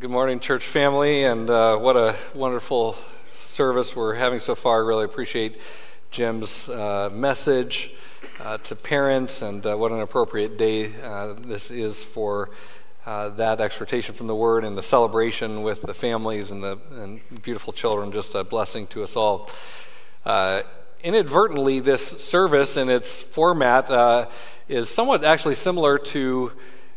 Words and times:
Good 0.00 0.10
morning, 0.10 0.38
church 0.38 0.64
family, 0.64 1.24
and 1.24 1.50
uh, 1.50 1.76
what 1.76 1.96
a 1.96 2.14
wonderful 2.32 2.94
service 3.32 3.96
we're 3.96 4.14
having 4.14 4.38
so 4.38 4.54
far. 4.54 4.76
I 4.76 4.86
really 4.86 5.04
appreciate 5.04 5.60
Jim's 6.12 6.68
uh, 6.68 7.10
message 7.12 7.90
uh, 8.38 8.58
to 8.58 8.76
parents, 8.76 9.42
and 9.42 9.66
uh, 9.66 9.74
what 9.76 9.90
an 9.90 9.98
appropriate 9.98 10.56
day 10.56 10.92
uh, 11.02 11.32
this 11.32 11.72
is 11.72 12.00
for 12.00 12.50
uh, 13.06 13.30
that 13.30 13.60
exhortation 13.60 14.14
from 14.14 14.28
the 14.28 14.36
Word 14.36 14.62
and 14.62 14.78
the 14.78 14.82
celebration 14.82 15.64
with 15.64 15.82
the 15.82 15.94
families 15.94 16.52
and 16.52 16.62
the 16.62 16.78
and 16.92 17.20
beautiful 17.42 17.72
children. 17.72 18.12
Just 18.12 18.36
a 18.36 18.44
blessing 18.44 18.86
to 18.88 19.02
us 19.02 19.16
all. 19.16 19.50
inadvertently, 21.02 21.80
this 21.80 22.06
service 22.22 22.76
and 22.76 22.88
its 22.88 23.20
format 23.20 24.30
is 24.68 24.88
somewhat 24.88 25.24
actually 25.24 25.56
similar 25.56 25.98
to 25.98 26.52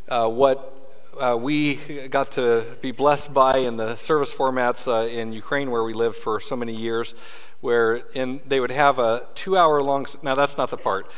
what 0.07 0.77
uh, 1.19 1.37
we 1.39 1.75
got 2.09 2.31
to 2.33 2.65
be 2.81 2.91
blessed 2.91 3.33
by 3.33 3.57
in 3.57 3.77
the 3.77 3.95
service 3.95 4.33
formats 4.33 4.87
uh, 4.87 5.07
in 5.07 5.33
Ukraine, 5.33 5.69
where 5.69 5.83
we 5.83 5.93
lived 5.93 6.15
for 6.15 6.39
so 6.39 6.55
many 6.55 6.75
years, 6.75 7.15
where 7.61 7.97
in, 8.13 8.41
they 8.45 8.59
would 8.59 8.71
have 8.71 8.99
a 8.99 9.23
two 9.35 9.55
hour 9.55 9.81
long, 9.81 10.05
now 10.21 10.35
that's 10.35 10.57
not 10.57 10.69
the 10.69 10.77
part. 10.77 11.09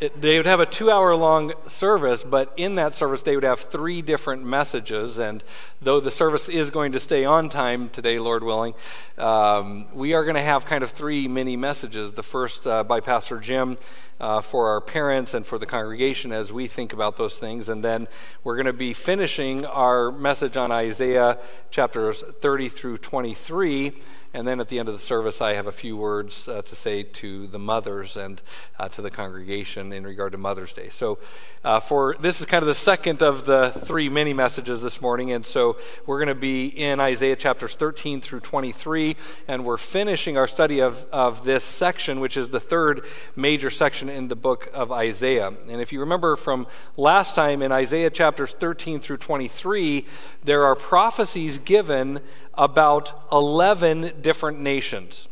It, 0.00 0.20
they 0.20 0.36
would 0.38 0.46
have 0.46 0.60
a 0.60 0.66
two 0.66 0.90
hour 0.90 1.14
long 1.14 1.52
service, 1.66 2.24
but 2.24 2.52
in 2.56 2.74
that 2.76 2.94
service, 2.94 3.22
they 3.22 3.36
would 3.36 3.44
have 3.44 3.60
three 3.60 4.02
different 4.02 4.44
messages. 4.44 5.18
And 5.18 5.44
though 5.80 6.00
the 6.00 6.10
service 6.10 6.48
is 6.48 6.70
going 6.70 6.92
to 6.92 7.00
stay 7.00 7.24
on 7.24 7.48
time 7.48 7.90
today, 7.90 8.18
Lord 8.18 8.42
willing, 8.42 8.74
um, 9.18 9.86
we 9.94 10.14
are 10.14 10.24
going 10.24 10.36
to 10.36 10.42
have 10.42 10.66
kind 10.66 10.82
of 10.82 10.90
three 10.90 11.28
mini 11.28 11.56
messages. 11.56 12.14
The 12.14 12.22
first 12.22 12.66
uh, 12.66 12.82
by 12.82 13.00
Pastor 13.00 13.38
Jim 13.38 13.76
uh, 14.18 14.40
for 14.40 14.68
our 14.68 14.80
parents 14.80 15.34
and 15.34 15.44
for 15.44 15.58
the 15.58 15.66
congregation 15.66 16.32
as 16.32 16.52
we 16.52 16.66
think 16.66 16.92
about 16.92 17.16
those 17.16 17.38
things. 17.38 17.68
And 17.68 17.84
then 17.84 18.08
we're 18.42 18.56
going 18.56 18.66
to 18.66 18.72
be 18.72 18.94
finishing 18.94 19.64
our 19.66 20.10
message 20.10 20.56
on 20.56 20.72
Isaiah 20.72 21.38
chapters 21.70 22.24
30 22.40 22.68
through 22.68 22.98
23. 22.98 23.92
And 24.34 24.48
then 24.48 24.58
at 24.58 24.68
the 24.68 24.80
end 24.80 24.88
of 24.88 24.94
the 24.94 25.00
service, 25.00 25.40
I 25.40 25.52
have 25.52 25.68
a 25.68 25.72
few 25.72 25.96
words 25.96 26.48
uh, 26.48 26.60
to 26.60 26.74
say 26.74 27.04
to 27.04 27.46
the 27.46 27.58
mothers 27.60 28.16
and 28.16 28.42
uh, 28.80 28.88
to 28.88 29.00
the 29.00 29.10
congregation 29.10 29.92
in 29.92 30.04
regard 30.04 30.32
to 30.32 30.38
Mother's 30.38 30.72
Day. 30.72 30.88
So, 30.88 31.20
uh, 31.62 31.78
for 31.78 32.16
this 32.18 32.40
is 32.40 32.46
kind 32.46 32.60
of 32.60 32.66
the 32.66 32.74
second 32.74 33.22
of 33.22 33.46
the 33.46 33.70
three 33.70 34.08
mini 34.08 34.34
messages 34.34 34.82
this 34.82 35.00
morning. 35.00 35.30
And 35.30 35.46
so, 35.46 35.78
we're 36.04 36.18
going 36.18 36.34
to 36.34 36.34
be 36.34 36.66
in 36.66 36.98
Isaiah 36.98 37.36
chapters 37.36 37.76
13 37.76 38.20
through 38.20 38.40
23, 38.40 39.14
and 39.46 39.64
we're 39.64 39.76
finishing 39.76 40.36
our 40.36 40.48
study 40.48 40.80
of, 40.80 41.06
of 41.12 41.44
this 41.44 41.62
section, 41.62 42.18
which 42.18 42.36
is 42.36 42.50
the 42.50 42.58
third 42.58 43.06
major 43.36 43.70
section 43.70 44.08
in 44.08 44.26
the 44.26 44.36
book 44.36 44.68
of 44.74 44.90
Isaiah. 44.90 45.52
And 45.68 45.80
if 45.80 45.92
you 45.92 46.00
remember 46.00 46.34
from 46.34 46.66
last 46.96 47.36
time 47.36 47.62
in 47.62 47.70
Isaiah 47.70 48.10
chapters 48.10 48.52
13 48.52 48.98
through 48.98 49.18
23, 49.18 50.06
there 50.42 50.64
are 50.64 50.74
prophecies 50.74 51.58
given 51.58 52.20
about 52.56 53.26
11 53.32 54.20
different 54.20 54.60
nations. 54.60 55.28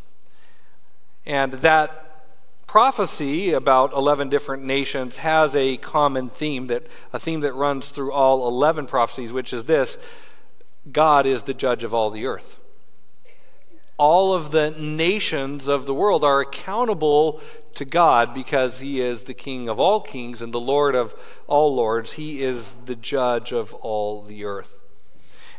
And 1.24 1.52
that 1.54 2.02
prophecy 2.66 3.52
about 3.52 3.92
11 3.92 4.30
different 4.30 4.64
nations 4.64 5.18
has 5.18 5.54
a 5.54 5.76
common 5.76 6.30
theme 6.30 6.68
that 6.68 6.86
a 7.12 7.18
theme 7.18 7.40
that 7.40 7.52
runs 7.52 7.90
through 7.90 8.10
all 8.10 8.48
11 8.48 8.86
prophecies 8.86 9.30
which 9.30 9.52
is 9.52 9.64
this 9.66 9.98
God 10.90 11.26
is 11.26 11.42
the 11.42 11.52
judge 11.52 11.84
of 11.84 11.92
all 11.92 12.10
the 12.10 12.24
earth. 12.24 12.58
All 13.98 14.34
of 14.34 14.50
the 14.50 14.70
nations 14.70 15.68
of 15.68 15.84
the 15.84 15.94
world 15.94 16.24
are 16.24 16.40
accountable 16.40 17.40
to 17.74 17.84
God 17.84 18.34
because 18.34 18.80
he 18.80 19.00
is 19.00 19.24
the 19.24 19.34
king 19.34 19.68
of 19.68 19.78
all 19.78 20.00
kings 20.00 20.42
and 20.42 20.52
the 20.52 20.58
lord 20.58 20.94
of 20.94 21.14
all 21.46 21.74
lords. 21.74 22.14
He 22.14 22.42
is 22.42 22.76
the 22.86 22.96
judge 22.96 23.52
of 23.52 23.74
all 23.74 24.22
the 24.22 24.44
earth. 24.44 24.81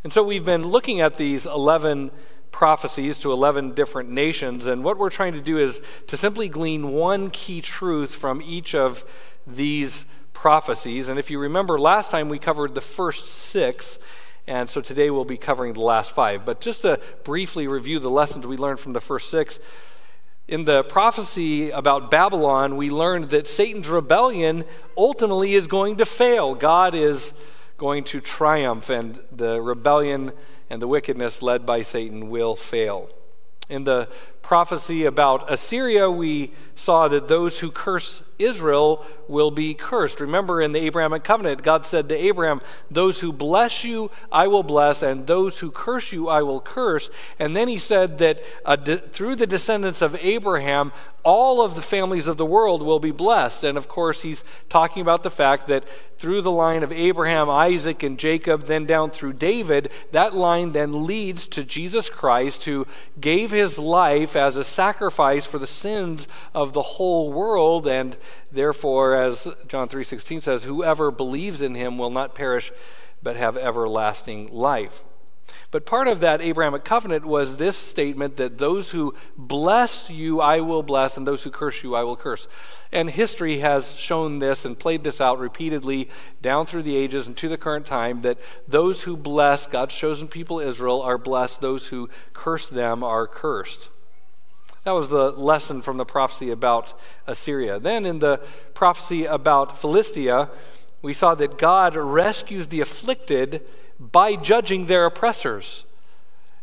And 0.04 0.12
so 0.12 0.22
we've 0.22 0.44
been 0.44 0.64
looking 0.64 1.00
at 1.00 1.14
these 1.14 1.46
11 1.46 2.10
prophecies 2.52 3.18
to 3.20 3.32
11 3.32 3.72
different 3.72 4.10
nations, 4.10 4.66
and 4.66 4.84
what 4.84 4.98
we're 4.98 5.08
trying 5.08 5.32
to 5.32 5.40
do 5.40 5.56
is 5.56 5.80
to 6.08 6.18
simply 6.18 6.46
glean 6.46 6.92
one 6.92 7.30
key 7.30 7.62
truth 7.62 8.14
from 8.14 8.42
each 8.42 8.74
of 8.74 9.02
these 9.46 10.04
prophecies. 10.34 11.08
And 11.08 11.18
if 11.18 11.30
you 11.30 11.38
remember, 11.38 11.80
last 11.80 12.10
time 12.10 12.28
we 12.28 12.38
covered 12.38 12.74
the 12.74 12.82
first 12.82 13.28
six, 13.28 13.98
and 14.46 14.68
so 14.68 14.82
today 14.82 15.08
we'll 15.08 15.24
be 15.24 15.38
covering 15.38 15.72
the 15.72 15.80
last 15.80 16.10
five. 16.12 16.44
But 16.44 16.60
just 16.60 16.82
to 16.82 17.00
briefly 17.24 17.66
review 17.66 17.98
the 17.98 18.10
lessons 18.10 18.46
we 18.46 18.58
learned 18.58 18.80
from 18.80 18.92
the 18.92 19.00
first 19.00 19.30
six, 19.30 19.58
in 20.46 20.66
the 20.66 20.84
prophecy 20.84 21.70
about 21.70 22.10
Babylon, 22.10 22.76
we 22.76 22.90
learned 22.90 23.30
that 23.30 23.48
Satan's 23.48 23.88
rebellion 23.88 24.64
ultimately 24.98 25.54
is 25.54 25.66
going 25.66 25.96
to 25.96 26.04
fail. 26.04 26.54
God 26.54 26.94
is 26.94 27.32
going 27.76 28.04
to 28.04 28.20
triumph, 28.20 28.88
and 28.90 29.20
the 29.32 29.60
rebellion 29.60 30.32
and 30.70 30.80
the 30.80 30.88
wickedness 30.88 31.42
led 31.42 31.66
by 31.66 31.82
Satan 31.82 32.30
will 32.30 32.56
fail. 32.56 33.10
In 33.68 33.84
the 33.84 34.08
prophecy 34.44 35.06
about 35.06 35.50
Assyria, 35.50 36.10
we 36.10 36.52
saw 36.74 37.08
that 37.08 37.28
those 37.28 37.60
who 37.60 37.70
curse 37.70 38.22
Israel 38.38 39.04
will 39.28 39.50
be 39.50 39.74
cursed. 39.74 40.20
Remember 40.20 40.60
in 40.60 40.72
the 40.72 40.80
Abrahamic 40.80 41.24
covenant, 41.24 41.62
God 41.62 41.86
said 41.86 42.08
to 42.08 42.16
Abraham, 42.16 42.60
Those 42.90 43.20
who 43.20 43.32
bless 43.32 43.84
you, 43.84 44.10
I 44.30 44.48
will 44.48 44.62
bless, 44.62 45.02
and 45.02 45.26
those 45.26 45.60
who 45.60 45.70
curse 45.70 46.12
you, 46.12 46.28
I 46.28 46.42
will 46.42 46.60
curse. 46.60 47.10
And 47.38 47.56
then 47.56 47.68
he 47.68 47.78
said 47.78 48.18
that 48.18 48.42
uh, 48.64 48.76
de- 48.76 48.98
through 48.98 49.36
the 49.36 49.46
descendants 49.46 50.02
of 50.02 50.16
Abraham, 50.16 50.92
all 51.24 51.62
of 51.62 51.74
the 51.74 51.82
families 51.82 52.26
of 52.26 52.36
the 52.36 52.44
world 52.44 52.82
will 52.82 52.98
be 52.98 53.10
blessed. 53.10 53.64
And 53.64 53.78
of 53.78 53.88
course, 53.88 54.22
he's 54.22 54.44
talking 54.68 55.00
about 55.00 55.22
the 55.22 55.30
fact 55.30 55.68
that 55.68 55.88
through 56.18 56.42
the 56.42 56.50
line 56.50 56.82
of 56.82 56.92
Abraham, 56.92 57.48
Isaac, 57.48 58.02
and 58.02 58.18
Jacob, 58.18 58.64
then 58.64 58.84
down 58.84 59.10
through 59.10 59.34
David, 59.34 59.90
that 60.12 60.34
line 60.34 60.72
then 60.72 61.06
leads 61.06 61.48
to 61.48 61.64
Jesus 61.64 62.10
Christ, 62.10 62.64
who 62.64 62.86
gave 63.18 63.52
his 63.52 63.78
life 63.78 64.33
as 64.36 64.56
a 64.56 64.64
sacrifice 64.64 65.46
for 65.46 65.58
the 65.58 65.66
sins 65.66 66.28
of 66.54 66.72
the 66.72 66.82
whole 66.82 67.32
world. 67.32 67.86
And 67.86 68.16
therefore, 68.50 69.14
as 69.14 69.48
John 69.66 69.88
3.16 69.88 70.42
says, 70.42 70.64
whoever 70.64 71.10
believes 71.10 71.62
in 71.62 71.74
him 71.74 71.98
will 71.98 72.10
not 72.10 72.34
perish, 72.34 72.72
but 73.22 73.36
have 73.36 73.56
everlasting 73.56 74.48
life. 74.50 75.04
But 75.70 75.86
part 75.86 76.06
of 76.08 76.20
that 76.20 76.40
Abrahamic 76.40 76.84
covenant 76.84 77.26
was 77.26 77.56
this 77.56 77.76
statement 77.76 78.36
that 78.36 78.58
those 78.58 78.92
who 78.92 79.14
bless 79.36 80.08
you, 80.08 80.40
I 80.40 80.60
will 80.60 80.82
bless, 80.82 81.16
and 81.16 81.26
those 81.26 81.42
who 81.42 81.50
curse 81.50 81.82
you, 81.82 81.94
I 81.94 82.04
will 82.04 82.16
curse. 82.16 82.46
And 82.92 83.10
history 83.10 83.58
has 83.58 83.96
shown 83.96 84.38
this 84.38 84.64
and 84.64 84.78
played 84.78 85.02
this 85.02 85.20
out 85.20 85.38
repeatedly 85.40 86.08
down 86.40 86.66
through 86.66 86.84
the 86.84 86.96
ages 86.96 87.26
and 87.26 87.36
to 87.38 87.48
the 87.48 87.58
current 87.58 87.86
time 87.86 88.22
that 88.22 88.38
those 88.68 89.02
who 89.02 89.16
bless 89.16 89.66
God's 89.66 89.94
chosen 89.94 90.28
people, 90.28 90.60
Israel, 90.60 91.02
are 91.02 91.18
blessed. 91.18 91.60
Those 91.60 91.88
who 91.88 92.08
curse 92.32 92.68
them 92.68 93.02
are 93.02 93.26
cursed. 93.26 93.90
That 94.84 94.92
was 94.92 95.08
the 95.08 95.30
lesson 95.32 95.80
from 95.80 95.96
the 95.96 96.04
prophecy 96.04 96.50
about 96.50 96.98
Assyria. 97.26 97.78
Then 97.80 98.04
in 98.04 98.18
the 98.18 98.40
prophecy 98.74 99.24
about 99.24 99.78
Philistia, 99.78 100.50
we 101.00 101.14
saw 101.14 101.34
that 101.34 101.58
God 101.58 101.96
rescues 101.96 102.68
the 102.68 102.82
afflicted 102.82 103.62
by 103.98 104.36
judging 104.36 104.86
their 104.86 105.06
oppressors. 105.06 105.84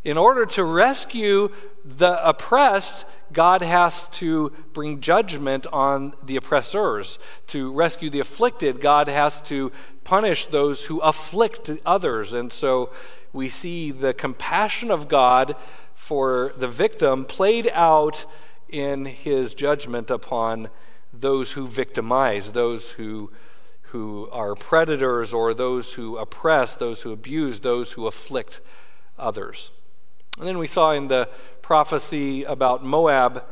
In 0.04 0.18
order 0.18 0.46
to 0.48 0.64
rescue 0.64 1.50
the 1.84 2.28
oppressed, 2.28 3.06
God 3.34 3.62
has 3.62 4.08
to 4.10 4.52
bring 4.74 5.00
judgment 5.00 5.66
on 5.68 6.14
the 6.24 6.36
oppressors. 6.36 7.18
To 7.48 7.72
rescue 7.72 8.10
the 8.10 8.20
afflicted, 8.20 8.82
God 8.82 9.08
has 9.08 9.42
to 9.44 9.72
punish 10.04 10.48
those 10.48 10.86
who 10.86 11.00
afflict 11.00 11.70
others. 11.86 12.34
And 12.34 12.52
so 12.52 12.92
we 13.34 13.50
see 13.50 13.92
the 13.92 14.14
compassion 14.14 14.92
of 14.92 15.08
God 15.08 15.56
for 16.02 16.52
the 16.58 16.68
victim 16.68 17.26
played 17.26 17.70
out 17.74 18.26
in 18.68 19.06
his 19.06 19.54
judgment 19.54 20.10
upon 20.10 20.68
those 21.14 21.52
who 21.52 21.68
victimize, 21.68 22.54
those 22.54 22.90
who 22.92 23.32
who 23.84 24.28
are 24.32 24.56
predators 24.56 25.32
or 25.32 25.54
those 25.54 25.94
who 25.94 26.18
oppress, 26.18 26.76
those 26.76 27.04
who 27.04 27.12
abuse, 27.12 27.60
those 27.60 27.92
who 27.92 28.08
afflict 28.08 28.62
others. 29.20 29.70
And 30.40 30.48
then 30.48 30.58
we 30.58 30.66
saw 30.66 30.92
in 30.92 31.08
the 31.08 31.30
prophecy 31.62 32.44
about 32.46 32.84
Moab 32.84 33.44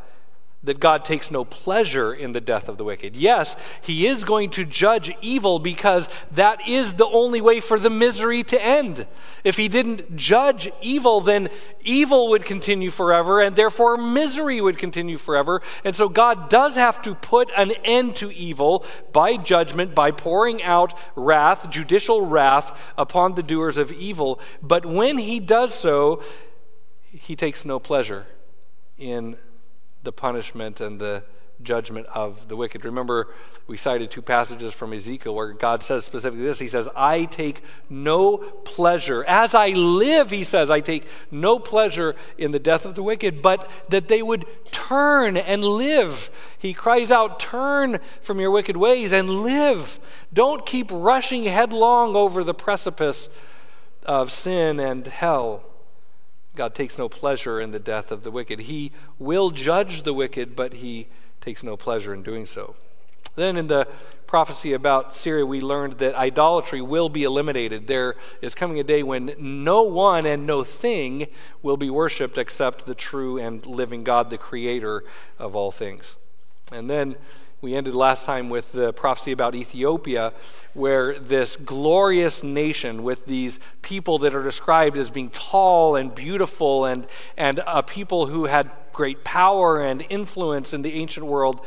that 0.61 0.79
God 0.81 1.05
takes 1.05 1.31
no 1.31 1.45
pleasure 1.45 2.13
in 2.13 2.33
the 2.33 2.41
death 2.41 2.67
of 2.67 2.77
the 2.77 2.83
wicked. 2.83 3.15
Yes, 3.15 3.55
He 3.81 4.05
is 4.07 4.25
going 4.25 4.49
to 4.51 4.65
judge 4.65 5.09
evil 5.21 5.57
because 5.57 6.09
that 6.31 6.67
is 6.67 6.95
the 6.95 7.07
only 7.07 7.39
way 7.39 7.61
for 7.61 7.79
the 7.79 7.89
misery 7.89 8.43
to 8.43 8.61
end. 8.61 9.07
If 9.45 9.55
He 9.55 9.69
didn't 9.69 10.17
judge 10.17 10.69
evil, 10.81 11.21
then 11.21 11.47
evil 11.81 12.27
would 12.29 12.43
continue 12.43 12.91
forever 12.91 13.39
and 13.39 13.55
therefore 13.55 13.95
misery 13.95 14.59
would 14.59 14.77
continue 14.77 15.17
forever. 15.17 15.61
And 15.85 15.95
so 15.95 16.09
God 16.09 16.49
does 16.49 16.75
have 16.75 17.01
to 17.03 17.15
put 17.15 17.49
an 17.55 17.71
end 17.85 18.17
to 18.17 18.29
evil 18.29 18.85
by 19.13 19.37
judgment, 19.37 19.95
by 19.95 20.11
pouring 20.11 20.61
out 20.61 20.93
wrath, 21.15 21.69
judicial 21.69 22.25
wrath 22.25 22.77
upon 22.97 23.35
the 23.35 23.43
doers 23.43 23.77
of 23.77 23.93
evil. 23.93 24.41
But 24.61 24.85
when 24.85 25.19
He 25.19 25.39
does 25.39 25.73
so, 25.73 26.21
He 27.11 27.37
takes 27.37 27.63
no 27.63 27.79
pleasure 27.79 28.27
in 28.97 29.37
the 30.03 30.11
punishment 30.11 30.79
and 30.79 30.99
the 30.99 31.23
judgment 31.61 32.07
of 32.13 32.47
the 32.47 32.55
wicked. 32.55 32.85
Remember, 32.85 33.27
we 33.67 33.77
cited 33.77 34.09
two 34.09 34.21
passages 34.21 34.73
from 34.73 34.93
Ezekiel 34.93 35.35
where 35.35 35.53
God 35.53 35.83
says 35.83 36.05
specifically 36.05 36.45
this 36.45 36.59
He 36.59 36.67
says, 36.67 36.87
I 36.95 37.25
take 37.25 37.61
no 37.89 38.37
pleasure. 38.37 39.23
As 39.25 39.53
I 39.53 39.69
live, 39.69 40.31
He 40.31 40.43
says, 40.43 40.71
I 40.71 40.79
take 40.79 41.05
no 41.31 41.59
pleasure 41.59 42.15
in 42.37 42.51
the 42.51 42.59
death 42.59 42.85
of 42.85 42.95
the 42.95 43.03
wicked, 43.03 43.41
but 43.41 43.69
that 43.89 44.07
they 44.07 44.21
would 44.21 44.45
turn 44.71 45.37
and 45.37 45.63
live. 45.63 46.31
He 46.57 46.73
cries 46.73 47.11
out, 47.11 47.39
Turn 47.39 47.99
from 48.21 48.39
your 48.39 48.51
wicked 48.51 48.77
ways 48.77 49.11
and 49.11 49.29
live. 49.29 49.99
Don't 50.33 50.65
keep 50.65 50.89
rushing 50.91 51.43
headlong 51.43 52.15
over 52.15 52.43
the 52.43 52.53
precipice 52.53 53.29
of 54.05 54.31
sin 54.31 54.79
and 54.79 55.05
hell. 55.07 55.68
God 56.55 56.75
takes 56.75 56.97
no 56.97 57.07
pleasure 57.07 57.61
in 57.61 57.71
the 57.71 57.79
death 57.79 58.11
of 58.11 58.23
the 58.23 58.31
wicked. 58.31 58.61
He 58.61 58.91
will 59.17 59.51
judge 59.51 60.03
the 60.03 60.13
wicked, 60.13 60.55
but 60.55 60.73
He 60.73 61.07
takes 61.41 61.63
no 61.63 61.77
pleasure 61.77 62.13
in 62.13 62.23
doing 62.23 62.45
so. 62.45 62.75
Then 63.35 63.55
in 63.55 63.67
the 63.67 63.87
prophecy 64.27 64.73
about 64.73 65.15
Syria, 65.15 65.45
we 65.45 65.61
learned 65.61 65.99
that 65.99 66.15
idolatry 66.15 66.81
will 66.81 67.09
be 67.09 67.23
eliminated. 67.23 67.87
There 67.87 68.15
is 68.41 68.53
coming 68.53 68.79
a 68.79 68.83
day 68.83 69.01
when 69.01 69.33
no 69.39 69.83
one 69.83 70.25
and 70.25 70.45
no 70.45 70.63
thing 70.63 71.27
will 71.63 71.77
be 71.77 71.89
worshiped 71.89 72.37
except 72.37 72.85
the 72.85 72.95
true 72.95 73.37
and 73.37 73.65
living 73.65 74.03
God, 74.03 74.29
the 74.29 74.37
creator 74.37 75.03
of 75.37 75.55
all 75.55 75.71
things. 75.71 76.15
And 76.71 76.89
then 76.89 77.15
we 77.61 77.75
ended 77.75 77.93
last 77.93 78.25
time 78.25 78.49
with 78.49 78.71
the 78.71 78.93
prophecy 78.93 79.31
about 79.31 79.53
Ethiopia, 79.53 80.33
where 80.73 81.19
this 81.19 81.57
glorious 81.57 82.41
nation, 82.41 83.03
with 83.03 83.25
these 83.25 83.59
people 83.81 84.17
that 84.19 84.33
are 84.33 84.43
described 84.43 84.97
as 84.97 85.11
being 85.11 85.29
tall 85.29 85.95
and 85.95 86.15
beautiful 86.15 86.85
and, 86.85 87.05
and 87.35 87.59
a 87.67 87.83
people 87.83 88.27
who 88.27 88.45
had 88.45 88.71
great 88.93 89.23
power 89.23 89.81
and 89.81 90.05
influence 90.09 90.73
in 90.73 90.83
the 90.83 90.93
ancient 90.93 91.25
world, 91.25 91.65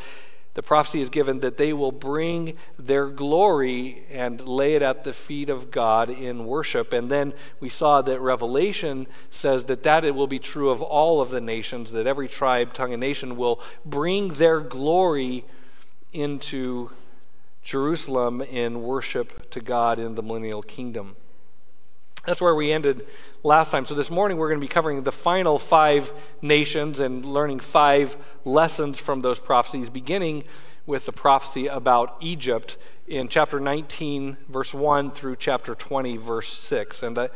the 0.55 0.63
prophecy 0.63 1.01
is 1.01 1.09
given 1.09 1.41
that 1.41 1.57
they 1.57 1.73
will 1.73 1.93
bring 1.93 2.57
their 2.79 3.07
glory 3.09 4.05
and 4.11 4.47
lay 4.47 4.75
it 4.75 4.83
at 4.83 5.05
the 5.05 5.13
feet 5.13 5.49
of 5.49 5.71
God 5.71 6.11
in 6.11 6.47
worship. 6.47 6.93
And 6.93 7.11
then 7.11 7.33
we 7.59 7.71
saw 7.71 8.03
that 8.03 8.21
Revelation 8.21 9.07
says 9.31 9.65
that 9.65 9.83
that 9.85 10.05
it 10.05 10.15
will 10.15 10.27
be 10.27 10.39
true 10.39 10.69
of 10.69 10.83
all 10.83 11.23
of 11.23 11.31
the 11.31 11.41
nations, 11.41 11.93
that 11.93 12.07
every 12.07 12.29
tribe, 12.29 12.75
tongue, 12.75 12.93
and 12.93 13.01
nation 13.01 13.37
will 13.37 13.63
bring 13.87 14.29
their 14.35 14.61
glory 14.61 15.45
into 16.13 16.91
Jerusalem 17.63 18.41
in 18.41 18.83
worship 18.83 19.51
to 19.51 19.61
God 19.61 19.99
in 19.99 20.15
the 20.15 20.23
millennial 20.23 20.63
kingdom. 20.63 21.17
That's 22.27 22.41
where 22.41 22.55
we 22.55 22.71
ended 22.71 23.07
last 23.43 23.71
time. 23.71 23.85
So 23.85 23.95
this 23.95 24.11
morning 24.11 24.39
we're 24.39 24.49
going 24.49 24.61
to 24.61 24.65
be 24.65 24.73
covering 24.73 25.03
the 25.03 25.13
final 25.13 25.59
five 25.59 26.13
nations 26.41 27.01
and 27.01 27.25
learning 27.25 27.61
five 27.61 28.17
lessons 28.45 29.01
from 29.01 29.23
those 29.23 29.41
prophecies, 29.41 29.91
beginning 29.91 30.45
with 30.87 31.07
the 31.07 31.13
prophecy 31.13 31.67
about 31.67 32.17
Egypt 32.21 32.77
in 33.09 33.29
chapter 33.29 33.59
19, 33.59 34.37
verse 34.49 34.73
1 34.73 35.11
through 35.11 35.37
chapter 35.37 35.75
20, 35.75 36.17
verse 36.17 36.53
6. 36.53 37.03
And 37.03 37.29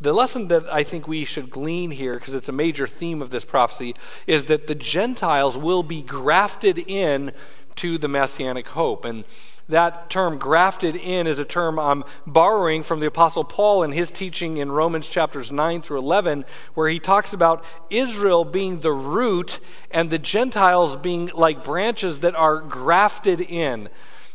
the 0.00 0.12
lesson 0.12 0.48
that 0.48 0.70
I 0.72 0.84
think 0.84 1.08
we 1.08 1.24
should 1.24 1.48
glean 1.48 1.90
here, 1.90 2.14
because 2.14 2.34
it's 2.34 2.50
a 2.50 2.52
major 2.52 2.86
theme 2.86 3.22
of 3.22 3.30
this 3.30 3.44
prophecy, 3.44 3.94
is 4.26 4.46
that 4.46 4.66
the 4.66 4.74
Gentiles 4.74 5.56
will 5.56 5.82
be 5.82 6.02
grafted 6.02 6.78
in 6.78 7.32
to 7.76 7.98
the 7.98 8.08
messianic 8.08 8.68
hope. 8.68 9.04
And 9.04 9.24
that 9.68 10.10
term 10.10 10.38
grafted 10.38 10.94
in 10.94 11.26
is 11.26 11.38
a 11.38 11.44
term 11.44 11.78
I'm 11.78 12.04
borrowing 12.26 12.82
from 12.82 13.00
the 13.00 13.06
Apostle 13.06 13.44
Paul 13.44 13.82
in 13.82 13.92
his 13.92 14.10
teaching 14.10 14.58
in 14.58 14.70
Romans 14.70 15.08
chapters 15.08 15.50
9 15.50 15.82
through 15.82 15.98
11, 15.98 16.44
where 16.74 16.88
he 16.88 17.00
talks 17.00 17.32
about 17.32 17.64
Israel 17.90 18.44
being 18.44 18.80
the 18.80 18.92
root 18.92 19.60
and 19.90 20.10
the 20.10 20.18
Gentiles 20.18 20.96
being 20.96 21.30
like 21.34 21.64
branches 21.64 22.20
that 22.20 22.34
are 22.36 22.60
grafted 22.60 23.40
in. 23.40 23.88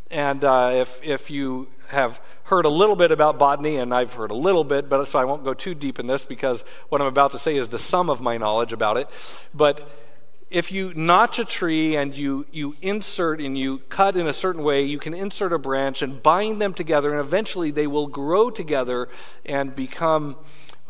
And 0.09 0.43
uh, 0.43 0.71
if, 0.73 1.01
if 1.01 1.31
you 1.31 1.67
have 1.87 2.21
heard 2.43 2.65
a 2.65 2.69
little 2.69 2.97
bit 2.97 3.13
about 3.13 3.39
botany, 3.39 3.77
and 3.77 3.93
I've 3.93 4.13
heard 4.13 4.31
a 4.31 4.35
little 4.35 4.65
bit, 4.65 4.89
but 4.89 5.05
so 5.05 5.17
I 5.17 5.23
won't 5.23 5.45
go 5.45 5.53
too 5.53 5.73
deep 5.73 5.99
in 5.99 6.07
this 6.07 6.25
because 6.25 6.65
what 6.89 6.99
I'm 6.99 7.07
about 7.07 7.31
to 7.31 7.39
say 7.39 7.55
is 7.55 7.69
the 7.69 7.79
sum 7.79 8.09
of 8.09 8.19
my 8.19 8.37
knowledge 8.37 8.73
about 8.73 8.97
it. 8.97 9.07
But 9.53 9.89
if 10.51 10.69
you 10.69 10.93
notch 10.93 11.39
a 11.39 11.45
tree 11.45 11.95
and 11.95 12.15
you, 12.15 12.45
you 12.51 12.75
insert 12.81 13.39
and 13.39 13.57
you 13.57 13.79
cut 13.87 14.17
in 14.17 14.27
a 14.27 14.33
certain 14.33 14.63
way, 14.63 14.83
you 14.83 14.99
can 14.99 15.13
insert 15.13 15.53
a 15.53 15.57
branch 15.57 16.01
and 16.01 16.21
bind 16.21 16.61
them 16.61 16.73
together, 16.73 17.11
and 17.11 17.19
eventually 17.21 17.71
they 17.71 17.87
will 17.87 18.07
grow 18.07 18.49
together 18.49 19.07
and 19.45 19.73
become 19.73 20.35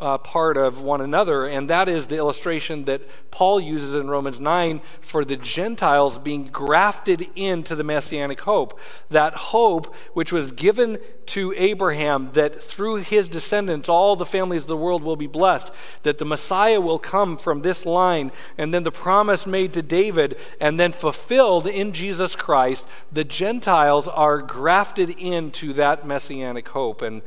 uh, 0.01 0.17
part 0.17 0.57
of 0.57 0.81
one 0.81 0.99
another. 0.99 1.45
And 1.45 1.69
that 1.69 1.87
is 1.87 2.07
the 2.07 2.17
illustration 2.17 2.85
that 2.85 3.01
Paul 3.29 3.61
uses 3.61 3.93
in 3.93 4.09
Romans 4.09 4.39
9 4.39 4.81
for 4.99 5.23
the 5.23 5.37
Gentiles 5.37 6.17
being 6.17 6.47
grafted 6.47 7.29
into 7.35 7.75
the 7.75 7.83
messianic 7.83 8.41
hope. 8.41 8.79
That 9.09 9.33
hope 9.35 9.95
which 10.13 10.31
was 10.33 10.51
given 10.51 10.97
to 11.27 11.53
Abraham, 11.55 12.31
that 12.33 12.61
through 12.61 12.97
his 12.97 13.29
descendants 13.29 13.87
all 13.87 14.15
the 14.15 14.25
families 14.25 14.63
of 14.63 14.67
the 14.67 14.75
world 14.75 15.03
will 15.03 15.15
be 15.15 15.27
blessed, 15.27 15.71
that 16.03 16.17
the 16.17 16.25
Messiah 16.25 16.81
will 16.81 16.99
come 16.99 17.37
from 17.37 17.61
this 17.61 17.85
line, 17.85 18.31
and 18.57 18.73
then 18.73 18.83
the 18.83 18.91
promise 18.91 19.45
made 19.45 19.71
to 19.73 19.81
David, 19.81 20.35
and 20.59 20.79
then 20.79 20.91
fulfilled 20.91 21.67
in 21.67 21.93
Jesus 21.93 22.35
Christ, 22.35 22.85
the 23.11 23.23
Gentiles 23.23 24.07
are 24.07 24.41
grafted 24.41 25.11
into 25.11 25.73
that 25.73 26.05
messianic 26.05 26.67
hope. 26.69 27.01
And 27.01 27.21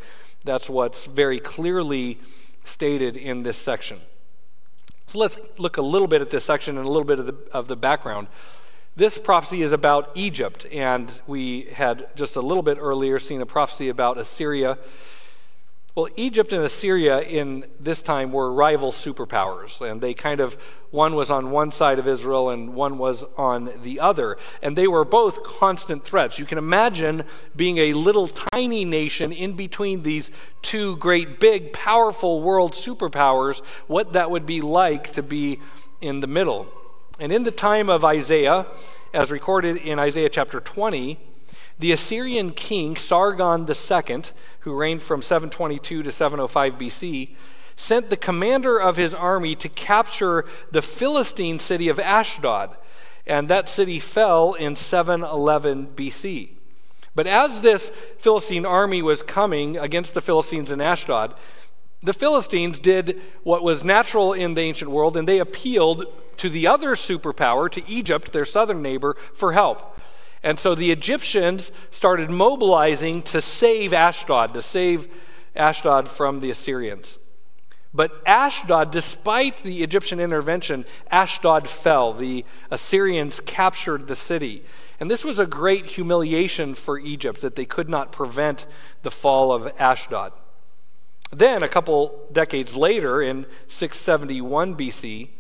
that's 0.45 0.69
what's 0.69 1.07
very 1.07 1.39
clearly 1.39 2.19
stated 2.65 3.17
in 3.17 3.43
this 3.43 3.57
section. 3.57 4.01
So 5.07 5.19
let's 5.19 5.39
look 5.59 5.77
a 5.77 5.83
little 5.83 6.09
bit 6.09 6.21
at 6.21 6.31
this 6.31 6.45
section 6.45 6.77
and 6.77 6.87
a 6.87 6.91
little 6.91 7.05
bit 7.05 7.19
of 7.19 7.27
the, 7.27 7.37
of 7.53 7.69
the 7.69 7.77
background. 7.77 8.27
This 8.97 9.19
prophecy 9.19 9.63
is 9.63 9.73
about 9.73 10.11
Egypt, 10.15 10.67
and 10.73 11.21
we 11.27 11.63
had 11.73 12.09
just 12.17 12.37
a 12.37 12.41
little 12.41 12.63
bit 12.63 12.79
earlier 12.81 13.19
seen 13.19 13.41
a 13.41 13.47
prophecy 13.47 13.89
about 13.89 14.19
Assyria 14.19 14.79
well, 15.95 16.09
Egypt 16.17 16.53
and 16.53 16.65
Assyria 16.65 17.21
in 17.21 17.65
this 17.79 18.03
time 18.03 18.33
were 18.33 18.53
rival 18.53 18.91
superpowers, 18.91 19.81
and 19.81 20.01
they 20.01 20.13
kind 20.13 20.41
of, 20.41 20.55
one 20.91 21.15
was 21.15 21.31
on 21.31 21.53
one 21.53 21.71
side 21.71 22.01
of 22.01 22.09
Israel 22.09 22.51
and 22.51 22.75
one 22.75 22.99
was 22.99 23.25
on 23.37 23.73
the 23.83 24.01
other. 24.01 24.37
And 24.61 24.77
they 24.77 24.89
were 24.89 25.05
both 25.05 25.45
constant 25.45 26.05
threats. 26.05 26.37
You 26.37 26.47
can 26.47 26.59
imagine 26.59 27.23
being 27.55 27.79
a 27.79 27.93
little 27.93 28.27
tiny 28.27 28.85
nation 28.85 29.31
in 29.31 29.53
between 29.53 30.03
these 30.03 30.33
two 30.63 30.97
great, 30.97 31.39
big, 31.39 31.73
powerful 31.73 32.43
world 32.43 32.73
superpowers, 32.73 33.65
what 33.87 34.15
that 34.15 34.33
would 34.33 34.47
be 34.47 34.61
like 34.61 35.13
to 35.13 35.23
be 35.23 35.61
in 36.01 36.19
the 36.19 36.27
middle. 36.27 36.67
And 37.21 37.31
in 37.31 37.45
the 37.45 37.53
time 37.53 37.89
of 37.89 38.05
Isaiah, 38.05 38.67
as 39.13 39.31
recorded 39.31 39.77
in 39.77 40.01
Isaiah 40.01 40.29
chapter 40.29 40.59
20, 40.59 41.21
the 41.79 41.93
Assyrian 41.93 42.51
king 42.51 42.97
Sargon 42.97 43.67
II, 43.69 44.23
who 44.61 44.75
reigned 44.75 45.03
from 45.03 45.23
722 45.23 46.03
to 46.03 46.11
705 46.11 46.75
BC, 46.75 47.35
sent 47.77 48.11
the 48.11 48.17
commander 48.17 48.79
of 48.79 48.97
his 48.97 49.15
army 49.15 49.55
to 49.57 49.69
capture 49.69 50.45
the 50.71 50.83
Philistine 50.83 51.59
city 51.59 51.89
of 51.89 51.99
Ashdod, 51.99 52.77
and 53.27 53.49
that 53.49 53.69
city 53.69 53.99
fell 53.99 54.55
in 54.55 54.77
711 54.77 55.89
BC. 55.97 56.51
But 57.15 57.27
as 57.27 57.61
this 57.61 57.91
Philistine 58.19 58.67
army 58.67 59.03
was 59.03 59.23
coming 59.23 59.77
against 59.77 60.15
the 60.15 60.21
Philistines 60.21 60.73
in 60.73 60.81
Ashdod, 60.81 61.35
the 62.03 62.13
Philistines 62.13 62.79
did 62.79 63.21
what 63.45 63.63
was 63.63 63.83
natural 63.83 64.33
in 64.33 64.55
the 64.55 64.61
ancient 64.61 64.91
world, 64.91 65.17
and 65.17 65.27
they 65.27 65.39
appealed 65.39 66.05
to 66.37 66.49
the 66.49 66.67
other 66.67 66.91
superpower, 66.91 67.71
to 67.71 67.89
Egypt, 67.89 68.33
their 68.33 68.45
southern 68.45 68.83
neighbor, 68.83 69.17
for 69.33 69.53
help. 69.53 69.94
And 70.45 70.59
so 70.59 70.75
the 70.75 70.93
Egyptians 70.93 71.73
started 71.91 72.31
mobilizing 72.31 73.23
to 73.23 73.41
save 73.41 73.95
Ashdod, 73.95 74.53
to 74.53 74.61
save 74.61 75.09
Ashdod 75.57 76.07
from 76.07 76.41
the 76.41 76.51
Assyrians. 76.51 77.19
But 77.95 78.13
Ashdod, 78.27 78.91
despite 78.91 79.63
the 79.63 79.83
Egyptian 79.83 80.21
intervention, 80.21 80.85
Ashdod 81.11 81.67
fell. 81.67 82.13
The 82.13 82.45
Assyrians 82.71 83.41
captured 83.41 84.07
the 84.07 84.17
city. 84.17 84.65
And 85.01 85.11
this 85.11 85.25
was 85.25 85.39
a 85.39 85.47
great 85.47 85.87
humiliation 85.87 86.75
for 86.75 86.99
Egypt 86.99 87.41
that 87.41 87.57
they 87.57 87.65
could 87.65 87.89
not 87.89 88.13
prevent 88.13 88.67
the 89.03 89.11
fall 89.11 89.51
of 89.51 89.73
Ashdod. 89.79 90.33
Then, 91.31 91.63
a 91.63 91.69
couple 91.69 92.29
decades 92.31 92.77
later, 92.77 93.23
in 93.23 93.47
671 93.67 94.77
BC, 94.77 95.31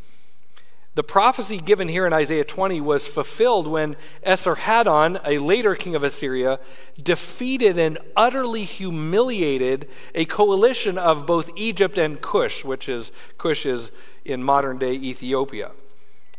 the 0.94 1.02
prophecy 1.02 1.58
given 1.58 1.88
here 1.88 2.06
in 2.06 2.12
Isaiah 2.12 2.44
20 2.44 2.80
was 2.80 3.06
fulfilled 3.06 3.66
when 3.66 3.96
Esarhaddon, 4.24 5.20
a 5.24 5.38
later 5.38 5.74
king 5.74 5.94
of 5.94 6.04
Assyria, 6.04 6.60
defeated 7.02 7.78
and 7.78 7.98
utterly 8.16 8.64
humiliated 8.64 9.88
a 10.14 10.24
coalition 10.24 10.96
of 10.96 11.26
both 11.26 11.50
Egypt 11.56 11.98
and 11.98 12.20
Cush, 12.20 12.64
which 12.64 12.88
is 12.88 13.10
Cush 13.38 13.66
is 13.66 13.90
in 14.24 14.42
modern 14.42 14.78
day 14.78 14.92
Ethiopia. 14.92 15.72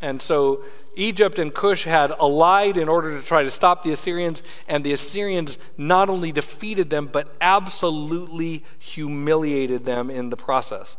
And 0.02 0.22
so 0.22 0.64
Egypt 0.96 1.38
and 1.38 1.54
Cush 1.54 1.84
had 1.84 2.12
allied 2.12 2.78
in 2.78 2.88
order 2.88 3.20
to 3.20 3.26
try 3.26 3.44
to 3.44 3.52
stop 3.52 3.84
the 3.84 3.92
Assyrians, 3.92 4.42
and 4.68 4.86
the 4.86 4.94
Assyrians 4.94 5.58
not 5.78 6.10
only 6.10 6.32
defeated 6.32 6.90
them, 6.90 7.10
but 7.12 7.36
absolutely 7.42 8.64
humiliated 8.80 9.84
them 9.84 10.10
in 10.10 10.30
the 10.30 10.38
process. 10.38 10.96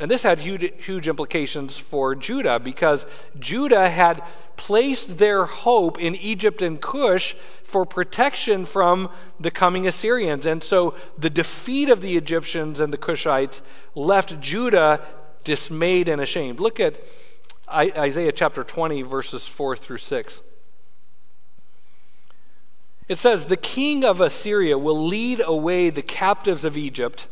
And 0.00 0.10
this 0.10 0.22
had 0.22 0.40
huge, 0.40 0.72
huge, 0.82 1.08
implications 1.08 1.76
for 1.76 2.14
Judah 2.14 2.58
because 2.58 3.04
Judah 3.38 3.90
had 3.90 4.22
placed 4.56 5.18
their 5.18 5.44
hope 5.44 6.00
in 6.00 6.14
Egypt 6.14 6.62
and 6.62 6.80
Cush 6.80 7.34
for 7.62 7.84
protection 7.84 8.64
from 8.64 9.10
the 9.38 9.50
coming 9.50 9.86
Assyrians. 9.86 10.46
And 10.46 10.64
so 10.64 10.94
the 11.18 11.28
defeat 11.28 11.90
of 11.90 12.00
the 12.00 12.16
Egyptians 12.16 12.80
and 12.80 12.94
the 12.94 12.98
Cushites 12.98 13.60
left 13.94 14.40
Judah 14.40 15.06
dismayed 15.44 16.08
and 16.08 16.22
ashamed. 16.22 16.60
Look 16.60 16.80
at 16.80 16.96
Isaiah 17.70 18.32
chapter 18.32 18.64
20, 18.64 19.02
verses 19.02 19.46
4 19.46 19.76
through 19.76 19.98
6. 19.98 20.42
It 23.06 23.18
says, 23.18 23.46
The 23.46 23.56
king 23.58 24.02
of 24.04 24.22
Assyria 24.22 24.78
will 24.78 25.06
lead 25.06 25.42
away 25.44 25.90
the 25.90 26.00
captives 26.00 26.64
of 26.64 26.78
Egypt 26.78 27.28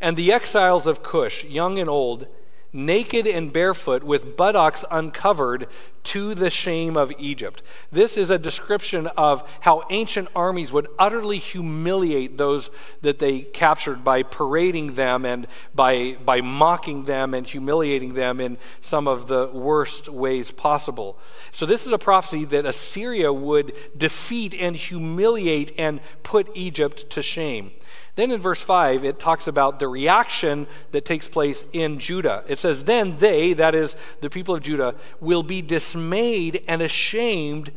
and 0.00 0.16
the 0.16 0.32
exiles 0.32 0.86
of 0.86 1.02
Cush, 1.02 1.44
young 1.44 1.78
and 1.78 1.88
old 1.88 2.26
naked 2.72 3.26
and 3.26 3.52
barefoot, 3.52 4.02
with 4.02 4.36
buttocks 4.36 4.84
uncovered, 4.90 5.66
to 6.04 6.34
the 6.34 6.48
shame 6.48 6.96
of 6.96 7.12
Egypt. 7.18 7.62
This 7.92 8.16
is 8.16 8.30
a 8.30 8.38
description 8.38 9.08
of 9.08 9.46
how 9.60 9.82
ancient 9.90 10.28
armies 10.34 10.72
would 10.72 10.88
utterly 10.98 11.38
humiliate 11.38 12.38
those 12.38 12.70
that 13.02 13.18
they 13.18 13.40
captured 13.40 14.02
by 14.04 14.22
parading 14.22 14.94
them 14.94 15.26
and 15.26 15.46
by, 15.74 16.16
by 16.24 16.40
mocking 16.40 17.04
them 17.04 17.34
and 17.34 17.46
humiliating 17.46 18.14
them 18.14 18.40
in 18.40 18.56
some 18.80 19.06
of 19.06 19.26
the 19.26 19.48
worst 19.52 20.08
ways 20.08 20.50
possible. 20.50 21.18
So, 21.50 21.66
this 21.66 21.86
is 21.86 21.92
a 21.92 21.98
prophecy 21.98 22.44
that 22.46 22.64
Assyria 22.64 23.32
would 23.32 23.76
defeat 23.96 24.54
and 24.54 24.76
humiliate 24.76 25.74
and 25.76 26.00
put 26.22 26.48
Egypt 26.54 27.10
to 27.10 27.22
shame. 27.22 27.72
Then 28.18 28.32
in 28.32 28.40
verse 28.40 28.60
5, 28.60 29.04
it 29.04 29.20
talks 29.20 29.46
about 29.46 29.78
the 29.78 29.86
reaction 29.86 30.66
that 30.90 31.04
takes 31.04 31.28
place 31.28 31.64
in 31.72 32.00
Judah. 32.00 32.42
It 32.48 32.58
says, 32.58 32.82
Then 32.82 33.18
they, 33.18 33.52
that 33.52 33.76
is 33.76 33.96
the 34.22 34.28
people 34.28 34.56
of 34.56 34.62
Judah, 34.62 34.96
will 35.20 35.44
be 35.44 35.62
dismayed 35.62 36.64
and 36.66 36.82
ashamed 36.82 37.70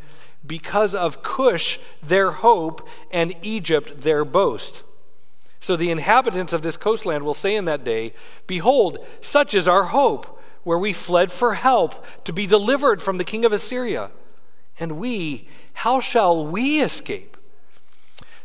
because 0.44 0.96
of 0.96 1.22
Cush, 1.22 1.78
their 2.02 2.32
hope, 2.32 2.90
and 3.12 3.36
Egypt, 3.44 4.02
their 4.02 4.26
boast. 4.26 4.82
So 5.60 5.76
the 5.76 5.92
inhabitants 5.92 6.54
of 6.54 6.64
this 6.64 6.76
coastland 6.76 7.24
will 7.24 7.36
say 7.36 7.56
in 7.56 7.66
that 7.66 7.84
day, 7.84 8.16
Behold, 8.48 8.98
such 9.20 9.54
is 9.54 9.68
our 9.68 9.84
hope, 9.84 10.42
where 10.64 10.80
we 10.80 10.92
fled 10.92 11.32
for 11.32 11.54
help 11.54 12.04
to 12.26 12.34
be 12.34 12.48
delivered 12.48 13.00
from 13.00 13.20
the 13.20 13.24
king 13.24 13.46
of 13.46 13.54
Assyria. 13.54 14.10
And 14.80 14.94
we, 14.94 15.48
how 15.74 16.00
shall 16.00 16.44
we 16.44 16.82
escape? 16.82 17.38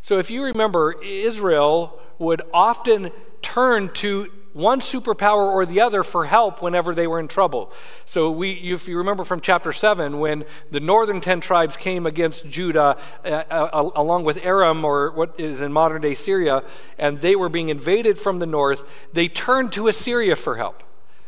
So, 0.07 0.19
if 0.19 0.31
you 0.31 0.45
remember, 0.45 0.95
Israel 1.03 1.99
would 2.17 2.41
often 2.53 3.11
turn 3.41 3.89
to 3.95 4.31
one 4.53 4.79
superpower 4.79 5.51
or 5.51 5.65
the 5.65 5.81
other 5.81 6.01
for 6.01 6.23
help 6.23 6.61
whenever 6.61 6.95
they 6.95 7.07
were 7.07 7.19
in 7.19 7.27
trouble. 7.27 7.73
So, 8.05 8.31
we, 8.31 8.53
if 8.53 8.87
you 8.87 8.99
remember 8.99 9.25
from 9.25 9.41
chapter 9.41 9.73
7, 9.73 10.17
when 10.17 10.45
the 10.71 10.79
northern 10.79 11.19
10 11.19 11.41
tribes 11.41 11.75
came 11.75 12.05
against 12.05 12.47
Judah, 12.47 12.95
uh, 13.25 13.27
uh, 13.27 13.91
along 13.97 14.23
with 14.23 14.45
Aram, 14.45 14.85
or 14.85 15.11
what 15.11 15.37
is 15.37 15.61
in 15.61 15.73
modern 15.73 16.03
day 16.03 16.13
Syria, 16.13 16.63
and 16.97 17.19
they 17.19 17.35
were 17.35 17.49
being 17.49 17.67
invaded 17.67 18.17
from 18.17 18.37
the 18.37 18.45
north, 18.45 18.89
they 19.11 19.27
turned 19.27 19.73
to 19.73 19.89
Assyria 19.89 20.37
for 20.37 20.55
help. 20.55 20.83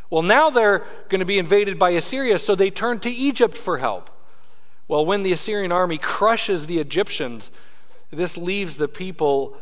Well, 0.09 0.23
now 0.23 0.49
they're 0.49 0.85
going 1.09 1.19
to 1.19 1.25
be 1.25 1.37
invaded 1.37 1.77
by 1.79 1.89
Assyria, 1.89 2.39
so 2.39 2.55
they 2.55 2.71
turn 2.71 3.01
to 3.01 3.09
Egypt 3.09 3.57
for 3.57 3.79
help. 3.79 4.09
Well, 4.87 5.05
when 5.05 5.23
the 5.23 5.33
Assyrian 5.33 5.73
army 5.73 5.97
crushes 5.97 6.65
the 6.65 6.79
Egyptians, 6.79 7.51
this 8.11 8.37
leaves 8.37 8.77
the 8.77 8.87
people 8.87 9.57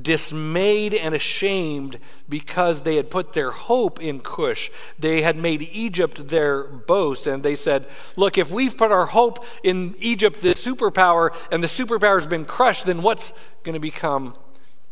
dismayed 0.00 0.94
and 0.94 1.14
ashamed 1.14 1.98
because 2.28 2.82
they 2.82 2.96
had 2.96 3.10
put 3.10 3.32
their 3.32 3.50
hope 3.50 4.00
in 4.00 4.20
Cush. 4.20 4.70
They 4.98 5.22
had 5.22 5.36
made 5.36 5.62
Egypt 5.62 6.28
their 6.28 6.64
boast, 6.64 7.26
and 7.26 7.42
they 7.42 7.54
said, 7.54 7.86
Look, 8.16 8.38
if 8.38 8.50
we've 8.50 8.76
put 8.76 8.92
our 8.92 9.06
hope 9.06 9.44
in 9.62 9.94
Egypt, 9.98 10.40
the 10.40 10.50
superpower, 10.50 11.34
and 11.50 11.62
the 11.62 11.68
superpower 11.68 12.18
has 12.18 12.26
been 12.26 12.44
crushed, 12.44 12.86
then 12.86 13.02
what's 13.02 13.32
going 13.64 13.74
to 13.74 13.80
become 13.80 14.36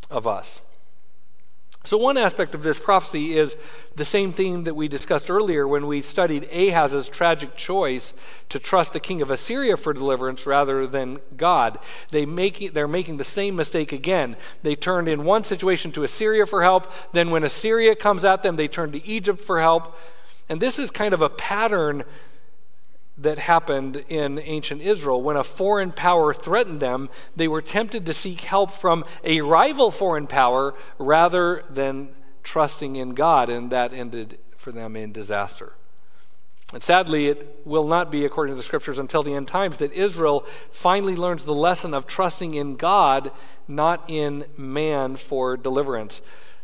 of 0.09 0.27
us? 0.27 0.61
So, 1.89 1.97
one 1.97 2.17
aspect 2.17 2.53
of 2.53 2.61
this 2.61 2.77
prophecy 2.77 3.35
is 3.35 3.55
the 3.95 4.05
same 4.05 4.31
theme 4.31 4.65
that 4.65 4.75
we 4.75 4.87
discussed 4.87 5.31
earlier 5.31 5.67
when 5.67 5.87
we 5.87 6.03
studied 6.03 6.47
Ahaz's 6.51 7.09
tragic 7.09 7.55
choice 7.55 8.13
to 8.49 8.59
trust 8.59 8.93
the 8.93 8.99
king 8.99 9.23
of 9.23 9.31
Assyria 9.31 9.75
for 9.75 9.91
deliverance 9.91 10.45
rather 10.45 10.85
than 10.85 11.19
God. 11.35 11.79
They 12.11 12.27
make, 12.27 12.75
they're 12.75 12.87
making 12.87 13.17
the 13.17 13.23
same 13.23 13.55
mistake 13.55 13.91
again. 13.91 14.37
They 14.61 14.75
turned 14.75 15.09
in 15.09 15.23
one 15.23 15.43
situation 15.43 15.91
to 15.93 16.03
Assyria 16.03 16.45
for 16.45 16.61
help, 16.61 16.91
then, 17.13 17.31
when 17.31 17.43
Assyria 17.43 17.95
comes 17.95 18.23
at 18.23 18.43
them, 18.43 18.55
they 18.55 18.67
turn 18.67 18.91
to 18.91 19.03
Egypt 19.03 19.41
for 19.41 19.59
help. 19.59 19.97
And 20.47 20.61
this 20.61 20.77
is 20.77 20.91
kind 20.91 21.15
of 21.15 21.23
a 21.23 21.29
pattern 21.29 22.03
that 23.21 23.37
happened 23.37 24.03
in 24.07 24.39
ancient 24.39 24.81
Israel. 24.81 25.21
When 25.21 25.35
a 25.35 25.43
foreign 25.43 25.91
power 25.91 26.33
threatened 26.33 26.79
them, 26.79 27.09
they 27.35 27.47
were 27.47 27.61
tempted 27.61 28.05
to 28.05 28.13
seek 28.13 28.41
help 28.41 28.71
from 28.71 29.03
a 29.23 29.41
rival 29.41 29.91
foreign 29.91 30.27
power 30.27 30.73
rather 30.97 31.63
than 31.69 32.09
trusting 32.43 32.95
in 32.95 33.13
God, 33.13 33.49
and 33.49 33.71
that 33.71 33.93
ended 33.93 34.39
for 34.57 34.71
them 34.71 34.95
in 34.95 35.11
disaster. 35.11 35.73
And 36.73 36.83
sadly, 36.83 37.27
it 37.27 37.61
will 37.65 37.87
not 37.87 38.11
be, 38.11 38.25
according 38.25 38.53
to 38.53 38.57
the 38.57 38.63
scriptures, 38.63 38.99
until 38.99 39.23
the 39.23 39.33
end 39.33 39.47
times 39.47 39.77
that 39.77 39.91
Israel 39.91 40.45
finally 40.69 41.15
learns 41.15 41.45
the 41.45 41.55
lesson 41.55 41.93
of 41.93 42.05
trusting 42.05 42.53
in 42.53 42.75
God, 42.75 43.31
not 43.67 44.07
in 44.07 44.45
man, 44.55 45.15
for 45.15 45.57
deliverance. 45.57 46.21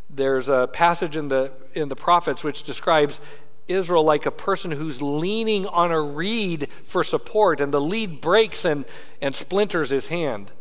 There's 0.07 0.47
a 0.47 0.69
passage 0.71 1.17
in 1.17 1.29
the, 1.29 1.51
in 1.73 1.89
the 1.89 1.95
prophets 1.95 2.43
which 2.43 2.63
describes 2.63 3.19
Israel 3.67 4.03
like 4.03 4.25
a 4.25 4.31
person 4.31 4.71
who's 4.71 5.01
leaning 5.01 5.65
on 5.67 5.91
a 5.91 6.01
reed 6.01 6.67
for 6.83 7.03
support, 7.03 7.59
and 7.59 7.73
the 7.73 7.81
reed 7.81 8.21
breaks 8.21 8.65
and, 8.65 8.85
and 9.21 9.35
splinters 9.35 9.89
his 9.89 10.07
hand. 10.07 10.51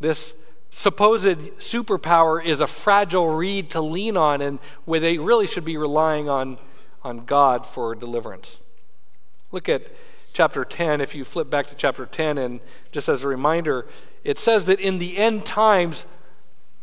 This 0.00 0.34
supposed 0.70 1.26
superpower 1.58 2.44
is 2.44 2.60
a 2.60 2.66
fragile 2.66 3.28
reed 3.28 3.70
to 3.70 3.80
lean 3.80 4.16
on, 4.16 4.40
and 4.40 4.58
where 4.84 5.00
they 5.00 5.18
really 5.18 5.46
should 5.46 5.64
be 5.64 5.76
relying 5.76 6.28
on, 6.28 6.58
on 7.02 7.24
God 7.24 7.66
for 7.66 7.94
deliverance. 7.94 8.60
Look 9.50 9.68
at 9.68 9.82
chapter 10.32 10.64
10. 10.64 11.00
If 11.00 11.14
you 11.14 11.24
flip 11.24 11.50
back 11.50 11.66
to 11.68 11.74
chapter 11.74 12.06
10, 12.06 12.38
and 12.38 12.60
just 12.92 13.08
as 13.08 13.24
a 13.24 13.28
reminder, 13.28 13.86
it 14.24 14.38
says 14.38 14.66
that 14.66 14.78
in 14.78 14.98
the 14.98 15.16
end 15.16 15.44
times, 15.44 16.06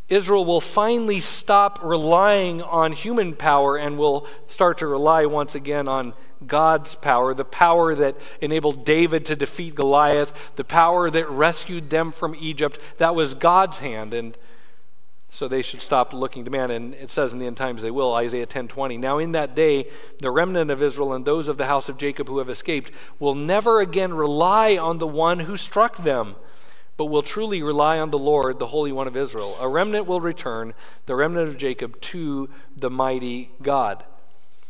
Israel 0.08 0.46
will 0.46 0.62
finally 0.62 1.20
stop 1.20 1.80
relying 1.82 2.62
on 2.62 2.92
human 2.92 3.34
power 3.34 3.76
and 3.76 3.98
will 3.98 4.28
start 4.48 4.78
to 4.80 4.88
rely 4.88 5.26
once 5.26 5.56
again 5.56 5.88
on 5.88 6.14
God's 6.46 6.94
power, 6.94 7.34
the 7.34 7.46
power 7.46 7.96
that 7.96 8.16
enabled 8.40 8.86
David 8.86 9.26
to 9.26 9.36
defeat 9.36 9.74
Goliath, 9.74 10.54
the 10.58 10.64
power 10.64 11.10
that 11.10 11.28
rescued 11.30 11.90
them 11.90 12.12
from 12.12 12.36
Egypt. 12.40 12.78
That 12.98 13.16
was 13.16 13.34
God's 13.34 13.80
hand. 13.80 14.14
And 14.14 14.38
so 15.28 15.48
they 15.48 15.64
should 15.64 15.82
stop 15.82 16.14
looking 16.14 16.46
to 16.46 16.52
man. 16.52 16.70
And 16.70 16.94
it 16.94 17.10
says 17.10 17.34
in 17.34 17.40
the 17.40 17.48
end 17.48 17.58
times 17.58 17.82
they 17.82 17.90
will, 17.90 18.14
Isaiah 18.14 18.46
10:20. 18.46 19.00
Now 19.00 19.18
in 19.18 19.32
that 19.32 19.56
day, 19.56 19.90
the 20.20 20.30
remnant 20.30 20.70
of 20.70 20.84
Israel 20.84 21.14
and 21.14 21.26
those 21.26 21.48
of 21.48 21.58
the 21.58 21.66
house 21.66 21.90
of 21.90 21.98
Jacob 21.98 22.28
who 22.28 22.38
have 22.38 22.50
escaped 22.50 22.92
will 23.18 23.36
never 23.36 23.80
again 23.80 24.14
rely 24.14 24.78
on 24.78 25.00
the 25.00 25.08
one 25.08 25.42
who 25.42 25.58
struck 25.58 25.98
them 25.98 26.36
but 26.98 27.06
will 27.06 27.22
truly 27.22 27.62
rely 27.62 28.00
on 28.00 28.12
the 28.12 28.18
Lord, 28.18 28.60
the 28.60 28.68
Holy 28.68 28.92
One 28.92 29.08
of 29.08 29.18
Israel. 29.18 29.58
A 29.60 29.68
remnant 29.68 30.08
will 30.08 30.22
return, 30.22 30.74
the 31.06 31.16
remnant 31.16 31.50
of 31.50 31.58
Jacob, 31.58 32.00
to 32.02 32.50
the 32.75 32.90
mighty 32.90 33.52
God. 33.62 34.04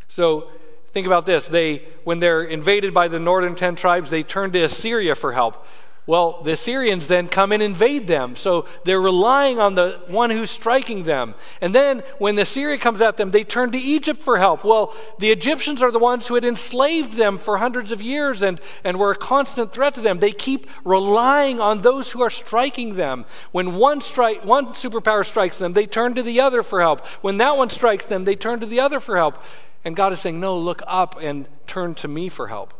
So 0.07 0.49
think 0.87 1.05
about 1.05 1.25
this. 1.25 1.47
They, 1.47 1.83
when 2.03 2.19
they're 2.19 2.43
invaded 2.43 2.93
by 2.93 3.07
the 3.07 3.19
northern 3.19 3.55
ten 3.55 3.75
tribes, 3.75 4.09
they 4.09 4.23
turn 4.23 4.51
to 4.51 4.63
Assyria 4.63 5.15
for 5.15 5.33
help. 5.33 5.65
Well, 6.07 6.43
the 6.43 6.51
Assyrians 6.51 7.07
then 7.07 7.27
come 7.29 7.51
and 7.51 7.63
invade 7.63 8.05
them. 8.05 8.35
So 8.35 8.67
they're 8.83 9.01
relying 9.01 9.59
on 9.59 9.73
the 9.73 10.01
one 10.07 10.29
who's 10.29 10.51
striking 10.51 11.03
them. 11.03 11.33
And 11.61 11.73
then 11.73 12.03
when 12.19 12.35
the 12.35 12.45
Syria 12.45 12.77
comes 12.77 13.01
at 13.01 13.17
them, 13.17 13.31
they 13.31 13.43
turn 13.43 13.71
to 13.71 13.77
Egypt 13.79 14.21
for 14.21 14.37
help. 14.37 14.63
Well, 14.63 14.93
the 15.17 15.31
Egyptians 15.31 15.81
are 15.81 15.91
the 15.91 15.97
ones 15.97 16.27
who 16.27 16.35
had 16.35 16.45
enslaved 16.45 17.13
them 17.13 17.39
for 17.39 17.57
hundreds 17.57 17.91
of 17.91 18.03
years 18.03 18.43
and, 18.43 18.61
and 18.83 18.97
were 18.97 19.11
a 19.11 19.15
constant 19.15 19.73
threat 19.73 19.95
to 19.95 20.01
them. 20.01 20.19
They 20.19 20.31
keep 20.31 20.67
relying 20.83 21.59
on 21.59 21.81
those 21.81 22.11
who 22.11 22.21
are 22.21 22.29
striking 22.29 22.95
them. 22.95 23.25
When 23.51 23.75
one, 23.75 23.99
strike, 23.99 24.45
one 24.45 24.67
superpower 24.67 25.25
strikes 25.25 25.57
them, 25.57 25.73
they 25.73 25.87
turn 25.87 26.13
to 26.15 26.23
the 26.23 26.39
other 26.39 26.61
for 26.61 26.81
help. 26.81 27.03
When 27.23 27.37
that 27.37 27.57
one 27.57 27.69
strikes 27.69 28.05
them, 28.05 28.25
they 28.25 28.35
turn 28.35 28.59
to 28.59 28.67
the 28.67 28.79
other 28.79 28.99
for 28.99 29.17
help. 29.17 29.43
And 29.83 29.95
God 29.95 30.13
is 30.13 30.19
saying, 30.19 30.39
No, 30.39 30.55
look 30.55 30.81
up 30.85 31.19
and 31.19 31.47
turn 31.65 31.95
to 31.95 32.07
me 32.07 32.29
for 32.29 32.47
help. 32.47 32.75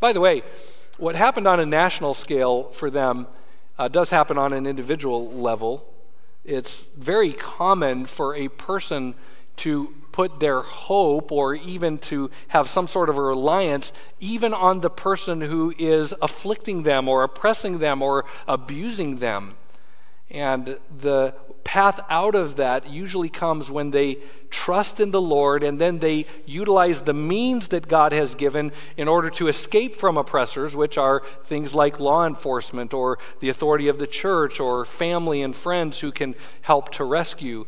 By 0.00 0.12
the 0.12 0.20
way, 0.20 0.42
what 0.98 1.14
happened 1.14 1.46
on 1.46 1.60
a 1.60 1.66
national 1.66 2.14
scale 2.14 2.64
for 2.64 2.90
them 2.90 3.26
uh, 3.78 3.88
does 3.88 4.10
happen 4.10 4.38
on 4.38 4.52
an 4.52 4.66
individual 4.66 5.30
level. 5.30 5.88
It's 6.44 6.84
very 6.96 7.32
common 7.32 8.06
for 8.06 8.34
a 8.34 8.48
person 8.48 9.14
to 9.56 9.94
put 10.12 10.40
their 10.40 10.60
hope 10.60 11.32
or 11.32 11.54
even 11.54 11.96
to 11.96 12.30
have 12.48 12.68
some 12.68 12.86
sort 12.86 13.08
of 13.08 13.16
a 13.16 13.22
reliance 13.22 13.92
even 14.20 14.52
on 14.52 14.80
the 14.80 14.90
person 14.90 15.40
who 15.40 15.74
is 15.78 16.14
afflicting 16.20 16.82
them 16.82 17.08
or 17.08 17.22
oppressing 17.22 17.78
them 17.78 18.02
or 18.02 18.24
abusing 18.46 19.16
them. 19.16 19.54
And 20.32 20.78
the 20.98 21.34
path 21.62 22.00
out 22.08 22.34
of 22.34 22.56
that 22.56 22.88
usually 22.88 23.28
comes 23.28 23.70
when 23.70 23.90
they 23.90 24.16
trust 24.50 24.98
in 24.98 25.10
the 25.10 25.20
Lord 25.20 25.62
and 25.62 25.80
then 25.80 26.00
they 26.00 26.26
utilize 26.44 27.02
the 27.02 27.14
means 27.14 27.68
that 27.68 27.86
God 27.86 28.12
has 28.12 28.34
given 28.34 28.72
in 28.96 29.08
order 29.08 29.30
to 29.30 29.48
escape 29.48 29.96
from 29.96 30.16
oppressors, 30.16 30.74
which 30.74 30.98
are 30.98 31.22
things 31.44 31.74
like 31.74 32.00
law 32.00 32.26
enforcement 32.26 32.92
or 32.92 33.18
the 33.40 33.50
authority 33.50 33.88
of 33.88 33.98
the 33.98 34.06
church 34.06 34.58
or 34.58 34.84
family 34.84 35.42
and 35.42 35.54
friends 35.54 36.00
who 36.00 36.10
can 36.10 36.34
help 36.62 36.90
to 36.92 37.04
rescue. 37.04 37.66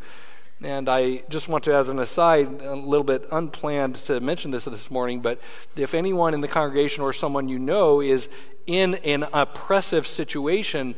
And 0.63 0.89
I 0.89 1.23
just 1.29 1.49
want 1.49 1.65
to, 1.65 1.75
as 1.75 1.91
an 1.91 1.99
aside, 1.99 2.63
a 2.63 2.75
little 2.75 3.05
bit 3.05 3.27
unplanned 3.31 3.97
to 3.97 4.21
mention 4.21 4.51
this 4.51 4.65
this 4.65 4.91
morning, 4.91 5.21
but 5.21 5.39
if 5.77 5.93
anyone 5.93 6.33
in 6.33 6.41
the 6.41 6.49
congregation 6.49 7.03
or 7.03 7.13
someone 7.13 7.49
you 7.49 7.59
know 7.59 8.01
is 8.01 8.31
in 8.67 8.95
an 8.97 9.27
oppressive 9.35 10.07
situation, 10.07 10.95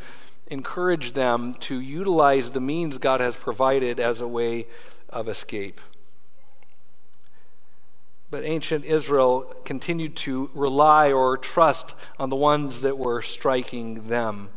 encourage 0.48 1.12
them 1.12 1.54
to 1.54 1.80
utilize 1.80 2.50
the 2.50 2.60
means 2.60 2.98
God 2.98 3.20
has 3.20 3.36
provided 3.36 3.98
as 3.98 4.20
a 4.20 4.28
way 4.28 4.66
of 5.08 5.28
escape. 5.28 5.80
But 8.30 8.44
ancient 8.44 8.84
Israel 8.84 9.54
continued 9.64 10.16
to 10.16 10.50
rely 10.54 11.12
or 11.12 11.36
trust 11.36 11.94
on 12.18 12.28
the 12.28 12.36
ones 12.36 12.80
that 12.80 12.98
were 12.98 13.22
striking 13.22 14.08
them. 14.08 14.50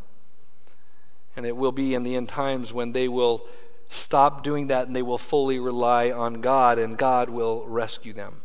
And 1.36 1.46
it 1.46 1.56
will 1.56 1.72
be 1.72 1.94
in 1.94 2.04
the 2.04 2.16
end 2.16 2.30
times 2.30 2.74
when 2.74 2.94
they 2.94 3.08
will 3.08 3.46
stop 3.90 4.44
doing 4.44 4.68
that 4.68 4.88
and 4.88 4.96
they 4.96 5.02
will 5.02 5.18
fully 5.18 5.60
rely 5.60 6.12
on 6.12 6.42
God, 6.42 6.78
and 6.78 6.98
God 6.98 7.30
will 7.30 7.66
rescue 7.68 8.14
them. 8.14 8.42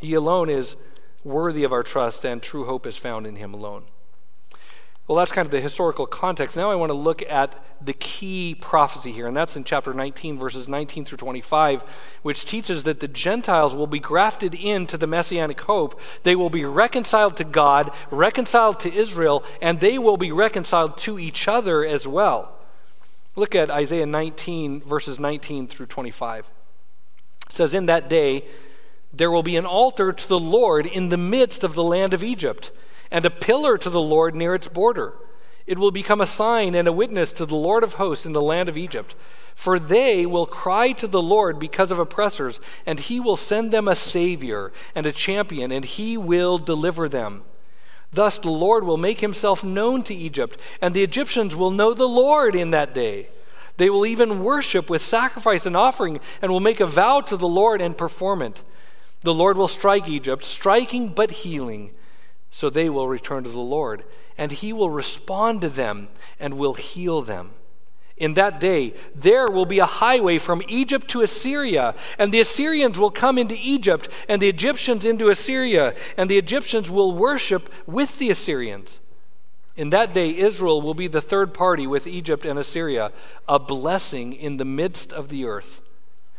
He 0.00 0.14
alone 0.14 0.50
is 0.50 0.76
worthy 1.24 1.64
of 1.64 1.72
our 1.72 1.82
trust, 1.82 2.24
and 2.24 2.42
true 2.42 2.64
hope 2.64 2.86
is 2.86 2.96
found 2.96 3.26
in 3.26 3.36
Him 3.36 3.54
alone. 3.54 3.84
Well, 5.12 5.18
that's 5.18 5.30
kind 5.30 5.44
of 5.44 5.52
the 5.52 5.60
historical 5.60 6.06
context. 6.06 6.56
Now 6.56 6.70
I 6.70 6.74
want 6.74 6.88
to 6.88 6.94
look 6.94 7.22
at 7.28 7.54
the 7.84 7.92
key 7.92 8.56
prophecy 8.58 9.12
here, 9.12 9.26
and 9.26 9.36
that's 9.36 9.58
in 9.58 9.64
chapter 9.64 9.92
19, 9.92 10.38
verses 10.38 10.68
19 10.68 11.04
through 11.04 11.18
25, 11.18 11.82
which 12.22 12.46
teaches 12.46 12.84
that 12.84 13.00
the 13.00 13.08
Gentiles 13.08 13.74
will 13.74 13.86
be 13.86 13.98
grafted 13.98 14.54
into 14.54 14.96
the 14.96 15.06
messianic 15.06 15.60
hope. 15.60 16.00
They 16.22 16.34
will 16.34 16.48
be 16.48 16.64
reconciled 16.64 17.36
to 17.36 17.44
God, 17.44 17.90
reconciled 18.10 18.80
to 18.80 18.94
Israel, 18.94 19.44
and 19.60 19.80
they 19.80 19.98
will 19.98 20.16
be 20.16 20.32
reconciled 20.32 20.96
to 21.00 21.18
each 21.18 21.46
other 21.46 21.84
as 21.84 22.08
well. 22.08 22.56
Look 23.36 23.54
at 23.54 23.70
Isaiah 23.70 24.06
19, 24.06 24.80
verses 24.80 25.20
19 25.20 25.68
through 25.68 25.86
25. 25.88 26.50
It 27.50 27.52
says, 27.52 27.74
In 27.74 27.84
that 27.84 28.08
day 28.08 28.46
there 29.12 29.30
will 29.30 29.42
be 29.42 29.58
an 29.58 29.66
altar 29.66 30.10
to 30.10 30.26
the 30.26 30.40
Lord 30.40 30.86
in 30.86 31.10
the 31.10 31.18
midst 31.18 31.64
of 31.64 31.74
the 31.74 31.84
land 31.84 32.14
of 32.14 32.24
Egypt 32.24 32.72
and 33.12 33.26
a 33.26 33.30
pillar 33.30 33.76
to 33.76 33.90
the 33.90 34.00
Lord 34.00 34.34
near 34.34 34.54
its 34.54 34.66
border. 34.66 35.12
It 35.66 35.78
will 35.78 35.90
become 35.92 36.20
a 36.20 36.26
sign 36.26 36.74
and 36.74 36.88
a 36.88 36.92
witness 36.92 37.30
to 37.34 37.46
the 37.46 37.54
Lord 37.54 37.84
of 37.84 37.94
hosts 37.94 38.26
in 38.26 38.32
the 38.32 38.40
land 38.40 38.68
of 38.70 38.76
Egypt. 38.76 39.14
For 39.54 39.78
they 39.78 40.24
will 40.24 40.46
cry 40.46 40.92
to 40.92 41.06
the 41.06 41.22
Lord 41.22 41.58
because 41.58 41.90
of 41.90 41.98
oppressors, 41.98 42.58
and 42.86 42.98
he 42.98 43.20
will 43.20 43.36
send 43.36 43.70
them 43.70 43.86
a 43.86 43.94
Savior 43.94 44.72
and 44.94 45.04
a 45.04 45.12
champion, 45.12 45.70
and 45.70 45.84
he 45.84 46.16
will 46.16 46.56
deliver 46.56 47.06
them. 47.06 47.44
Thus 48.10 48.38
the 48.38 48.50
Lord 48.50 48.84
will 48.84 48.96
make 48.96 49.20
himself 49.20 49.62
known 49.62 50.02
to 50.04 50.14
Egypt, 50.14 50.58
and 50.80 50.94
the 50.94 51.04
Egyptians 51.04 51.54
will 51.54 51.70
know 51.70 51.92
the 51.92 52.08
Lord 52.08 52.56
in 52.56 52.70
that 52.70 52.94
day. 52.94 53.28
They 53.76 53.90
will 53.90 54.06
even 54.06 54.42
worship 54.42 54.88
with 54.88 55.02
sacrifice 55.02 55.66
and 55.66 55.76
offering, 55.76 56.18
and 56.40 56.50
will 56.50 56.60
make 56.60 56.80
a 56.80 56.86
vow 56.86 57.20
to 57.20 57.36
the 57.36 57.48
Lord 57.48 57.82
and 57.82 57.96
perform 57.96 58.40
it. 58.40 58.64
The 59.20 59.34
Lord 59.34 59.58
will 59.58 59.68
strike 59.68 60.08
Egypt, 60.08 60.44
striking 60.44 61.08
but 61.08 61.30
healing 61.30 61.92
so 62.52 62.68
they 62.68 62.90
will 62.90 63.08
return 63.08 63.42
to 63.42 63.50
the 63.50 63.58
Lord, 63.58 64.04
and 64.36 64.52
he 64.52 64.74
will 64.74 64.90
respond 64.90 65.62
to 65.62 65.70
them 65.70 66.08
and 66.38 66.58
will 66.58 66.74
heal 66.74 67.22
them. 67.22 67.52
In 68.18 68.34
that 68.34 68.60
day, 68.60 68.92
there 69.14 69.50
will 69.50 69.64
be 69.64 69.78
a 69.78 69.86
highway 69.86 70.38
from 70.38 70.62
Egypt 70.68 71.08
to 71.08 71.22
Assyria, 71.22 71.94
and 72.18 72.30
the 72.30 72.40
Assyrians 72.40 72.98
will 72.98 73.10
come 73.10 73.38
into 73.38 73.56
Egypt, 73.58 74.06
and 74.28 74.40
the 74.40 74.50
Egyptians 74.50 75.06
into 75.06 75.30
Assyria, 75.30 75.94
and 76.18 76.30
the 76.30 76.36
Egyptians 76.36 76.90
will 76.90 77.12
worship 77.12 77.72
with 77.86 78.18
the 78.18 78.30
Assyrians. 78.30 79.00
In 79.74 79.88
that 79.88 80.12
day, 80.12 80.36
Israel 80.36 80.82
will 80.82 80.92
be 80.92 81.08
the 81.08 81.22
third 81.22 81.54
party 81.54 81.86
with 81.86 82.06
Egypt 82.06 82.44
and 82.44 82.58
Assyria, 82.58 83.12
a 83.48 83.58
blessing 83.58 84.34
in 84.34 84.58
the 84.58 84.66
midst 84.66 85.10
of 85.10 85.30
the 85.30 85.46
earth, 85.46 85.80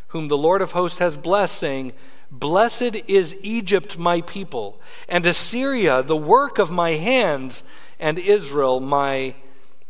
whom 0.10 0.28
the 0.28 0.38
Lord 0.38 0.62
of 0.62 0.74
hosts 0.74 1.00
has 1.00 1.18
blessed, 1.18 1.58
saying, 1.58 1.94
Blessed 2.34 2.96
is 3.08 3.36
Egypt, 3.42 4.00
my 4.00 4.22
people, 4.22 4.82
and 5.08 5.24
Assyria, 5.24 6.02
the 6.02 6.18
work 6.18 6.58
of 6.58 6.72
my 6.72 6.94
hands, 6.94 7.64
and 8.00 8.18
Israel, 8.18 8.80
my 8.80 9.36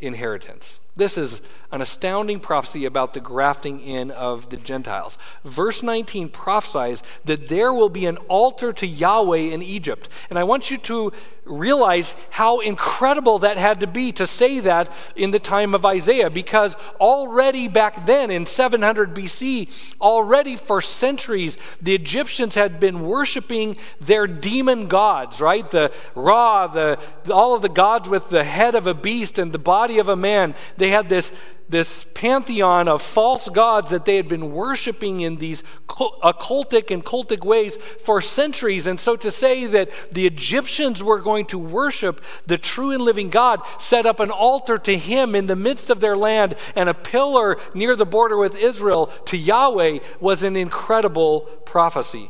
inheritance. 0.01 0.81
This 0.93 1.17
is 1.17 1.41
an 1.73 1.81
astounding 1.81 2.39
prophecy 2.39 2.85
about 2.85 3.15
the 3.15 3.19
grafting 3.19 3.79
in 3.79 4.11
of 4.11 4.51
the 4.51 4.57
Gentiles. 4.57 5.17
Verse 5.43 5.81
19 5.81 6.29
prophesies 6.29 7.01
that 7.25 7.49
there 7.49 7.73
will 7.73 7.89
be 7.89 8.05
an 8.05 8.17
altar 8.27 8.71
to 8.71 8.85
Yahweh 8.85 9.37
in 9.37 9.63
Egypt. 9.63 10.07
And 10.29 10.37
I 10.37 10.43
want 10.43 10.69
you 10.69 10.77
to 10.77 11.11
realize 11.45 12.13
how 12.29 12.59
incredible 12.59 13.39
that 13.39 13.57
had 13.57 13.79
to 13.81 13.87
be 13.87 14.11
to 14.13 14.25
say 14.25 14.59
that 14.61 14.89
in 15.15 15.31
the 15.31 15.39
time 15.39 15.73
of 15.73 15.85
Isaiah, 15.85 16.29
because 16.29 16.75
already 16.99 17.67
back 17.67 18.05
then 18.05 18.31
in 18.31 18.45
700 18.45 19.13
BC, 19.13 19.95
already 19.99 20.55
for 20.55 20.79
centuries, 20.79 21.57
the 21.81 21.95
Egyptians 21.95 22.55
had 22.55 22.79
been 22.79 23.01
worshiping 23.01 23.75
their 23.99 24.27
demon 24.27 24.87
gods, 24.87 25.41
right? 25.41 25.69
The 25.69 25.91
Ra, 26.15 26.67
the, 26.67 26.99
all 27.31 27.55
of 27.55 27.61
the 27.61 27.69
gods 27.69 28.07
with 28.07 28.29
the 28.29 28.43
head 28.43 28.75
of 28.75 28.87
a 28.87 28.93
beast 28.93 29.37
and 29.39 29.51
the 29.51 29.59
body 29.59 29.99
of 29.99 30.07
a 30.07 30.15
man. 30.15 30.55
They 30.77 30.91
had 30.91 31.09
this 31.09 31.31
this 31.73 32.05
pantheon 32.13 32.87
of 32.87 33.01
false 33.01 33.49
gods 33.49 33.89
that 33.89 34.05
they 34.05 34.15
had 34.15 34.27
been 34.27 34.53
worshiping 34.53 35.21
in 35.21 35.37
these 35.37 35.63
occultic 35.89 36.91
and 36.91 37.03
cultic 37.03 37.43
ways 37.43 37.77
for 37.77 38.21
centuries. 38.21 38.85
And 38.85 38.99
so 38.99 39.15
to 39.15 39.31
say 39.31 39.65
that 39.65 39.89
the 40.11 40.27
Egyptians 40.27 41.03
were 41.03 41.19
going 41.19 41.45
to 41.47 41.57
worship 41.57 42.23
the 42.45 42.57
true 42.57 42.91
and 42.91 43.03
living 43.03 43.29
God, 43.29 43.61
set 43.79 44.05
up 44.05 44.19
an 44.19 44.29
altar 44.29 44.77
to 44.77 44.97
him 44.97 45.35
in 45.35 45.47
the 45.47 45.55
midst 45.55 45.89
of 45.89 45.99
their 45.99 46.15
land 46.15 46.55
and 46.75 46.87
a 46.87 46.93
pillar 46.93 47.57
near 47.73 47.95
the 47.95 48.05
border 48.05 48.37
with 48.37 48.55
Israel 48.55 49.07
to 49.25 49.35
Yahweh 49.35 49.99
was 50.19 50.43
an 50.43 50.55
incredible 50.55 51.41
prophecy. 51.65 52.29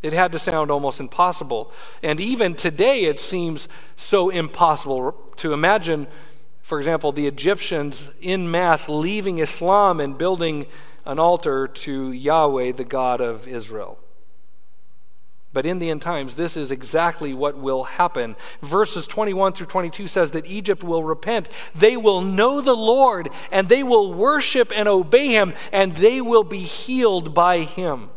It 0.00 0.12
had 0.12 0.32
to 0.32 0.38
sound 0.38 0.70
almost 0.70 1.00
impossible. 1.00 1.72
And 2.02 2.20
even 2.20 2.54
today, 2.54 3.04
it 3.04 3.18
seems 3.18 3.68
so 3.96 4.30
impossible 4.30 5.12
to 5.36 5.52
imagine 5.52 6.06
for 6.68 6.78
example, 6.78 7.12
the 7.12 7.26
Egyptians 7.26 8.10
in 8.20 8.50
mass 8.50 8.90
leaving 8.90 9.38
Islam 9.38 10.00
and 10.00 10.18
building 10.18 10.66
an 11.06 11.18
altar 11.18 11.66
to 11.66 12.12
Yahweh, 12.12 12.72
the 12.72 12.84
God 12.84 13.22
of 13.22 13.48
Israel. 13.48 13.98
But 15.54 15.64
in 15.64 15.78
the 15.78 15.88
end 15.88 16.02
times, 16.02 16.36
this 16.36 16.58
is 16.58 16.70
exactly 16.70 17.32
what 17.32 17.56
will 17.56 17.84
happen. 17.84 18.36
Verses 18.60 19.06
21 19.06 19.54
through 19.54 19.68
22 19.68 20.06
says 20.08 20.32
that 20.32 20.44
Egypt 20.44 20.84
will 20.84 21.02
repent. 21.02 21.48
They 21.74 21.96
will 21.96 22.20
know 22.20 22.60
the 22.60 22.76
Lord, 22.76 23.30
and 23.50 23.70
they 23.70 23.82
will 23.82 24.12
worship 24.12 24.70
and 24.76 24.86
obey 24.86 25.28
him, 25.28 25.54
and 25.72 25.96
they 25.96 26.20
will 26.20 26.44
be 26.44 26.58
healed 26.58 27.32
by 27.32 27.60
him. 27.60 28.10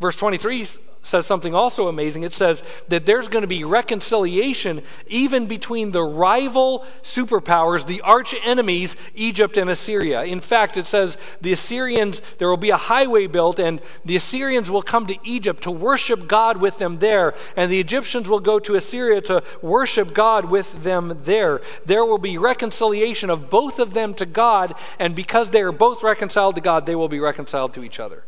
Verse 0.00 0.16
23 0.16 0.66
says 1.06 1.24
something 1.24 1.54
also 1.54 1.88
amazing. 1.88 2.24
It 2.24 2.32
says 2.32 2.62
that 2.88 3.06
there's 3.06 3.28
going 3.28 3.42
to 3.42 3.48
be 3.48 3.62
reconciliation 3.64 4.82
even 5.06 5.46
between 5.46 5.92
the 5.92 6.02
rival 6.02 6.84
superpowers, 7.02 7.86
the 7.86 8.00
arch 8.00 8.34
enemies, 8.44 8.96
Egypt 9.14 9.56
and 9.56 9.70
Assyria. 9.70 10.24
In 10.24 10.40
fact, 10.40 10.76
it 10.76 10.86
says 10.86 11.16
the 11.40 11.52
Assyrians, 11.52 12.20
there 12.38 12.48
will 12.48 12.56
be 12.56 12.70
a 12.70 12.76
highway 12.76 13.26
built, 13.26 13.60
and 13.60 13.80
the 14.04 14.16
Assyrians 14.16 14.70
will 14.70 14.82
come 14.82 15.06
to 15.06 15.16
Egypt 15.22 15.62
to 15.62 15.70
worship 15.70 16.26
God 16.26 16.56
with 16.56 16.78
them 16.78 16.98
there, 16.98 17.34
and 17.56 17.70
the 17.70 17.80
Egyptians 17.80 18.28
will 18.28 18.40
go 18.40 18.58
to 18.58 18.74
Assyria 18.74 19.20
to 19.22 19.42
worship 19.62 20.12
God 20.12 20.46
with 20.46 20.82
them 20.82 21.18
there. 21.22 21.60
There 21.84 22.04
will 22.04 22.18
be 22.18 22.36
reconciliation 22.36 23.30
of 23.30 23.48
both 23.48 23.78
of 23.78 23.94
them 23.94 24.12
to 24.14 24.26
God, 24.26 24.74
and 24.98 25.14
because 25.14 25.50
they 25.50 25.62
are 25.62 25.72
both 25.72 26.02
reconciled 26.02 26.56
to 26.56 26.60
God, 26.60 26.84
they 26.84 26.96
will 26.96 27.08
be 27.08 27.20
reconciled 27.20 27.72
to 27.74 27.84
each 27.84 28.00
other. 28.00 28.24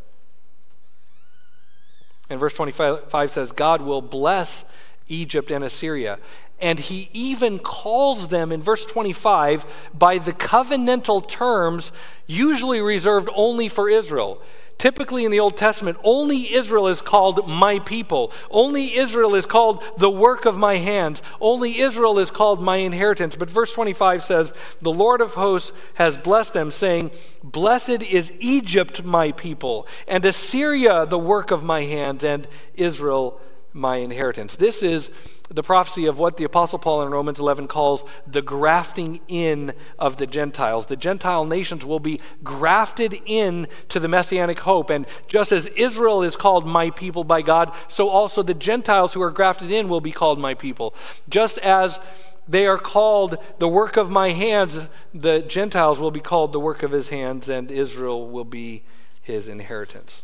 And 2.30 2.38
verse 2.38 2.54
25 2.54 3.30
says, 3.30 3.52
God 3.52 3.82
will 3.82 4.02
bless 4.02 4.64
Egypt 5.08 5.50
and 5.50 5.64
Assyria. 5.64 6.18
And 6.60 6.78
he 6.80 7.08
even 7.12 7.58
calls 7.58 8.28
them 8.28 8.50
in 8.50 8.60
verse 8.60 8.84
25 8.84 9.64
by 9.94 10.18
the 10.18 10.32
covenantal 10.32 11.26
terms 11.26 11.92
usually 12.26 12.80
reserved 12.80 13.28
only 13.34 13.68
for 13.68 13.88
Israel. 13.88 14.42
Typically 14.78 15.24
in 15.24 15.32
the 15.32 15.40
Old 15.40 15.56
Testament, 15.56 15.98
only 16.04 16.54
Israel 16.54 16.86
is 16.86 17.02
called 17.02 17.48
my 17.48 17.80
people. 17.80 18.30
Only 18.48 18.94
Israel 18.96 19.34
is 19.34 19.44
called 19.44 19.82
the 19.98 20.08
work 20.08 20.44
of 20.44 20.56
my 20.56 20.76
hands. 20.76 21.20
Only 21.40 21.80
Israel 21.80 22.20
is 22.20 22.30
called 22.30 22.62
my 22.62 22.76
inheritance. 22.76 23.34
But 23.34 23.50
verse 23.50 23.72
25 23.72 24.22
says, 24.22 24.52
The 24.80 24.92
Lord 24.92 25.20
of 25.20 25.34
hosts 25.34 25.72
has 25.94 26.16
blessed 26.16 26.52
them, 26.52 26.70
saying, 26.70 27.10
Blessed 27.42 28.02
is 28.02 28.32
Egypt, 28.40 29.02
my 29.02 29.32
people, 29.32 29.88
and 30.06 30.24
Assyria, 30.24 31.06
the 31.06 31.18
work 31.18 31.50
of 31.50 31.64
my 31.64 31.82
hands, 31.82 32.22
and 32.22 32.46
Israel, 32.74 33.40
my 33.72 33.96
inheritance. 33.96 34.54
This 34.54 34.84
is 34.84 35.10
the 35.50 35.62
prophecy 35.62 36.06
of 36.06 36.18
what 36.18 36.36
the 36.36 36.44
Apostle 36.44 36.78
Paul 36.78 37.02
in 37.02 37.10
Romans 37.10 37.38
11 37.38 37.68
calls 37.68 38.04
the 38.26 38.42
grafting 38.42 39.20
in 39.28 39.72
of 39.98 40.18
the 40.18 40.26
Gentiles. 40.26 40.86
The 40.86 40.96
Gentile 40.96 41.44
nations 41.44 41.84
will 41.84 42.00
be 42.00 42.20
grafted 42.44 43.16
in 43.26 43.66
to 43.88 43.98
the 43.98 44.08
messianic 44.08 44.60
hope. 44.60 44.90
And 44.90 45.06
just 45.26 45.52
as 45.52 45.66
Israel 45.68 46.22
is 46.22 46.36
called 46.36 46.66
my 46.66 46.90
people 46.90 47.24
by 47.24 47.42
God, 47.42 47.74
so 47.88 48.08
also 48.08 48.42
the 48.42 48.54
Gentiles 48.54 49.14
who 49.14 49.22
are 49.22 49.30
grafted 49.30 49.70
in 49.70 49.88
will 49.88 50.00
be 50.00 50.12
called 50.12 50.38
my 50.38 50.54
people. 50.54 50.94
Just 51.28 51.58
as 51.58 51.98
they 52.46 52.66
are 52.66 52.78
called 52.78 53.36
the 53.58 53.68
work 53.68 53.96
of 53.96 54.10
my 54.10 54.30
hands, 54.30 54.86
the 55.14 55.42
Gentiles 55.42 56.00
will 56.00 56.10
be 56.10 56.20
called 56.20 56.52
the 56.52 56.60
work 56.60 56.82
of 56.82 56.92
his 56.92 57.10
hands, 57.10 57.48
and 57.48 57.70
Israel 57.70 58.28
will 58.28 58.44
be 58.44 58.84
his 59.22 59.48
inheritance. 59.48 60.22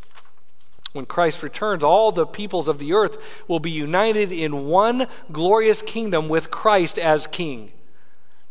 When 0.95 1.07
Christ 1.07 1.43
returns, 1.43 1.83
all 1.83 2.13
the 2.13 2.25
peoples 2.25 2.69
of 2.69 2.79
the 2.79 2.93
earth 2.93 3.19
will 3.49 3.59
be 3.59 3.73
united 3.73 4.31
in 4.31 4.67
one 4.67 5.09
glorious 5.33 5.83
kingdom 5.83 6.29
with 6.29 6.53
Christ 6.53 7.01
as 7.01 7.27
king. 7.27 7.73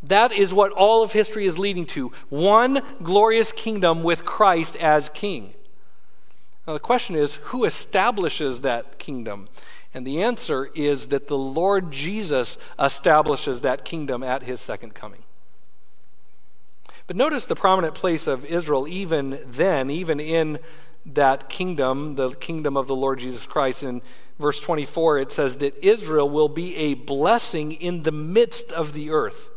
That 0.03 0.33
is 0.33 0.53
what 0.53 0.73
all 0.73 1.03
of 1.03 1.13
history 1.13 1.45
is 1.45 1.57
leading 1.57 1.85
to 1.87 2.11
one 2.27 2.81
glorious 3.01 3.53
kingdom 3.53 4.03
with 4.03 4.25
Christ 4.25 4.75
as 4.75 5.07
king. 5.07 5.53
Now, 6.67 6.73
the 6.73 6.81
question 6.81 7.15
is 7.15 7.35
who 7.35 7.63
establishes 7.63 8.59
that 8.59 8.99
kingdom? 8.99 9.47
And 9.93 10.05
the 10.05 10.21
answer 10.21 10.69
is 10.75 11.07
that 11.07 11.29
the 11.29 11.37
Lord 11.37 11.93
Jesus 11.93 12.57
establishes 12.77 13.61
that 13.61 13.85
kingdom 13.85 14.21
at 14.21 14.43
his 14.43 14.59
second 14.59 14.93
coming. 14.93 15.23
But 17.07 17.15
notice 17.15 17.45
the 17.45 17.55
prominent 17.55 17.95
place 17.95 18.27
of 18.27 18.43
Israel 18.43 18.85
even 18.85 19.39
then, 19.45 19.89
even 19.89 20.19
in 20.19 20.59
that 21.05 21.49
kingdom, 21.49 22.15
the 22.15 22.29
kingdom 22.29 22.77
of 22.77 22.87
the 22.87 22.95
Lord 22.95 23.19
Jesus 23.19 23.45
Christ. 23.45 23.83
In 23.83 24.01
verse 24.39 24.59
24, 24.59 25.19
it 25.19 25.31
says 25.31 25.57
that 25.57 25.85
Israel 25.85 26.29
will 26.29 26.49
be 26.49 26.75
a 26.75 26.93
blessing 26.93 27.71
in 27.71 28.03
the 28.03 28.11
midst 28.11 28.71
of 28.71 28.93
the 28.93 29.09
earth. 29.09 29.49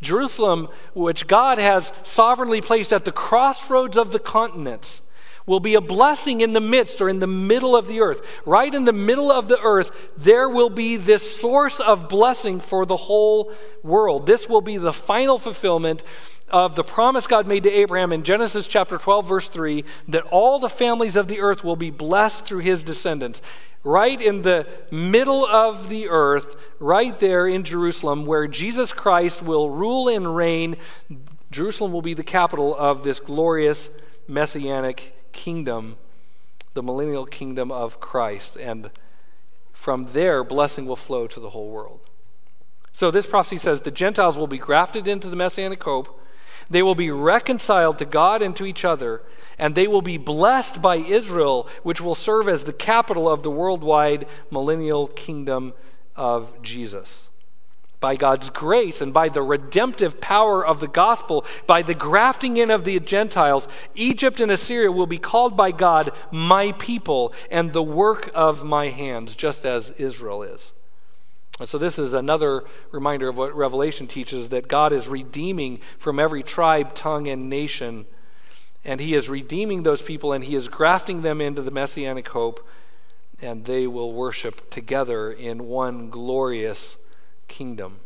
Jerusalem, 0.00 0.68
which 0.94 1.26
God 1.26 1.58
has 1.58 1.92
sovereignly 2.02 2.60
placed 2.60 2.92
at 2.92 3.04
the 3.04 3.12
crossroads 3.12 3.96
of 3.96 4.12
the 4.12 4.18
continents, 4.18 5.02
will 5.50 5.58
be 5.58 5.74
a 5.74 5.80
blessing 5.80 6.42
in 6.42 6.52
the 6.52 6.60
midst 6.60 7.00
or 7.00 7.08
in 7.08 7.18
the 7.18 7.26
middle 7.26 7.74
of 7.74 7.88
the 7.88 8.00
earth. 8.00 8.22
Right 8.46 8.72
in 8.72 8.84
the 8.84 8.92
middle 8.92 9.32
of 9.32 9.48
the 9.48 9.60
earth, 9.60 10.10
there 10.16 10.48
will 10.48 10.70
be 10.70 10.94
this 10.94 11.40
source 11.40 11.80
of 11.80 12.08
blessing 12.08 12.60
for 12.60 12.86
the 12.86 12.96
whole 12.96 13.52
world. 13.82 14.28
This 14.28 14.48
will 14.48 14.60
be 14.60 14.76
the 14.76 14.92
final 14.92 15.40
fulfillment 15.40 16.04
of 16.50 16.76
the 16.76 16.84
promise 16.84 17.26
God 17.26 17.48
made 17.48 17.64
to 17.64 17.70
Abraham 17.70 18.12
in 18.12 18.22
Genesis 18.22 18.68
chapter 18.68 18.96
12, 18.96 19.28
verse 19.28 19.48
3, 19.48 19.84
that 20.06 20.22
all 20.26 20.60
the 20.60 20.68
families 20.68 21.16
of 21.16 21.26
the 21.26 21.40
earth 21.40 21.64
will 21.64 21.74
be 21.74 21.90
blessed 21.90 22.44
through 22.44 22.60
his 22.60 22.84
descendants. 22.84 23.42
Right 23.82 24.22
in 24.22 24.42
the 24.42 24.68
middle 24.92 25.44
of 25.44 25.88
the 25.88 26.10
earth, 26.10 26.64
right 26.78 27.18
there 27.18 27.48
in 27.48 27.64
Jerusalem, 27.64 28.24
where 28.24 28.46
Jesus 28.46 28.92
Christ 28.92 29.42
will 29.42 29.68
rule 29.68 30.06
and 30.06 30.36
reign, 30.36 30.76
Jerusalem 31.50 31.90
will 31.90 32.02
be 32.02 32.14
the 32.14 32.22
capital 32.22 32.72
of 32.76 33.02
this 33.02 33.18
glorious 33.18 33.90
messianic 34.28 35.16
kingdom, 35.32 35.96
the 36.74 36.82
millennial 36.82 37.26
kingdom 37.26 37.70
of 37.70 38.00
Christ. 38.00 38.56
And 38.56 38.90
from 39.72 40.04
there, 40.12 40.44
blessing 40.44 40.86
will 40.86 40.96
flow 40.96 41.26
to 41.26 41.40
the 41.40 41.50
whole 41.50 41.70
world. 41.70 42.00
So 42.92 43.10
this 43.10 43.26
prophecy 43.26 43.56
says 43.56 43.82
the 43.82 43.90
Gentiles 43.90 44.36
will 44.36 44.46
be 44.46 44.58
grafted 44.58 45.06
into 45.08 45.28
the 45.28 45.36
messianic 45.36 45.82
hope 45.82 46.20
they 46.70 46.82
will 46.82 46.94
be 46.94 47.10
reconciled 47.10 47.98
to 47.98 48.04
God 48.04 48.42
and 48.42 48.54
to 48.56 48.64
each 48.64 48.84
other, 48.84 49.22
and 49.58 49.74
they 49.74 49.88
will 49.88 50.02
be 50.02 50.18
blessed 50.18 50.82
by 50.82 50.96
Israel, 50.96 51.68
which 51.82 52.00
will 52.00 52.14
serve 52.14 52.48
as 52.48 52.64
the 52.64 52.72
capital 52.72 53.28
of 53.28 53.42
the 53.42 53.50
worldwide 53.50 54.26
millennial 54.50 55.08
kingdom 55.08 55.72
of 56.14 56.60
Jesus. 56.62 57.29
By 58.00 58.16
God's 58.16 58.48
grace 58.50 59.00
and 59.00 59.12
by 59.12 59.28
the 59.28 59.42
redemptive 59.42 60.20
power 60.20 60.64
of 60.64 60.80
the 60.80 60.88
gospel, 60.88 61.44
by 61.66 61.82
the 61.82 61.94
grafting 61.94 62.56
in 62.56 62.70
of 62.70 62.84
the 62.84 62.98
Gentiles, 62.98 63.68
Egypt 63.94 64.40
and 64.40 64.50
Assyria 64.50 64.90
will 64.90 65.06
be 65.06 65.18
called 65.18 65.56
by 65.56 65.70
God 65.70 66.10
my 66.30 66.72
people 66.72 67.32
and 67.50 67.72
the 67.72 67.82
work 67.82 68.30
of 68.34 68.64
my 68.64 68.88
hands, 68.88 69.36
just 69.36 69.66
as 69.66 69.90
Israel 69.92 70.42
is. 70.42 70.72
And 71.60 71.68
so, 71.68 71.76
this 71.76 71.98
is 71.98 72.14
another 72.14 72.64
reminder 72.90 73.28
of 73.28 73.36
what 73.36 73.54
Revelation 73.54 74.06
teaches 74.06 74.48
that 74.48 74.66
God 74.66 74.94
is 74.94 75.08
redeeming 75.08 75.80
from 75.98 76.18
every 76.18 76.42
tribe, 76.42 76.94
tongue, 76.94 77.28
and 77.28 77.50
nation. 77.50 78.06
And 78.82 78.98
He 78.98 79.14
is 79.14 79.28
redeeming 79.28 79.82
those 79.82 80.00
people 80.00 80.32
and 80.32 80.42
He 80.42 80.54
is 80.54 80.68
grafting 80.68 81.20
them 81.20 81.38
into 81.42 81.60
the 81.60 81.70
messianic 81.70 82.28
hope, 82.28 82.66
and 83.42 83.66
they 83.66 83.86
will 83.86 84.14
worship 84.14 84.70
together 84.70 85.30
in 85.30 85.66
one 85.66 86.08
glorious 86.08 86.96
kingdom. 87.50 88.00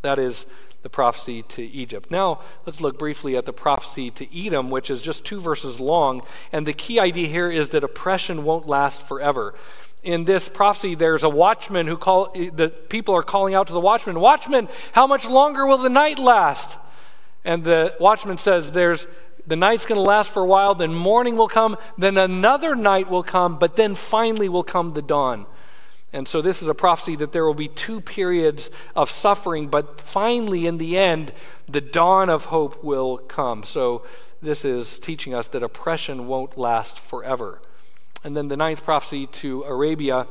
That 0.00 0.18
is 0.18 0.46
the 0.82 0.88
prophecy 0.88 1.42
to 1.42 1.62
Egypt. 1.62 2.10
Now, 2.10 2.40
let's 2.64 2.80
look 2.80 2.98
briefly 2.98 3.36
at 3.36 3.46
the 3.46 3.52
prophecy 3.52 4.10
to 4.12 4.46
Edom, 4.46 4.70
which 4.70 4.90
is 4.90 5.02
just 5.02 5.24
two 5.24 5.40
verses 5.40 5.80
long. 5.80 6.22
And 6.52 6.66
the 6.66 6.72
key 6.72 6.98
idea 7.00 7.26
here 7.26 7.50
is 7.50 7.70
that 7.70 7.84
oppression 7.84 8.44
won't 8.44 8.66
last 8.66 9.02
forever 9.02 9.54
in 10.04 10.26
this 10.26 10.48
prophecy, 10.48 10.94
there's 10.94 11.22
a 11.22 11.28
watchman 11.28 11.86
who 11.86 11.96
call 11.96 12.30
the 12.32 12.68
people 12.68 13.14
are 13.14 13.22
calling 13.22 13.54
out 13.54 13.66
to 13.68 13.72
the 13.72 13.80
watchman, 13.80 14.20
Watchman, 14.20 14.68
how 14.92 15.06
much 15.06 15.24
longer 15.24 15.66
will 15.66 15.78
the 15.78 15.88
night 15.88 16.18
last? 16.18 16.78
And 17.44 17.64
the 17.64 17.94
watchman 17.98 18.38
says, 18.38 18.70
There's 18.70 19.08
the 19.46 19.56
night's 19.56 19.86
going 19.86 19.98
to 19.98 20.02
last 20.02 20.30
for 20.30 20.42
a 20.42 20.46
while, 20.46 20.74
then 20.74 20.94
morning 20.94 21.36
will 21.36 21.48
come, 21.48 21.76
then 21.98 22.16
another 22.16 22.74
night 22.74 23.10
will 23.10 23.22
come, 23.22 23.58
but 23.58 23.76
then 23.76 23.94
finally 23.94 24.48
will 24.48 24.62
come 24.62 24.90
the 24.90 25.02
dawn. 25.02 25.46
And 26.14 26.28
so 26.28 26.40
this 26.40 26.62
is 26.62 26.68
a 26.68 26.74
prophecy 26.74 27.16
that 27.16 27.32
there 27.32 27.44
will 27.44 27.54
be 27.54 27.66
two 27.66 28.00
periods 28.00 28.70
of 28.94 29.10
suffering, 29.10 29.66
but 29.66 30.00
finally, 30.00 30.64
in 30.64 30.78
the 30.78 30.96
end, 30.96 31.32
the 31.66 31.80
dawn 31.80 32.30
of 32.30 32.46
hope 32.46 32.84
will 32.84 33.18
come. 33.18 33.64
So 33.64 34.04
this 34.40 34.64
is 34.64 35.00
teaching 35.00 35.34
us 35.34 35.48
that 35.48 35.64
oppression 35.64 36.28
won't 36.28 36.56
last 36.56 37.00
forever. 37.00 37.60
And 38.22 38.36
then 38.36 38.46
the 38.46 38.56
ninth 38.56 38.84
prophecy 38.84 39.26
to 39.26 39.64
Arabia 39.64 40.28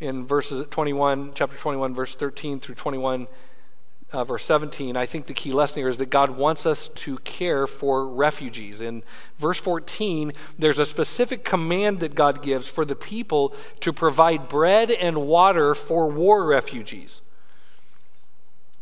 in 0.00 0.26
verses 0.26 0.66
21, 0.70 1.32
chapter 1.34 1.58
21, 1.58 1.94
verse 1.94 2.16
13 2.16 2.58
through 2.58 2.76
21, 2.76 3.28
uh, 4.12 4.24
verse 4.24 4.44
17, 4.44 4.96
I 4.96 5.06
think 5.06 5.26
the 5.26 5.34
key 5.34 5.50
lesson 5.50 5.80
here 5.80 5.88
is 5.88 5.98
that 5.98 6.10
God 6.10 6.30
wants 6.30 6.66
us 6.66 6.88
to 6.90 7.18
care 7.18 7.66
for 7.66 8.08
refugees. 8.08 8.80
In 8.80 9.02
verse 9.38 9.58
14, 9.58 10.32
there's 10.58 10.78
a 10.78 10.86
specific 10.86 11.44
command 11.44 12.00
that 12.00 12.14
God 12.14 12.42
gives 12.42 12.68
for 12.68 12.84
the 12.84 12.94
people 12.94 13.54
to 13.80 13.92
provide 13.92 14.48
bread 14.48 14.90
and 14.90 15.26
water 15.26 15.74
for 15.74 16.08
war 16.08 16.44
refugees. 16.44 17.22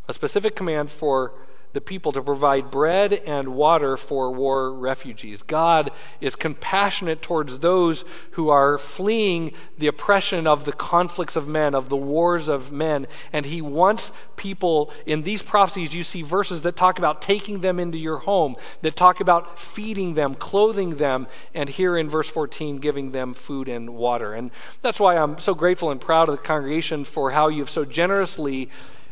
A 0.09 0.13
specific 0.13 0.55
command 0.55 0.91
for 0.91 1.33
the 1.73 1.81
people 1.81 2.13
to 2.13 2.23
provide 2.23 2.71
bread 2.71 3.13
and 3.13 3.49
water 3.49 3.97
for 3.97 4.31
war 4.31 4.73
refugees. 4.73 5.43
God 5.43 5.91
is 6.21 6.37
compassionate 6.37 7.23
towards 7.23 7.59
those 7.59 8.05
who 8.33 8.49
are 8.49 8.79
fleeing 8.79 9.53
the 9.79 9.87
oppression 9.87 10.47
of 10.47 10.65
the 10.65 10.73
conflicts 10.73 11.37
of 11.37 11.49
men, 11.49 11.75
of 11.75 11.89
the 11.89 11.97
wars 11.97 12.49
of 12.49 12.73
men. 12.73 13.07
And 13.33 13.47
He 13.47 13.63
wants 13.63 14.13
people, 14.37 14.93
in 15.07 15.23
these 15.23 15.43
prophecies, 15.43 15.95
you 15.95 16.03
see 16.03 16.23
verses 16.23 16.63
that 16.63 16.77
talk 16.77 16.99
about 16.99 17.23
taking 17.23 17.61
them 17.61 17.79
into 17.79 17.99
your 17.99 18.19
home, 18.19 18.57
that 18.83 18.97
talk 18.97 19.21
about 19.21 19.59
feeding 19.59 20.15
them, 20.15 20.35
clothing 20.35 20.97
them, 20.97 21.27
and 21.55 21.69
here 21.69 21.97
in 21.97 22.09
verse 22.09 22.29
14, 22.29 22.79
giving 22.79 23.13
them 23.13 23.35
food 23.35 23.69
and 23.69 23.91
water. 23.91 24.35
And 24.35 24.51
that's 24.81 25.01
why 25.01 25.17
I'm 25.17 25.39
so 25.39 25.55
grateful 25.55 25.91
and 25.91 26.01
proud 26.01 26.29
of 26.29 26.37
the 26.37 26.43
congregation 26.43 27.05
for 27.05 27.31
how 27.31 27.49
you've 27.49 27.71
so 27.71 27.85
generously 27.85 28.69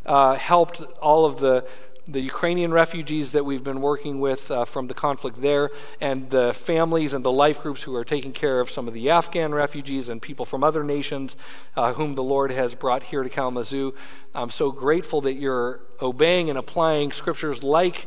uh, 0.07 0.35
helped 0.35 0.83
all 1.01 1.25
of 1.25 1.38
the 1.38 1.66
the 2.11 2.20
Ukrainian 2.20 2.73
refugees 2.73 3.33
that 3.33 3.44
we've 3.44 3.62
been 3.62 3.81
working 3.81 4.20
with 4.20 4.51
uh, 4.51 4.64
from 4.64 4.88
the 4.88 4.94
conflict 4.94 5.40
there, 5.42 5.70
and 6.01 6.31
the 6.31 6.53
families 6.53 7.14
and 7.14 7.25
the 7.25 7.33
life 7.33 7.61
groups 7.62 7.83
who 7.85 7.94
are 7.94 8.05
taking 8.05 8.33
care 8.33 8.61
of 8.61 8.70
some 8.70 8.88
of 8.88 8.94
the 8.94 9.11
Afghan 9.11 9.55
refugees 9.55 10.09
and 10.09 10.20
people 10.20 10.44
from 10.44 10.64
other 10.64 10.83
nations 10.83 11.37
uh, 11.77 11.92
whom 11.92 12.14
the 12.14 12.23
Lord 12.23 12.51
has 12.51 12.75
brought 12.75 13.05
here 13.05 13.23
to 13.23 13.29
Kalamazoo. 13.29 13.94
I'm 14.35 14.51
so 14.51 14.70
grateful 14.70 15.20
that 15.23 15.35
you're 15.35 15.81
obeying 16.03 16.51
and 16.51 16.59
applying 16.59 17.12
scriptures 17.12 17.62
like 17.62 18.07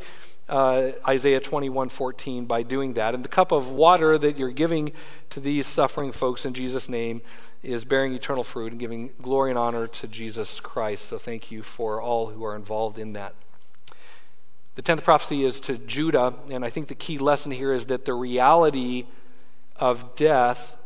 uh, 0.49 0.91
Isaiah 1.07 1.39
21:14 1.39 2.47
by 2.47 2.63
doing 2.63 2.93
that. 2.93 3.15
And 3.15 3.23
the 3.23 3.29
cup 3.29 3.51
of 3.51 3.71
water 3.71 4.17
that 4.17 4.37
you're 4.37 4.51
giving 4.51 4.91
to 5.29 5.39
these 5.39 5.65
suffering 5.65 6.11
folks 6.11 6.45
in 6.45 6.53
Jesus' 6.53 6.89
name 6.89 7.21
is 7.61 7.85
bearing 7.85 8.13
eternal 8.13 8.43
fruit 8.43 8.71
and 8.71 8.79
giving 8.79 9.11
glory 9.21 9.49
and 9.49 9.57
honor 9.57 9.87
to 9.87 10.07
Jesus 10.07 10.59
Christ. 10.59 11.05
So 11.05 11.17
thank 11.17 11.49
you 11.49 11.63
for 11.63 12.01
all 12.01 12.27
who 12.27 12.43
are 12.43 12.55
involved 12.55 12.99
in 12.99 13.13
that. 13.13 13.33
The 14.75 14.81
tenth 14.81 15.03
prophecy 15.03 15.45
is 15.45 15.59
to 15.61 15.77
Judah, 15.77 16.33
and 16.49 16.65
I 16.65 16.69
think 16.69 16.87
the 16.87 16.95
key 16.95 17.17
lesson 17.17 17.51
here 17.51 17.73
is 17.73 17.85
that 17.87 18.05
the 18.05 18.13
reality 18.13 19.05
of 19.75 20.15
death 20.15 20.77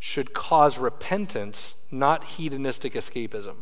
should 0.00 0.32
cause 0.32 0.78
repentance, 0.78 1.74
not 1.90 2.24
hedonistic 2.24 2.94
escapism. 2.94 3.56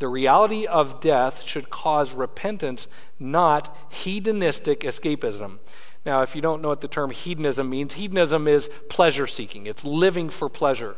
The 0.00 0.08
reality 0.08 0.66
of 0.66 1.00
death 1.00 1.42
should 1.42 1.70
cause 1.70 2.14
repentance, 2.14 2.88
not 3.18 3.76
hedonistic 3.90 4.80
escapism. 4.80 5.58
Now, 6.06 6.22
if 6.22 6.34
you 6.34 6.40
don't 6.40 6.62
know 6.62 6.68
what 6.68 6.80
the 6.80 6.88
term 6.88 7.10
hedonism 7.10 7.68
means, 7.68 7.94
hedonism 7.94 8.48
is 8.48 8.70
pleasure 8.88 9.26
seeking, 9.26 9.66
it's 9.66 9.84
living 9.84 10.30
for 10.30 10.48
pleasure. 10.48 10.96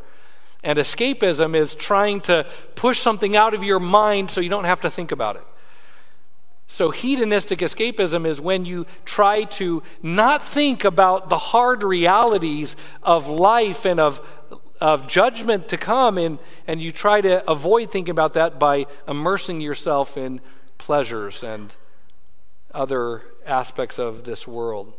And 0.65 0.79
escapism 0.79 1.57
is 1.57 1.75
trying 1.75 2.21
to 2.23 2.47
push 2.77 3.01
something 3.01 3.37
out 3.37 3.53
of 3.53 3.65
your 3.65 3.81
mind 3.81 4.31
so 4.31 4.41
you 4.41 4.49
don't 4.49 4.65
have 4.65 4.81
to 4.83 4.91
think 4.91 5.11
about 5.11 5.35
it. 5.37 5.43
So, 6.73 6.91
hedonistic 6.91 7.59
escapism 7.59 8.27
is 8.27 8.41
when 8.41 8.65
you 8.65 8.87
try 9.05 9.45
to 9.61 9.83
not 10.03 10.43
think 10.43 10.85
about 10.85 11.29
the 11.29 11.37
hard 11.37 11.83
realities 11.83 12.77
of 13.03 13.27
life 13.27 13.85
and 13.85 14.01
of, 14.01 14.27
of 14.81 15.07
judgment 15.07 15.69
to 15.69 15.77
come, 15.77 16.17
and, 16.17 16.39
and 16.67 16.81
you 16.81 16.91
try 16.91 17.21
to 17.21 17.47
avoid 17.47 17.91
thinking 17.91 18.13
about 18.13 18.33
that 18.33 18.59
by 18.59 18.87
immersing 19.07 19.61
yourself 19.61 20.17
in 20.17 20.41
pleasures 20.79 21.43
and 21.43 21.77
other 22.73 23.21
aspects 23.45 23.99
of 23.99 24.25
this 24.25 24.49
world. 24.49 24.95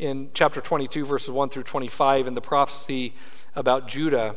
In 0.00 0.30
chapter 0.34 0.60
22, 0.60 1.04
verses 1.04 1.30
1 1.30 1.50
through 1.50 1.62
25, 1.62 2.26
in 2.26 2.34
the 2.34 2.40
prophecy 2.40 3.14
about 3.54 3.86
Judah, 3.86 4.34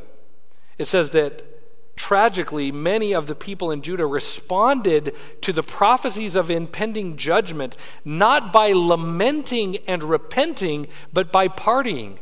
it 0.77 0.85
says 0.85 1.09
that 1.09 1.56
tragically, 1.97 2.71
many 2.71 3.13
of 3.13 3.27
the 3.27 3.35
people 3.35 3.71
in 3.71 3.81
Judah 3.81 4.05
responded 4.05 5.13
to 5.41 5.51
the 5.51 5.63
prophecies 5.63 6.35
of 6.35 6.49
impending 6.49 7.17
judgment 7.17 7.75
not 8.05 8.53
by 8.53 8.71
lamenting 8.71 9.77
and 9.87 10.03
repenting, 10.03 10.87
but 11.11 11.31
by 11.31 11.47
partying. 11.47 12.19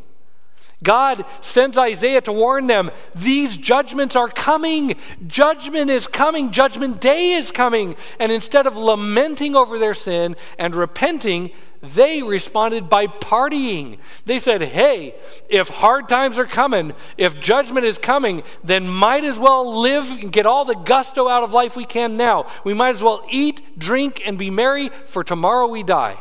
God 0.84 1.26
sends 1.42 1.78
Isaiah 1.78 2.22
to 2.22 2.32
warn 2.32 2.68
them 2.68 2.92
these 3.14 3.58
judgments 3.58 4.16
are 4.16 4.30
coming. 4.30 4.96
Judgment 5.26 5.90
is 5.90 6.08
coming. 6.08 6.52
Judgment 6.52 7.00
day 7.00 7.32
is 7.32 7.52
coming. 7.52 7.96
And 8.20 8.32
instead 8.32 8.68
of 8.68 8.76
lamenting 8.76 9.56
over 9.56 9.80
their 9.80 9.94
sin 9.94 10.36
and 10.60 10.76
repenting, 10.76 11.52
they 11.94 12.24
responded 12.24 12.90
by 12.90 13.08
partying. 13.08 13.98
They 14.26 14.40
said, 14.40 14.62
hey, 14.62 15.16
if 15.50 15.68
hard 15.68 16.10
times 16.10 16.40
are 16.40 16.46
coming, 16.46 16.94
if 17.18 17.40
judgment 17.40 17.86
is 17.86 17.98
coming, 17.98 18.44
then 18.64 18.88
might 18.88 19.24
as 19.24 19.38
well 19.38 19.82
live 19.82 20.10
and 20.10 20.32
get 20.32 20.46
all 20.46 20.66
the 20.66 20.76
gusto 20.76 21.28
out 21.28 21.44
of 21.44 21.54
life 21.54 21.76
we 21.76 21.86
can 21.86 22.18
now. 22.18 22.48
We 22.64 22.74
might 22.74 22.96
as 22.96 23.04
well 23.04 23.26
eat, 23.30 23.80
drink, 23.80 24.22
and 24.26 24.38
be 24.38 24.50
merry, 24.50 24.90
for 25.06 25.24
tomorrow 25.24 25.68
we 25.68 25.84
die. 25.84 26.18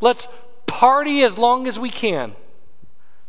Let's 0.00 0.28
party 0.66 1.22
as 1.22 1.38
long 1.38 1.66
as 1.66 1.78
we 1.78 1.90
can. 1.90 2.34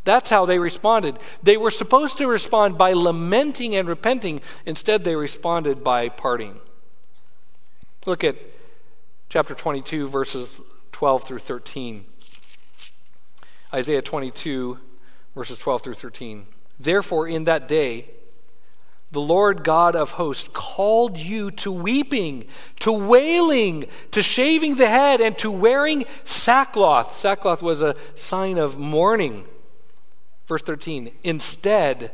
That's 0.06 0.30
how 0.30 0.46
they 0.46 0.60
responded. 0.60 1.18
They 1.42 1.56
were 1.56 1.72
supposed 1.72 2.18
to 2.18 2.28
respond 2.28 2.78
by 2.78 2.94
lamenting 2.94 3.76
and 3.76 3.88
repenting. 3.88 4.42
Instead, 4.66 5.04
they 5.04 5.16
responded 5.16 5.84
by 5.84 6.10
partying. 6.10 6.58
Look 8.06 8.24
at 8.24 8.36
chapter 9.30 9.56
22, 9.56 10.08
verses 10.08 10.60
12 10.94 11.24
through 11.26 11.40
13. 11.40 12.06
Isaiah 13.74 14.02
22, 14.02 14.80
verses 15.36 15.58
12 15.58 15.82
through 15.82 15.94
13. 15.96 16.46
Therefore, 16.80 17.28
in 17.28 17.44
that 17.44 17.68
day, 17.68 18.10
the 19.12 19.22
Lord 19.22 19.64
God 19.64 19.96
of 19.96 20.12
hosts 20.12 20.50
called 20.54 21.18
you 21.18 21.52
to 21.52 21.72
weeping, 21.72 22.46
to 22.80 22.92
wailing, 22.92 23.86
to 24.12 24.24
shaving 24.24 24.76
the 24.76 24.88
head, 24.88 25.22
and 25.22 25.38
to 25.40 25.52
wearing 25.52 26.06
sackcloth. 26.24 27.18
Sackcloth 27.18 27.62
was 27.62 27.82
a 27.82 27.96
sign 28.16 28.58
of 28.58 28.80
mourning. 28.80 29.46
Verse 30.48 30.62
13. 30.62 31.12
Instead, 31.24 32.12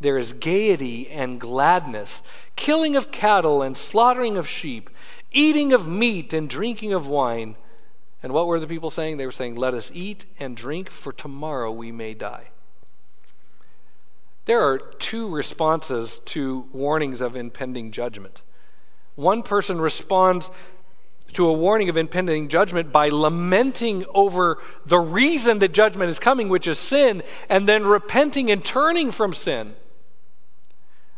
there 0.00 0.16
is 0.16 0.32
gaiety 0.32 1.08
and 1.10 1.40
gladness, 1.40 2.22
killing 2.56 2.96
of 2.96 3.10
cattle 3.10 3.60
and 3.60 3.76
slaughtering 3.76 4.36
of 4.36 4.48
sheep, 4.48 4.88
eating 5.30 5.72
of 5.72 5.86
meat 5.86 6.32
and 6.32 6.48
drinking 6.48 6.92
of 6.92 7.06
wine 7.06 7.56
and 8.22 8.32
what 8.32 8.46
were 8.46 8.60
the 8.60 8.66
people 8.66 8.90
saying? 8.90 9.16
They 9.16 9.26
were 9.26 9.32
saying, 9.32 9.56
Let 9.56 9.74
us 9.74 9.90
eat 9.94 10.26
and 10.38 10.56
drink, 10.56 10.90
for 10.90 11.12
tomorrow 11.12 11.70
we 11.70 11.90
may 11.90 12.14
die. 12.14 12.48
There 14.44 14.62
are 14.62 14.78
two 14.78 15.28
responses 15.28 16.18
to 16.26 16.68
warnings 16.72 17.20
of 17.20 17.36
impending 17.36 17.92
judgment. 17.92 18.42
One 19.14 19.42
person 19.42 19.80
responds 19.80 20.50
to 21.34 21.46
a 21.46 21.52
warning 21.52 21.88
of 21.88 21.96
impending 21.96 22.48
judgment 22.48 22.90
by 22.90 23.08
lamenting 23.08 24.04
over 24.12 24.58
the 24.84 24.98
reason 24.98 25.60
that 25.60 25.72
judgment 25.72 26.10
is 26.10 26.18
coming, 26.18 26.48
which 26.48 26.66
is 26.66 26.78
sin, 26.78 27.22
and 27.48 27.68
then 27.68 27.84
repenting 27.84 28.50
and 28.50 28.64
turning 28.64 29.10
from 29.10 29.32
sin. 29.32 29.76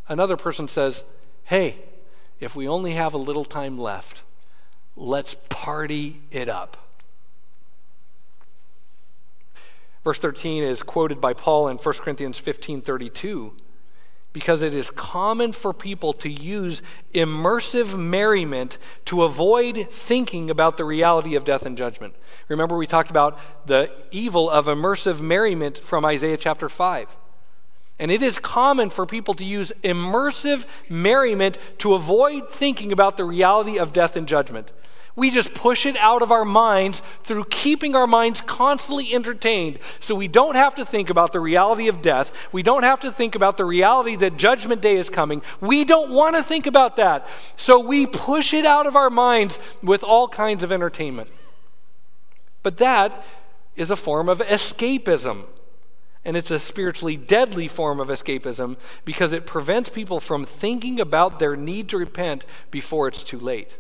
Another 0.08 0.36
person 0.36 0.68
says, 0.68 1.04
Hey, 1.44 1.76
if 2.38 2.54
we 2.54 2.68
only 2.68 2.92
have 2.92 3.14
a 3.14 3.18
little 3.18 3.44
time 3.44 3.78
left, 3.78 4.22
let's 4.96 5.36
party 5.48 6.20
it 6.30 6.48
up. 6.48 6.76
Verse 10.04 10.18
13 10.18 10.62
is 10.62 10.82
quoted 10.82 11.20
by 11.20 11.32
Paul 11.32 11.68
in 11.68 11.76
1 11.76 11.94
Corinthians 11.96 12.38
15 12.38 12.82
32 12.82 13.54
because 14.32 14.62
it 14.62 14.74
is 14.74 14.90
common 14.90 15.52
for 15.52 15.72
people 15.72 16.12
to 16.14 16.28
use 16.28 16.82
immersive 17.12 17.98
merriment 17.98 18.78
to 19.04 19.24
avoid 19.24 19.88
thinking 19.90 20.50
about 20.50 20.76
the 20.76 20.84
reality 20.84 21.34
of 21.34 21.44
death 21.44 21.66
and 21.66 21.76
judgment. 21.76 22.14
Remember, 22.48 22.76
we 22.76 22.86
talked 22.86 23.10
about 23.10 23.38
the 23.66 23.92
evil 24.10 24.48
of 24.48 24.66
immersive 24.66 25.20
merriment 25.20 25.78
from 25.78 26.04
Isaiah 26.04 26.38
chapter 26.38 26.68
5. 26.68 27.16
And 27.98 28.10
it 28.10 28.22
is 28.22 28.38
common 28.38 28.90
for 28.90 29.04
people 29.04 29.34
to 29.34 29.44
use 29.44 29.70
immersive 29.84 30.64
merriment 30.88 31.58
to 31.78 31.94
avoid 31.94 32.48
thinking 32.50 32.90
about 32.90 33.16
the 33.16 33.24
reality 33.24 33.78
of 33.78 33.92
death 33.92 34.16
and 34.16 34.26
judgment. 34.26 34.72
We 35.14 35.31
just 35.31 35.53
push 35.53 35.85
it 35.85 35.96
out 35.98 36.22
of 36.22 36.33
our 36.33 36.44
minds 36.44 37.03
through 37.25 37.44
keeping 37.44 37.94
our 37.94 38.07
minds 38.07 38.40
constantly 38.40 39.12
entertained 39.12 39.79
so 40.01 40.14
we 40.14 40.29
don't 40.29 40.55
have 40.55 40.75
to 40.77 40.87
think 40.87 41.11
about 41.11 41.33
the 41.35 41.40
reality 41.40 41.88
of 41.88 42.01
death. 42.01 42.33
We 42.51 42.62
don't 42.62 42.83
have 42.83 43.01
to 43.01 43.12
think 43.12 43.35
about 43.35 43.59
the 43.59 43.66
reality 43.66 44.16
that 44.16 44.38
judgment 44.38 44.81
day 44.81 44.96
is 44.96 45.11
coming. 45.11 45.42
We 45.61 45.85
don't 45.85 46.11
want 46.11 46.37
to 46.37 46.42
think 46.42 46.66
about 46.66 46.96
that. 46.96 47.27
So 47.57 47.79
we 47.79 48.07
push 48.07 48.55
it 48.55 48.64
out 48.64 48.87
of 48.87 48.96
our 48.96 49.11
minds 49.11 49.59
with 49.83 50.03
all 50.03 50.29
kinds 50.29 50.64
of 50.64 50.72
entertainment. 50.72 51.29
But 52.62 52.79
that 52.79 53.25
is 53.77 53.90
a 53.90 53.96
form 53.96 54.31
of 54.31 54.38
escapism. 54.40 55.44
And 56.25 56.37
it's 56.37 56.53
a 56.53 56.59
spiritually 56.59 57.16
deadly 57.16 57.68
form 57.68 58.01
of 58.01 58.09
escapism 58.09 58.79
because 59.05 59.33
it 59.33 59.44
prevents 59.44 59.88
people 59.88 60.20
from 60.20 60.44
thinking 60.46 61.01
about 61.01 61.38
their 61.38 61.57
need 61.57 61.88
to 61.88 61.98
repent 61.98 62.46
before 62.70 63.09
it's 63.09 63.25
too 63.25 63.40
late. 63.40 63.77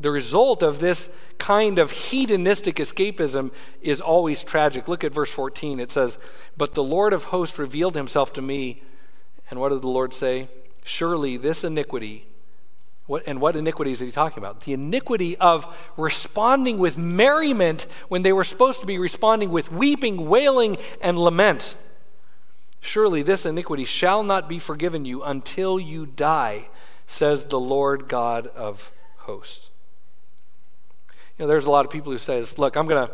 The 0.00 0.10
result 0.10 0.62
of 0.62 0.80
this 0.80 1.10
kind 1.38 1.78
of 1.78 1.90
hedonistic 1.90 2.76
escapism 2.76 3.50
is 3.82 4.00
always 4.00 4.42
tragic. 4.42 4.88
Look 4.88 5.04
at 5.04 5.12
verse 5.12 5.30
14. 5.30 5.78
It 5.78 5.90
says, 5.90 6.18
But 6.56 6.74
the 6.74 6.82
Lord 6.82 7.12
of 7.12 7.24
hosts 7.24 7.58
revealed 7.58 7.94
himself 7.94 8.32
to 8.34 8.42
me. 8.42 8.82
And 9.50 9.60
what 9.60 9.70
did 9.70 9.82
the 9.82 9.88
Lord 9.88 10.14
say? 10.14 10.48
Surely 10.84 11.36
this 11.36 11.64
iniquity, 11.64 12.26
what, 13.06 13.24
and 13.26 13.40
what 13.40 13.56
iniquity 13.56 13.90
is 13.90 14.00
he 14.00 14.10
talking 14.10 14.38
about? 14.38 14.60
The 14.60 14.72
iniquity 14.72 15.36
of 15.36 15.76
responding 15.96 16.78
with 16.78 16.96
merriment 16.96 17.86
when 18.08 18.22
they 18.22 18.32
were 18.32 18.44
supposed 18.44 18.80
to 18.80 18.86
be 18.86 18.98
responding 18.98 19.50
with 19.50 19.70
weeping, 19.70 20.28
wailing, 20.28 20.78
and 21.02 21.18
lament. 21.18 21.74
Surely 22.80 23.22
this 23.22 23.44
iniquity 23.44 23.84
shall 23.84 24.22
not 24.22 24.48
be 24.48 24.58
forgiven 24.58 25.04
you 25.04 25.22
until 25.22 25.78
you 25.78 26.06
die, 26.06 26.68
says 27.06 27.44
the 27.44 27.60
Lord 27.60 28.08
God 28.08 28.46
of 28.46 28.90
hosts. 29.18 29.69
Know, 31.40 31.46
there's 31.46 31.66
a 31.66 31.70
lot 31.70 31.86
of 31.86 31.90
people 31.90 32.12
who 32.12 32.18
says, 32.18 32.58
"Look, 32.58 32.76
I'm 32.76 32.86
gonna, 32.86 33.10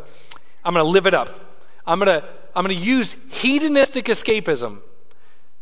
I'm 0.63 0.73
gonna 0.73 0.83
live 0.83 1.07
it 1.07 1.13
up. 1.13 1.29
I'm 1.85 1.97
gonna, 1.99 2.23
I'm 2.55 2.63
gonna 2.63 2.73
use 2.73 3.15
hedonistic 3.29 4.05
escapism." 4.05 4.81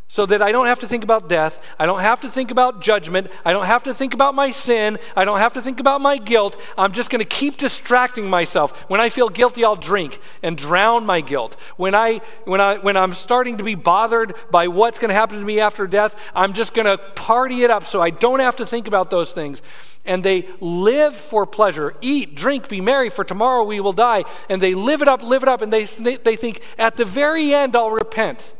so 0.07 0.25
that 0.25 0.41
I 0.41 0.51
don't 0.51 0.67
have 0.67 0.79
to 0.79 0.87
think 0.87 1.03
about 1.03 1.27
death. 1.27 1.61
I 1.79 1.85
don't 1.85 1.99
have 1.99 2.21
to 2.21 2.29
think 2.29 2.51
about 2.51 2.79
judgment. 2.79 3.27
I 3.43 3.53
don't 3.53 3.65
have 3.65 3.83
to 3.83 3.93
think 3.93 4.13
about 4.13 4.35
my 4.35 4.51
sin. 4.51 4.99
I 5.15 5.25
don't 5.25 5.39
have 5.39 5.53
to 5.53 5.61
think 5.61 5.79
about 5.79 5.99
my 5.99 6.17
guilt. 6.17 6.61
I'm 6.77 6.91
just 6.91 7.09
going 7.09 7.19
to 7.19 7.25
keep 7.27 7.57
distracting 7.57 8.29
myself. 8.29 8.79
When 8.87 9.01
I 9.01 9.09
feel 9.09 9.29
guilty, 9.29 9.65
I'll 9.65 9.75
drink 9.75 10.19
and 10.43 10.57
drown 10.57 11.05
my 11.05 11.21
guilt. 11.21 11.59
When, 11.75 11.95
I, 11.95 12.21
when, 12.45 12.61
I, 12.61 12.77
when 12.77 12.95
I'm 12.95 13.13
starting 13.13 13.57
to 13.57 13.63
be 13.63 13.75
bothered 13.75 14.35
by 14.51 14.67
what's 14.67 14.99
going 14.99 15.09
to 15.09 15.15
happen 15.15 15.39
to 15.39 15.45
me 15.45 15.59
after 15.59 15.87
death, 15.87 16.15
I'm 16.35 16.53
just 16.53 16.73
going 16.73 16.85
to 16.85 16.97
party 17.15 17.63
it 17.63 17.71
up 17.71 17.85
so 17.85 17.99
I 17.99 18.11
don't 18.11 18.39
have 18.39 18.57
to 18.57 18.65
think 18.65 18.87
about 18.87 19.09
those 19.09 19.33
things 19.33 19.61
and 20.05 20.23
they 20.23 20.47
live 20.59 21.15
for 21.15 21.45
pleasure. 21.45 21.95
Eat 22.01 22.35
drink 22.35 22.69
be 22.69 22.81
merry 22.81 23.09
for 23.09 23.23
tomorrow 23.23 23.63
we 23.63 23.79
will 23.79 23.93
die. 23.93 24.23
And 24.49 24.61
they 24.61 24.73
live 24.73 25.01
it 25.01 25.07
up 25.07 25.21
live 25.21 25.43
it 25.43 25.49
up 25.49 25.61
and 25.61 25.71
they, 25.71 25.85
they 25.85 26.35
think 26.35 26.61
at 26.77 26.97
the 26.97 27.05
very 27.05 27.53
end 27.53 27.75
i'll 27.75 27.91
repent. 27.91 28.53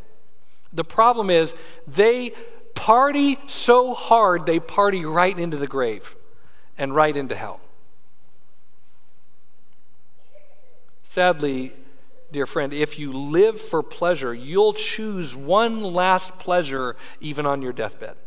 The 0.73 0.83
problem 0.83 1.29
is 1.29 1.53
they 1.87 2.33
party 2.73 3.39
so 3.47 3.93
hard 3.93 4.45
they 4.45 4.59
party 4.59 5.05
right 5.05 5.37
into 5.37 5.57
the 5.57 5.67
grave 5.67 6.15
and 6.77 6.93
right 6.93 7.15
into 7.15 7.35
hell. 7.35 7.61
Sadly 11.03 11.73
dear 12.31 12.45
friend 12.45 12.73
if 12.73 12.99
you 12.99 13.13
live 13.13 13.61
for 13.61 13.81
pleasure 13.81 14.33
you'll 14.33 14.73
choose 14.73 15.37
one 15.37 15.81
last 15.81 16.37
pleasure 16.37 16.97
even 17.21 17.45
on 17.45 17.61
your 17.61 17.71
deathbed 17.71 18.17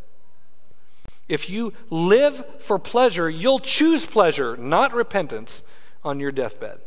if 1.29 1.49
you 1.49 1.73
live 1.89 2.43
for 2.59 2.77
pleasure, 2.77 3.29
you'll 3.29 3.59
choose 3.59 4.05
pleasure, 4.05 4.57
not 4.57 4.93
repentance, 4.93 5.63
on 6.03 6.19
your 6.19 6.31
deathbed. 6.31 6.79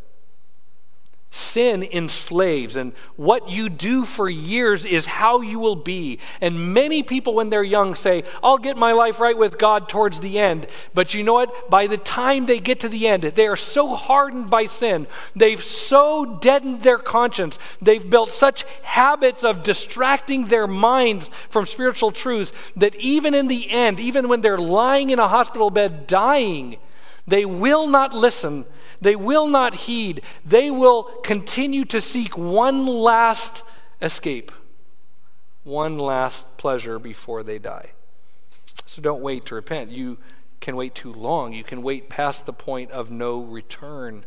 Sin 1.35 1.83
enslaves, 1.83 2.77
and 2.77 2.93
what 3.17 3.49
you 3.49 3.71
do 3.71 4.05
for 4.05 4.29
years 4.29 4.85
is 4.85 5.07
how 5.07 5.41
you 5.41 5.59
will 5.59 5.77
be. 5.77 6.19
And 6.43 6.75
many 6.75 7.03
people, 7.03 7.33
when 7.33 7.49
they're 7.49 7.63
young, 7.63 7.95
say, 7.95 8.25
I'll 8.43 8.59
get 8.59 8.77
my 8.77 8.93
life 8.93 9.19
right 9.19 9.37
with 9.37 9.59
God 9.59 9.89
towards 9.89 10.21
the 10.21 10.39
end. 10.39 10.67
But 10.93 11.15
you 11.15 11.23
know 11.23 11.33
what? 11.33 11.71
By 11.71 11.87
the 11.87 11.97
time 11.97 12.45
they 12.45 12.61
get 12.61 12.81
to 12.81 12.89
the 12.91 13.09
end, 13.09 13.23
they 13.23 13.47
are 13.47 13.57
so 13.57 13.95
hardened 13.95 14.51
by 14.51 14.67
sin. 14.67 15.07
They've 15.35 15.65
so 15.65 16.39
deadened 16.39 16.83
their 16.83 16.99
conscience. 16.99 17.59
They've 17.81 18.11
built 18.11 18.29
such 18.29 18.67
habits 18.83 19.43
of 19.43 19.63
distracting 19.63 20.49
their 20.49 20.67
minds 20.67 21.31
from 21.49 21.65
spiritual 21.65 22.13
truths 22.13 22.53
that 22.77 22.95
even 22.97 23.33
in 23.33 23.49
the 23.49 23.71
end, 23.71 24.01
even 24.01 24.29
when 24.29 24.43
they're 24.43 24.59
lying 24.59 25.09
in 25.09 25.19
a 25.19 25.29
hospital 25.29 25.71
bed 25.71 26.07
dying, 26.07 26.77
they 27.27 27.47
will 27.47 27.87
not 27.87 28.13
listen 28.13 28.67
they 29.03 29.17
will 29.17 29.49
not 29.49 29.75
heed. 29.75 30.23
They 30.47 30.71
will 30.71 31.03
continue 31.25 31.85
to 31.87 32.01
seek 32.01 32.39
one 32.39 32.87
last 32.87 33.65
escape, 34.01 34.53
one 35.65 35.99
last 35.99 36.57
pleasure 36.57 36.99
before 36.99 37.43
they 37.43 37.59
die. 37.59 37.91
So 38.87 39.03
don't 39.03 39.21
wait 39.21 39.45
to 39.47 39.57
repent. 39.57 39.91
You 39.91 40.19
can 40.61 40.77
wait 40.77 40.95
too 40.95 41.13
long. 41.13 41.53
You 41.53 41.65
can 41.65 41.83
wait 41.83 42.09
past 42.09 42.47
the 42.47 42.53
point 42.53 42.93
of 42.93 43.11
no 43.11 43.41
return, 43.41 44.25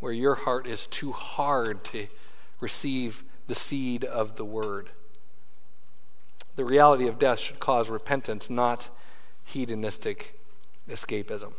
where 0.00 0.12
your 0.12 0.34
heart 0.34 0.66
is 0.66 0.86
too 0.86 1.12
hard 1.12 1.84
to 1.84 2.08
receive 2.60 3.22
the 3.46 3.54
seed 3.54 4.04
of 4.04 4.34
the 4.34 4.44
word. 4.44 4.90
The 6.56 6.64
reality 6.64 7.06
of 7.06 7.18
death 7.18 7.38
should 7.38 7.60
cause 7.60 7.88
repentance, 7.88 8.50
not 8.50 8.90
hedonistic 9.44 10.38
escapism. 10.88 11.52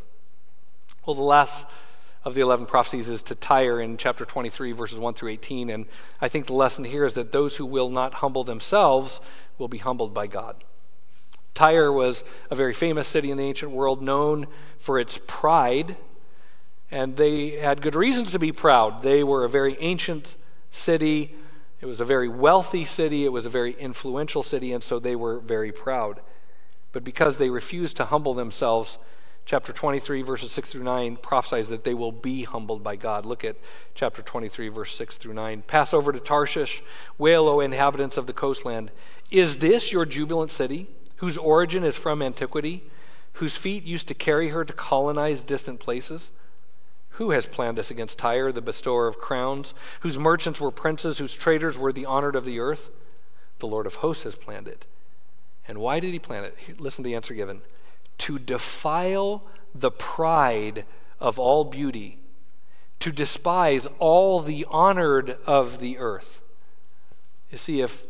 Well, 1.05 1.15
the 1.15 1.23
last 1.23 1.65
of 2.25 2.33
the 2.33 2.41
11 2.41 2.65
prophecies 2.65 3.07
is 3.07 3.21
to 3.21 3.35
Tyre 3.35 3.79
in 3.79 3.97
chapter 3.97 4.25
23, 4.25 4.71
verses 4.71 4.99
1 4.99 5.13
through 5.13 5.29
18. 5.29 5.69
And 5.69 5.85
I 6.19 6.27
think 6.27 6.47
the 6.47 6.53
lesson 6.53 6.83
here 6.83 7.05
is 7.05 7.13
that 7.13 7.31
those 7.31 7.57
who 7.57 7.65
will 7.67 7.89
not 7.89 8.15
humble 8.15 8.43
themselves 8.43 9.21
will 9.59 9.67
be 9.67 9.77
humbled 9.77 10.13
by 10.13 10.25
God. 10.25 10.63
Tyre 11.53 11.91
was 11.91 12.23
a 12.49 12.55
very 12.55 12.73
famous 12.73 13.07
city 13.07 13.29
in 13.29 13.37
the 13.37 13.43
ancient 13.43 13.71
world, 13.71 14.01
known 14.01 14.47
for 14.77 14.99
its 14.99 15.19
pride, 15.27 15.95
and 16.91 17.15
they 17.15 17.51
had 17.51 17.81
good 17.81 17.95
reasons 17.95 18.31
to 18.31 18.39
be 18.39 18.51
proud. 18.51 19.03
They 19.03 19.23
were 19.23 19.45
a 19.45 19.49
very 19.49 19.77
ancient 19.79 20.35
city, 20.71 21.35
it 21.79 21.85
was 21.85 22.01
a 22.01 22.05
very 22.05 22.27
wealthy 22.27 22.83
city, 22.85 23.23
it 23.23 23.29
was 23.29 23.45
a 23.45 23.49
very 23.49 23.73
influential 23.73 24.43
city, 24.43 24.73
and 24.73 24.83
so 24.83 24.99
they 24.99 25.15
were 25.15 25.39
very 25.39 25.71
proud. 25.71 26.19
But 26.91 27.03
because 27.03 27.37
they 27.37 27.49
refused 27.49 27.97
to 27.97 28.05
humble 28.05 28.33
themselves, 28.33 28.97
chapter 29.45 29.71
23, 29.71 30.23
verses 30.23 30.51
6 30.51 30.71
through 30.71 30.83
9, 30.83 31.17
prophesies 31.17 31.69
that 31.69 31.83
they 31.83 31.93
will 31.93 32.11
be 32.11 32.43
humbled 32.43 32.83
by 32.83 32.95
God. 32.95 33.25
Look 33.25 33.45
at 33.45 33.55
chapter 33.93 34.21
23, 34.21 34.69
verse 34.69 34.95
6 34.95 35.17
through 35.17 35.33
9. 35.33 35.63
Pass 35.67 35.93
over 35.93 36.11
to 36.11 36.19
Tarshish, 36.19 36.83
wail, 37.17 37.47
O 37.47 37.59
inhabitants 37.59 38.17
of 38.17 38.25
the 38.25 38.33
coastland. 38.33 38.91
Is 39.31 39.59
this 39.59 39.91
your 39.91 40.05
jubilant 40.05 40.51
city, 40.51 40.87
whose 41.17 41.37
origin 41.37 41.83
is 41.83 41.95
from 41.95 42.21
antiquity, 42.21 42.83
whose 43.33 43.55
feet 43.55 43.83
used 43.83 44.07
to 44.07 44.13
carry 44.13 44.49
her 44.49 44.65
to 44.65 44.73
colonize 44.73 45.43
distant 45.43 45.79
places? 45.79 46.31
Who 47.11 47.31
has 47.31 47.45
planned 47.45 47.77
this 47.77 47.91
against 47.91 48.17
Tyre, 48.17 48.51
the 48.51 48.61
bestower 48.61 49.07
of 49.07 49.19
crowns, 49.19 49.73
whose 50.01 50.19
merchants 50.19 50.59
were 50.59 50.71
princes, 50.71 51.19
whose 51.19 51.35
traders 51.35 51.77
were 51.77 51.93
the 51.93 52.05
honored 52.05 52.35
of 52.35 52.45
the 52.45 52.59
earth? 52.59 52.89
The 53.59 53.67
Lord 53.67 53.85
of 53.85 53.95
hosts 53.95 54.23
has 54.23 54.35
planned 54.35 54.67
it. 54.67 54.85
And 55.67 55.77
why 55.77 55.99
did 55.99 56.13
he 56.13 56.19
plan 56.19 56.43
it? 56.43 56.79
Listen 56.79 57.03
to 57.03 57.07
the 57.07 57.15
answer 57.15 57.33
given 57.33 57.61
to 58.19 58.39
defile 58.39 59.43
the 59.73 59.91
pride 59.91 60.85
of 61.19 61.37
all 61.37 61.65
beauty, 61.65 62.19
to 62.99 63.11
despise 63.11 63.87
all 63.99 64.39
the 64.39 64.65
honored 64.69 65.37
of 65.45 65.79
the 65.79 65.97
earth. 65.97 66.41
You 67.51 67.57
see, 67.57 67.81
if 67.81 68.05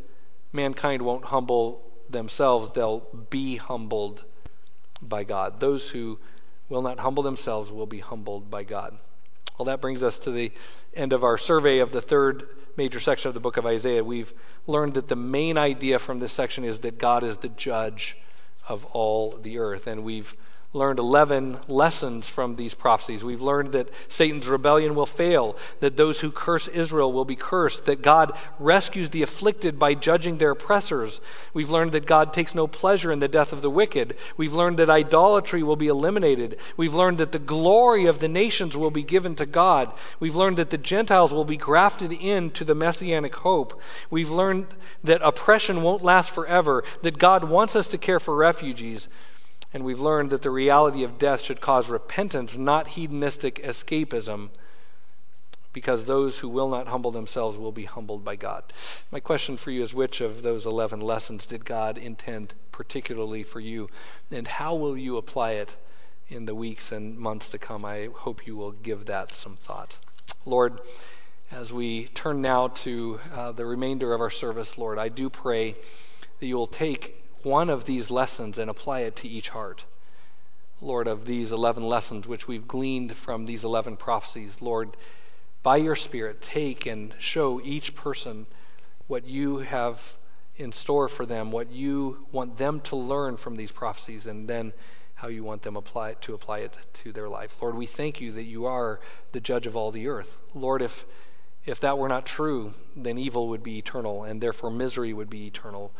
mankind 0.54 1.02
won't 1.02 1.26
humble 1.26 1.84
themselves, 2.10 2.72
they'll 2.74 3.06
be 3.30 3.58
humbled 3.58 4.24
by 5.02 5.24
God. 5.24 5.60
Those 5.60 5.90
who 5.90 6.20
will 6.70 6.82
not 6.82 7.00
humble 7.00 7.24
themselves 7.24 7.72
will 7.72 7.86
be 7.86 8.00
humbled 8.00 8.50
by 8.50 8.64
God. 8.64 8.98
Well, 9.58 9.66
that 9.66 9.82
brings 9.82 10.04
us 10.04 10.18
to 10.20 10.32
the 10.32 10.52
end 10.94 11.14
of 11.14 11.24
our 11.24 11.38
survey 11.38 11.80
of 11.80 11.92
the 11.92 12.02
third 12.02 12.48
major 12.78 13.00
section 13.00 13.30
of 13.30 13.34
the 13.34 13.40
book 13.40 13.58
of 13.58 13.66
Isaiah. 13.66 14.04
We've 14.04 14.34
learned 14.68 14.96
that 14.96 15.08
the 15.08 15.16
main 15.16 15.58
idea 15.58 16.00
from 16.00 16.20
this 16.20 16.32
section 16.32 16.64
is 16.64 16.80
that 16.82 16.98
God 16.98 17.24
is 17.24 17.38
the 17.38 17.50
judge 17.50 18.18
of 18.68 18.86
all 18.86 19.38
the 19.38 19.58
earth. 19.60 19.88
And 19.88 20.04
we've 20.04 20.36
learned 20.76 21.00
11 21.00 21.60
lessons 21.68 22.28
from 22.28 22.56
these 22.56 22.74
prophecies. 22.74 23.24
We've 23.24 23.42
learned 23.42 23.72
that 23.72 23.90
Satan's 24.10 24.48
rebellion 24.48 24.94
will 24.94 25.06
fail, 25.06 25.56
that 25.80 25.96
those 25.96 26.20
who 26.20 26.32
curse 26.32 26.68
Israel 26.68 27.14
will 27.14 27.26
be 27.26 27.36
cursed, 27.36 27.86
that 27.86 28.02
God 28.02 28.38
rescues 28.60 29.10
the 29.10 29.24
afflicted 29.24 29.80
by 29.80 29.94
judging 29.94 30.38
their 30.38 30.52
oppressors. 30.52 31.22
We've 31.54 31.70
learned 31.70 31.94
that 31.94 32.06
God 32.06 32.34
takes 32.34 32.54
no 32.54 32.68
pleasure 32.68 33.12
in 33.12 33.20
the 33.20 33.28
death 33.28 33.54
of 33.54 33.62
the 33.62 33.70
wicked. 33.70 34.16
We've 34.36 34.54
learned 34.54 34.78
that 34.78 34.90
idolatry 34.90 35.64
will 35.64 35.78
be 35.78 35.88
eliminated. 35.88 36.58
We've 36.76 36.94
learned 36.94 37.20
that 37.20 37.32
the 37.32 37.40
glory 37.40 38.06
of 38.06 38.20
the 38.20 38.28
nations 38.28 38.76
will 38.76 38.92
be 38.92 39.04
given 39.04 39.36
to 39.38 39.46
God. 39.46 39.94
We've 40.20 40.36
learned 40.36 40.58
that 40.58 40.72
the 40.72 40.78
Gentiles 40.78 41.34
will 41.34 41.46
be 41.46 41.58
grafted 41.58 42.12
into 42.12 42.66
the 42.66 42.76
messianic 42.76 43.36
hope. 43.38 43.82
We've 44.10 44.30
learned 44.30 44.68
that 45.04 45.22
oppression 45.24 45.82
won't 45.82 46.04
last 46.04 46.32
forever, 46.32 46.84
that 47.02 47.18
God 47.18 47.46
wants 47.46 47.76
us 47.76 47.88
to 47.88 47.98
care 47.98 48.20
for 48.20 48.36
refugees. 48.36 49.08
And 49.76 49.84
we've 49.84 50.00
learned 50.00 50.30
that 50.30 50.42
the 50.42 50.52
reality 50.52 51.04
of 51.04 51.20
death 51.20 51.42
should 51.42 51.60
cause 51.60 51.90
repentance, 51.90 52.58
not 52.58 52.88
hedonistic 52.88 53.56
escapism, 53.56 54.52
because 55.74 56.06
those 56.06 56.40
who 56.40 56.48
will 56.48 56.70
not 56.70 56.88
humble 56.88 57.12
themselves 57.12 57.58
will 57.58 57.74
be 57.74 57.84
humbled 57.84 58.24
by 58.24 58.38
God. 58.38 58.64
My 59.12 59.20
question 59.20 59.58
for 59.58 59.72
you 59.72 59.84
is 59.84 59.94
which 59.94 60.22
of 60.22 60.44
those 60.44 60.66
11 60.66 61.02
lessons 61.02 61.46
did 61.46 61.66
God 61.66 61.98
intend 61.98 62.54
particularly 62.72 63.44
for 63.44 63.60
you? 63.60 63.90
And 64.32 64.48
how 64.48 64.74
will 64.74 64.98
you 64.98 65.18
apply 65.18 65.52
it 65.52 65.76
in 66.30 66.46
the 66.46 66.56
weeks 66.56 66.94
and 66.94 67.18
months 67.18 67.50
to 67.50 67.58
come? 67.58 67.84
I 67.84 68.08
hope 68.14 68.48
you 68.48 68.56
will 68.56 68.72
give 68.72 69.08
that 69.08 69.34
some 69.34 69.58
thought. 69.58 69.98
Lord, 70.46 70.80
as 71.52 71.74
we 71.74 72.06
turn 72.06 72.42
now 72.42 72.70
to 72.70 73.20
uh, 73.34 73.52
the 73.52 73.66
remainder 73.66 74.14
of 74.14 74.22
our 74.22 74.30
service, 74.30 74.78
Lord, 74.78 74.98
I 74.98 75.10
do 75.10 75.30
pray 75.30 75.76
that 76.40 76.46
you 76.46 76.56
will 76.56 76.66
take 76.66 77.25
one 77.46 77.70
of 77.70 77.86
these 77.86 78.10
lessons 78.10 78.58
and 78.58 78.70
apply 78.70 79.02
it 79.02 79.16
to 79.18 79.28
each 79.28 79.50
heart. 79.50 79.86
Lord, 80.82 81.08
of 81.08 81.26
these 81.26 81.52
11 81.52 81.88
lessons 81.88 82.28
which 82.28 82.48
we've 82.48 82.68
gleaned 82.68 83.16
from 83.16 83.46
these 83.46 83.64
11 83.64 83.98
prophecies, 83.98 84.62
Lord, 84.62 84.98
by 85.64 85.78
your 85.78 85.96
Spirit, 85.96 86.42
take 86.42 86.86
and 86.86 87.14
show 87.18 87.62
each 87.64 87.96
person 87.96 88.48
what 89.08 89.26
you 89.26 89.60
have 89.60 90.16
in 90.58 90.72
store 90.72 91.08
for 91.08 91.26
them, 91.26 91.52
what 91.52 91.72
you 91.72 92.26
want 92.32 92.58
them 92.58 92.80
to 92.82 92.96
learn 92.96 93.38
from 93.38 93.56
these 93.56 93.72
prophecies, 93.72 94.26
and 94.26 94.48
then 94.48 94.74
how 95.16 95.28
you 95.28 95.44
want 95.44 95.62
them 95.62 95.76
apply 95.76 96.10
it, 96.10 96.22
to 96.22 96.34
apply 96.34 96.60
it 96.60 96.76
to 96.94 97.12
their 97.12 97.30
life. 97.30 97.56
Lord, 97.62 97.76
we 97.76 97.86
thank 97.86 98.20
you 98.20 98.32
that 98.34 98.44
you 98.44 98.66
are 98.66 99.00
the 99.32 99.40
judge 99.40 99.68
of 99.68 99.76
all 99.76 99.92
the 99.92 100.08
earth. 100.08 100.38
Lord, 100.54 100.82
if, 100.82 101.06
if 101.66 101.80
that 101.80 101.98
were 101.98 102.10
not 102.10 102.26
true, 102.26 102.74
then 102.96 103.18
evil 103.18 103.48
would 103.50 103.64
be 103.64 103.78
eternal, 103.78 104.24
and 104.24 104.42
therefore 104.42 104.72
misery 104.72 105.14
would 105.14 105.30
be 105.30 105.48
eternal. 105.48 105.94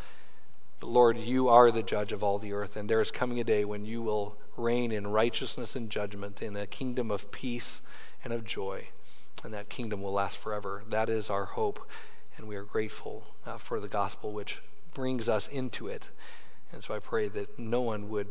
But 0.80 0.88
Lord, 0.88 1.18
you 1.18 1.48
are 1.50 1.72
the 1.72 1.84
judge 1.84 2.12
of 2.12 2.24
all 2.24 2.38
the 2.38 2.54
earth, 2.54 2.76
and 2.76 2.90
there 2.90 3.02
is 3.02 3.12
coming 3.12 3.40
a 3.40 3.44
day 3.44 3.66
when 3.66 3.86
you 3.86 4.02
will 4.02 4.38
reign 4.58 4.92
in 4.92 5.08
righteousness 5.08 5.76
and 5.76 5.90
judgment 5.90 6.42
in 6.42 6.56
a 6.56 6.68
kingdom 6.68 7.12
of 7.12 7.32
peace 7.32 7.82
and 8.24 8.34
of 8.34 8.46
joy, 8.46 8.88
and 9.44 9.54
that 9.54 9.70
kingdom 9.70 10.02
will 10.02 10.14
last 10.14 10.38
forever. 10.38 10.84
That 10.90 11.10
is 11.10 11.30
our 11.30 11.46
hope, 11.46 11.88
and 12.38 12.48
we 12.48 12.56
are 12.56 12.64
grateful 12.64 13.28
uh, 13.46 13.58
for 13.58 13.80
the 13.80 13.88
gospel 13.88 14.32
which 14.32 14.62
brings 14.94 15.30
us 15.30 15.48
into 15.48 15.88
it. 15.88 16.10
And 16.72 16.84
so 16.84 16.94
I 16.94 17.00
pray 17.00 17.28
that 17.30 17.60
no 17.60 17.82
one 17.82 18.10
would 18.10 18.28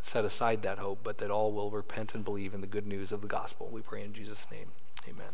set 0.00 0.24
aside 0.24 0.62
that 0.62 0.78
hope, 0.78 1.00
but 1.02 1.18
that 1.18 1.30
all 1.30 1.52
will 1.52 1.70
repent 1.70 2.14
and 2.14 2.24
believe 2.24 2.54
in 2.54 2.60
the 2.60 2.66
good 2.66 2.86
news 2.86 3.12
of 3.12 3.22
the 3.22 3.28
gospel. 3.28 3.68
We 3.70 3.80
pray 3.80 4.04
in 4.04 4.12
Jesus' 4.12 4.46
name. 4.50 4.68
Amen. 5.08 5.32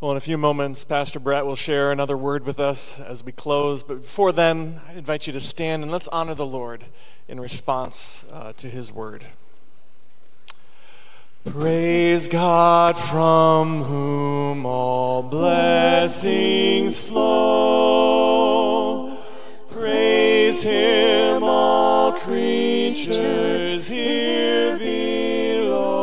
Well, 0.00 0.12
in 0.12 0.16
a 0.16 0.20
few 0.20 0.38
moments, 0.38 0.84
Pastor 0.84 1.18
Brett 1.18 1.44
will 1.44 1.56
share 1.56 1.90
another 1.90 2.16
word 2.16 2.46
with 2.46 2.60
us 2.60 3.00
as 3.00 3.24
we 3.24 3.32
close. 3.32 3.82
But 3.82 4.02
before 4.02 4.30
then, 4.30 4.80
I 4.86 4.92
invite 4.92 5.26
you 5.26 5.32
to 5.32 5.40
stand 5.40 5.82
and 5.82 5.90
let's 5.90 6.06
honor 6.06 6.34
the 6.34 6.46
Lord 6.46 6.84
in 7.26 7.40
response 7.40 8.24
uh, 8.32 8.52
to 8.58 8.68
his 8.68 8.92
word. 8.92 9.24
Praise 11.44 12.28
God 12.28 12.96
from 12.96 13.82
whom 13.82 14.64
all 14.66 15.20
blessings 15.24 17.04
flow. 17.04 18.38
Praise 19.68 20.62
him, 20.62 21.42
all 21.42 22.12
creatures 22.12 23.88
here 23.88 24.78
below. 24.78 25.96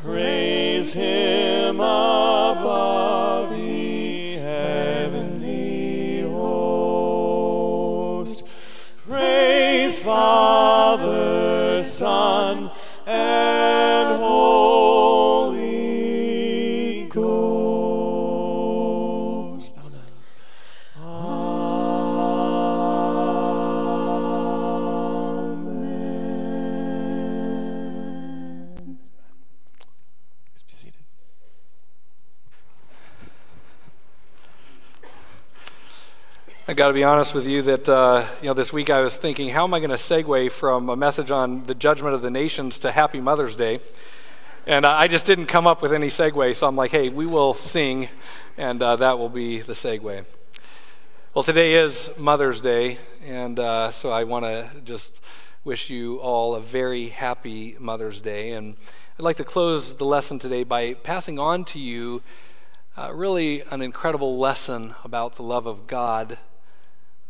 Praise 0.00 0.94
him 0.94 1.33
I 36.66 36.72
got 36.72 36.88
to 36.88 36.94
be 36.94 37.04
honest 37.04 37.34
with 37.34 37.46
you 37.46 37.60
that 37.60 37.86
uh, 37.90 38.24
you 38.40 38.46
know 38.46 38.54
this 38.54 38.72
week 38.72 38.88
I 38.88 39.00
was 39.00 39.18
thinking, 39.18 39.50
how 39.50 39.64
am 39.64 39.74
I 39.74 39.80
going 39.80 39.90
to 39.90 39.96
segue 39.96 40.50
from 40.50 40.88
a 40.88 40.96
message 40.96 41.30
on 41.30 41.64
the 41.64 41.74
judgment 41.74 42.14
of 42.14 42.22
the 42.22 42.30
nations 42.30 42.78
to 42.78 42.90
Happy 42.90 43.20
Mother's 43.20 43.54
Day? 43.54 43.80
And 44.66 44.86
I 44.86 45.06
just 45.06 45.26
didn't 45.26 45.44
come 45.44 45.66
up 45.66 45.82
with 45.82 45.92
any 45.92 46.06
segue, 46.06 46.56
so 46.56 46.66
I'm 46.66 46.74
like, 46.74 46.90
hey, 46.90 47.10
we 47.10 47.26
will 47.26 47.52
sing, 47.52 48.08
and 48.56 48.82
uh, 48.82 48.96
that 48.96 49.18
will 49.18 49.28
be 49.28 49.60
the 49.60 49.74
segue. 49.74 50.24
Well, 51.34 51.42
today 51.42 51.74
is 51.74 52.10
Mother's 52.16 52.62
Day, 52.62 52.96
and 53.22 53.60
uh, 53.60 53.90
so 53.90 54.10
I 54.10 54.24
want 54.24 54.46
to 54.46 54.70
just 54.86 55.20
wish 55.64 55.90
you 55.90 56.16
all 56.16 56.54
a 56.54 56.62
very 56.62 57.08
happy 57.08 57.76
Mother's 57.78 58.20
Day. 58.20 58.52
And 58.52 58.76
I'd 59.18 59.22
like 59.22 59.36
to 59.36 59.44
close 59.44 59.96
the 59.96 60.06
lesson 60.06 60.38
today 60.38 60.64
by 60.64 60.94
passing 60.94 61.38
on 61.38 61.66
to 61.66 61.78
you 61.78 62.22
uh, 62.96 63.12
really 63.12 63.60
an 63.70 63.82
incredible 63.82 64.38
lesson 64.38 64.94
about 65.04 65.36
the 65.36 65.42
love 65.42 65.66
of 65.66 65.86
God 65.86 66.38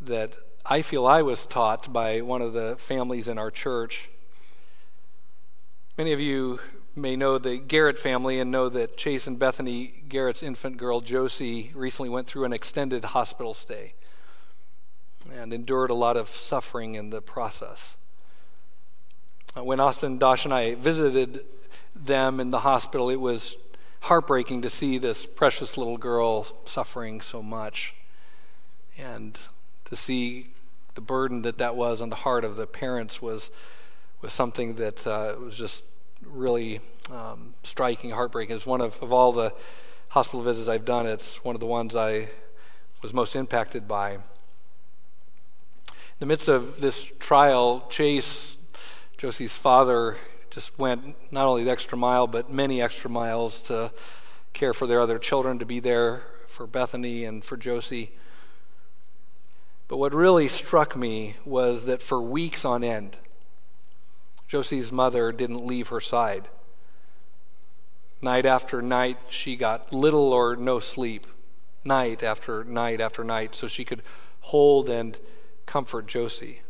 that 0.06 0.38
I 0.64 0.82
feel 0.82 1.06
I 1.06 1.22
was 1.22 1.46
taught 1.46 1.92
by 1.92 2.20
one 2.20 2.42
of 2.42 2.52
the 2.52 2.76
families 2.78 3.28
in 3.28 3.38
our 3.38 3.50
church. 3.50 4.10
Many 5.98 6.12
of 6.12 6.20
you 6.20 6.60
may 6.96 7.16
know 7.16 7.38
the 7.38 7.58
Garrett 7.58 7.98
family 7.98 8.38
and 8.38 8.50
know 8.50 8.68
that 8.68 8.96
Chase 8.96 9.26
and 9.26 9.38
Bethany 9.38 10.04
Garrett's 10.08 10.42
infant 10.42 10.76
girl, 10.76 11.00
Josie, 11.00 11.70
recently 11.74 12.08
went 12.08 12.26
through 12.26 12.44
an 12.44 12.52
extended 12.52 13.04
hospital 13.04 13.54
stay 13.54 13.94
and 15.32 15.52
endured 15.52 15.90
a 15.90 15.94
lot 15.94 16.16
of 16.16 16.28
suffering 16.28 16.94
in 16.94 17.10
the 17.10 17.20
process. 17.20 17.96
Uh, 19.56 19.64
when 19.64 19.80
Austin, 19.80 20.18
Dosh, 20.18 20.44
and 20.44 20.54
I 20.54 20.74
visited 20.74 21.40
them 21.94 22.40
in 22.40 22.50
the 22.50 22.60
hospital, 22.60 23.10
it 23.10 23.20
was 23.20 23.56
heartbreaking 24.00 24.62
to 24.62 24.68
see 24.68 24.98
this 24.98 25.26
precious 25.26 25.78
little 25.78 25.96
girl 25.96 26.46
suffering 26.64 27.20
so 27.20 27.42
much. 27.42 27.94
And 28.98 29.38
to 29.94 30.00
see 30.00 30.48
the 30.96 31.00
burden 31.00 31.42
that 31.42 31.58
that 31.58 31.76
was 31.76 32.02
on 32.02 32.10
the 32.10 32.16
heart 32.16 32.44
of 32.44 32.56
the 32.56 32.66
parents 32.66 33.22
was, 33.22 33.52
was 34.22 34.32
something 34.32 34.74
that 34.74 35.06
uh, 35.06 35.36
was 35.38 35.56
just 35.56 35.84
really 36.26 36.80
um, 37.12 37.54
striking, 37.62 38.10
heartbreaking. 38.10 38.56
It's 38.56 38.66
one 38.66 38.80
of, 38.80 39.00
of 39.00 39.12
all 39.12 39.30
the 39.30 39.52
hospital 40.08 40.42
visits 40.42 40.68
I've 40.68 40.84
done, 40.84 41.06
it's 41.06 41.44
one 41.44 41.54
of 41.54 41.60
the 41.60 41.66
ones 41.66 41.94
I 41.94 42.28
was 43.02 43.14
most 43.14 43.36
impacted 43.36 43.86
by. 43.86 44.14
In 44.14 44.20
the 46.18 46.26
midst 46.26 46.48
of 46.48 46.80
this 46.80 47.04
trial, 47.04 47.86
Chase, 47.88 48.56
Josie's 49.16 49.56
father, 49.56 50.16
just 50.50 50.76
went 50.76 51.14
not 51.30 51.46
only 51.46 51.62
the 51.64 51.70
extra 51.70 51.96
mile, 51.96 52.26
but 52.26 52.52
many 52.52 52.82
extra 52.82 53.10
miles 53.10 53.60
to 53.62 53.92
care 54.52 54.72
for 54.72 54.88
their 54.88 55.00
other 55.00 55.18
children, 55.18 55.60
to 55.60 55.66
be 55.66 55.78
there 55.78 56.22
for 56.48 56.66
Bethany 56.66 57.24
and 57.24 57.44
for 57.44 57.56
Josie. 57.56 58.10
But 59.88 59.98
what 59.98 60.14
really 60.14 60.48
struck 60.48 60.96
me 60.96 61.36
was 61.44 61.86
that 61.86 62.00
for 62.00 62.20
weeks 62.20 62.64
on 62.64 62.82
end, 62.82 63.18
Josie's 64.48 64.92
mother 64.92 65.32
didn't 65.32 65.66
leave 65.66 65.88
her 65.88 66.00
side. 66.00 66.48
Night 68.22 68.46
after 68.46 68.80
night, 68.80 69.18
she 69.28 69.56
got 69.56 69.92
little 69.92 70.32
or 70.32 70.56
no 70.56 70.80
sleep, 70.80 71.26
night 71.84 72.22
after 72.22 72.64
night 72.64 73.00
after 73.00 73.22
night, 73.22 73.54
so 73.54 73.66
she 73.66 73.84
could 73.84 74.02
hold 74.40 74.88
and 74.88 75.18
comfort 75.66 76.06
Josie. 76.06 76.62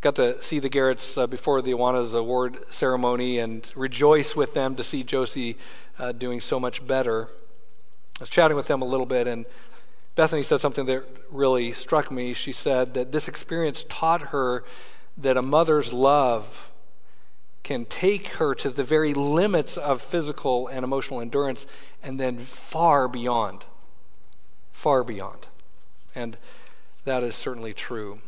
Got 0.00 0.16
to 0.16 0.40
see 0.40 0.58
the 0.58 0.70
Garretts 0.70 1.20
uh, 1.20 1.26
before 1.26 1.62
the 1.62 1.72
Awanas 1.72 2.14
award 2.14 2.58
ceremony 2.70 3.38
and 3.38 3.68
rejoice 3.74 4.36
with 4.36 4.54
them 4.54 4.76
to 4.76 4.82
see 4.82 5.02
Josie 5.02 5.56
uh, 5.98 6.12
doing 6.12 6.40
so 6.40 6.60
much 6.60 6.86
better. 6.86 7.28
I 8.20 8.22
was 8.22 8.30
chatting 8.30 8.56
with 8.56 8.66
them 8.66 8.82
a 8.82 8.86
little 8.86 9.06
bit, 9.06 9.26
and 9.26 9.46
Bethany 10.16 10.42
said 10.42 10.60
something 10.60 10.86
that 10.86 11.04
really 11.30 11.72
struck 11.72 12.10
me. 12.10 12.32
She 12.32 12.50
said 12.50 12.94
that 12.94 13.12
this 13.12 13.28
experience 13.28 13.84
taught 13.88 14.22
her 14.28 14.64
that 15.18 15.36
a 15.36 15.42
mother's 15.42 15.92
love 15.92 16.72
can 17.62 17.84
take 17.84 18.28
her 18.28 18.54
to 18.54 18.70
the 18.70 18.82
very 18.82 19.12
limits 19.12 19.76
of 19.76 20.00
physical 20.00 20.68
and 20.68 20.84
emotional 20.84 21.20
endurance 21.20 21.66
and 22.02 22.18
then 22.18 22.38
far 22.38 23.08
beyond. 23.08 23.66
Far 24.72 25.04
beyond. 25.04 25.48
And 26.14 26.38
that 27.04 27.22
is 27.22 27.34
certainly 27.34 27.74
true. 27.74 28.20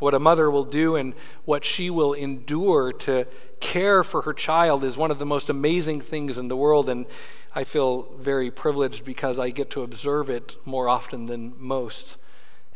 What 0.00 0.14
a 0.14 0.18
mother 0.18 0.50
will 0.50 0.64
do 0.64 0.96
and 0.96 1.14
what 1.44 1.64
she 1.64 1.88
will 1.88 2.14
endure 2.14 2.92
to 2.92 3.28
care 3.60 4.02
for 4.02 4.22
her 4.22 4.32
child 4.32 4.82
is 4.82 4.96
one 4.96 5.12
of 5.12 5.20
the 5.20 5.26
most 5.26 5.48
amazing 5.48 6.00
things 6.00 6.36
in 6.36 6.48
the 6.48 6.56
world. 6.56 6.88
And 6.88 7.06
I 7.54 7.64
feel 7.64 8.08
very 8.18 8.50
privileged 8.50 9.04
because 9.04 9.38
I 9.38 9.50
get 9.50 9.68
to 9.70 9.82
observe 9.82 10.30
it 10.30 10.56
more 10.64 10.88
often 10.88 11.26
than 11.26 11.52
most, 11.58 12.16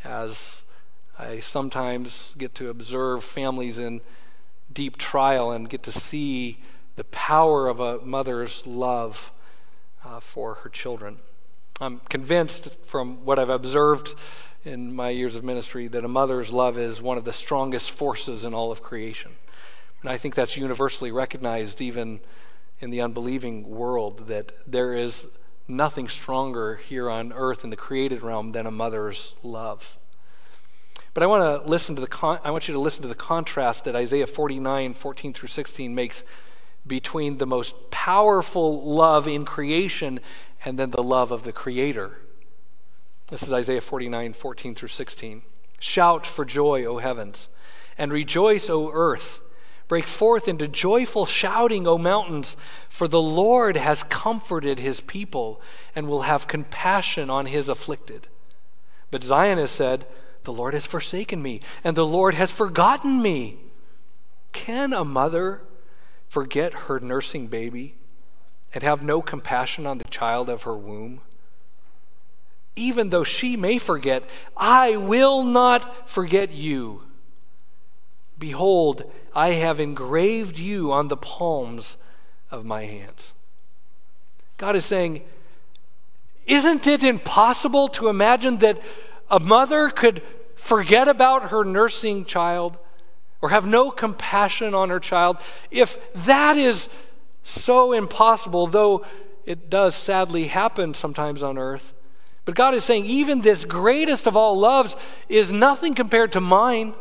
as 0.05 0.65
I 1.19 1.41
sometimes 1.41 2.35
get 2.37 2.55
to 2.57 2.69
observe 2.69 3.25
families 3.25 3.79
in 3.79 4.03
deep 4.71 4.99
trial 4.99 5.51
and 5.51 5.71
get 5.71 5.83
to 5.85 5.93
see 5.93 6.59
the 6.97 7.05
power 7.05 7.69
of 7.69 7.81
a 7.81 8.01
mother's 8.01 8.67
love 8.67 9.33
uh, 10.05 10.21
for 10.21 10.55
her 10.57 10.69
children. 10.69 11.19
I'm 11.81 12.01
convinced 12.11 12.85
from 12.85 13.25
what 13.25 13.39
I've 13.39 13.51
observed 13.51 14.15
in 14.65 14.95
my 14.95 15.09
years 15.09 15.37
of 15.37 15.45
ministry 15.45 15.89
that 15.89 16.05
a 16.05 16.09
mother's 16.09 16.53
love 16.53 16.77
is 16.77 17.01
one 17.01 17.17
of 17.17 17.25
the 17.25 17.33
strongest 17.33 17.91
forces 17.91 18.45
in 18.45 18.53
all 18.53 18.71
of 18.71 18.83
creation. 18.83 19.33
And 20.03 20.11
I 20.11 20.19
think 20.19 20.35
that's 20.35 20.57
universally 20.57 21.13
recognized 21.13 21.81
even 21.81 22.21
in 22.81 22.91
the 22.91 23.01
unbelieving 23.01 23.69
world 23.69 24.29
that 24.29 24.53
there 24.67 24.95
is 24.95 25.29
nothing 25.69 26.09
stronger 26.09 26.77
here 26.77 27.11
on 27.11 27.33
earth 27.33 27.65
in 27.65 27.71
the 27.71 27.77
created 27.77 28.23
realm 28.23 28.53
than 28.53 28.67
a 28.67 28.71
mother's 28.71 29.35
love. 29.43 29.99
But 31.15 31.23
I 31.23 31.27
want 31.27 31.65
to 31.65 31.69
listen 31.69 31.95
to 31.95 32.01
the 32.01 32.07
con- 32.07 32.41
I 32.45 32.51
want 32.51 32.69
you 32.69 32.75
to 32.75 32.81
listen 32.81 33.03
to 33.03 33.09
the 33.09 33.15
contrast 33.15 33.85
that 33.85 33.97
Isaiah 33.97 34.27
49, 34.27 34.95
14 34.95 35.33
through 35.33 35.49
16 35.49 35.95
makes 35.95 36.25
between 36.87 37.39
the 37.39 37.47
most 37.47 37.91
powerful 37.91 38.83
love 38.85 39.27
in 39.27 39.45
creation 39.45 40.21
and 40.65 40.79
then 40.79 40.91
the 40.91 41.03
love 41.03 41.33
of 41.33 41.43
the 41.43 41.53
Creator. 41.53 42.19
This 43.29 43.43
is 43.43 43.53
Isaiah 43.53 43.81
49, 43.81 44.35
14 44.35 44.75
through 44.75 44.89
16. 44.89 45.43
Shout 45.81 46.27
for 46.27 46.45
joy, 46.45 46.85
O 46.85 46.99
heavens, 46.99 47.49
and 47.99 48.13
rejoice, 48.13 48.71
O 48.71 48.91
earth. 48.93 49.41
Break 49.89 50.07
forth 50.07 50.49
into 50.49 50.67
joyful 50.67 51.27
shouting, 51.27 51.87
O 51.87 51.97
mountains, 51.97 52.57
for 52.89 53.07
the 53.07 53.23
Lord 53.23 53.77
has 53.77 54.03
comforted 54.03 54.81
his 54.81 55.01
people 55.01 55.61
and 55.95 56.09
will 56.09 56.23
have 56.23 56.49
compassion 56.49 57.31
on 57.31 57.47
his 57.47 57.69
afflicted. 57.69 58.27
But 59.13 59.23
Zion 59.23 59.59
has 59.59 59.71
said, 59.71 60.07
The 60.43 60.53
Lord 60.53 60.75
has 60.75 60.87
forsaken 60.87 61.41
me, 61.41 61.61
and 61.85 61.97
the 61.97 62.07
Lord 62.07 62.35
has 62.35 62.51
forgotten 62.51 63.23
me. 63.23 63.59
Can 64.53 64.93
a 64.93 65.05
mother 65.05 65.63
forget 66.29 66.73
her 66.73 66.99
nursing 66.99 67.47
baby 67.47 67.95
and 68.75 68.83
have 68.83 69.03
no 69.03 69.23
compassion 69.23 69.87
on 69.87 69.99
the 69.99 70.05
child 70.05 70.51
of 70.51 70.63
her 70.63 70.77
womb? 70.77 71.21
Even 72.75 73.11
though 73.11 73.25
she 73.25 73.57
may 73.57 73.79
forget, 73.79 74.25
I 74.57 74.97
will 74.97 75.45
not 75.45 76.09
forget 76.09 76.53
you. 76.53 77.06
Behold, 78.39 79.11
I 79.35 79.51
have 79.51 79.81
engraved 79.81 80.59
you 80.59 80.93
on 80.93 81.09
the 81.09 81.17
palms 81.17 81.97
of 82.51 82.65
my 82.65 82.85
hands. 82.85 83.33
God 84.59 84.77
is 84.77 84.85
saying, 84.85 85.23
Isn't 86.47 86.87
it 86.87 87.03
impossible 87.03 87.89
to 87.89 88.09
imagine 88.09 88.59
that 88.59 88.81
a 89.31 89.41
mother 89.41 89.91
could 89.91 90.23
forget 90.55 91.09
about 91.09 91.51
her 91.51 91.65
nursing 91.65 92.25
child 92.25 92.79
or 93.43 93.51
have 93.51 93.67
no 93.67 93.91
compassion 93.91 94.75
on 94.75 94.91
her 94.91 95.01
child? 95.01 95.39
If 95.71 96.13
that 96.15 96.57
is 96.57 96.89
so 97.45 97.93
impossible, 97.93 98.67
though 98.67 99.05
it 99.45 99.71
does 99.71 99.95
sadly 99.95 100.47
happen 100.47 100.95
sometimes 100.95 101.43
on 101.43 101.59
earth, 101.59 101.93
but 102.45 102.55
God 102.55 102.75
is 102.75 102.85
saying, 102.85 103.07
even 103.07 103.41
this 103.41 103.65
greatest 103.65 104.27
of 104.27 104.37
all 104.37 104.59
loves 104.59 104.97
is 105.29 105.51
nothing 105.51 105.95
compared 105.95 106.33
to 106.33 106.41
mine. 106.41 106.95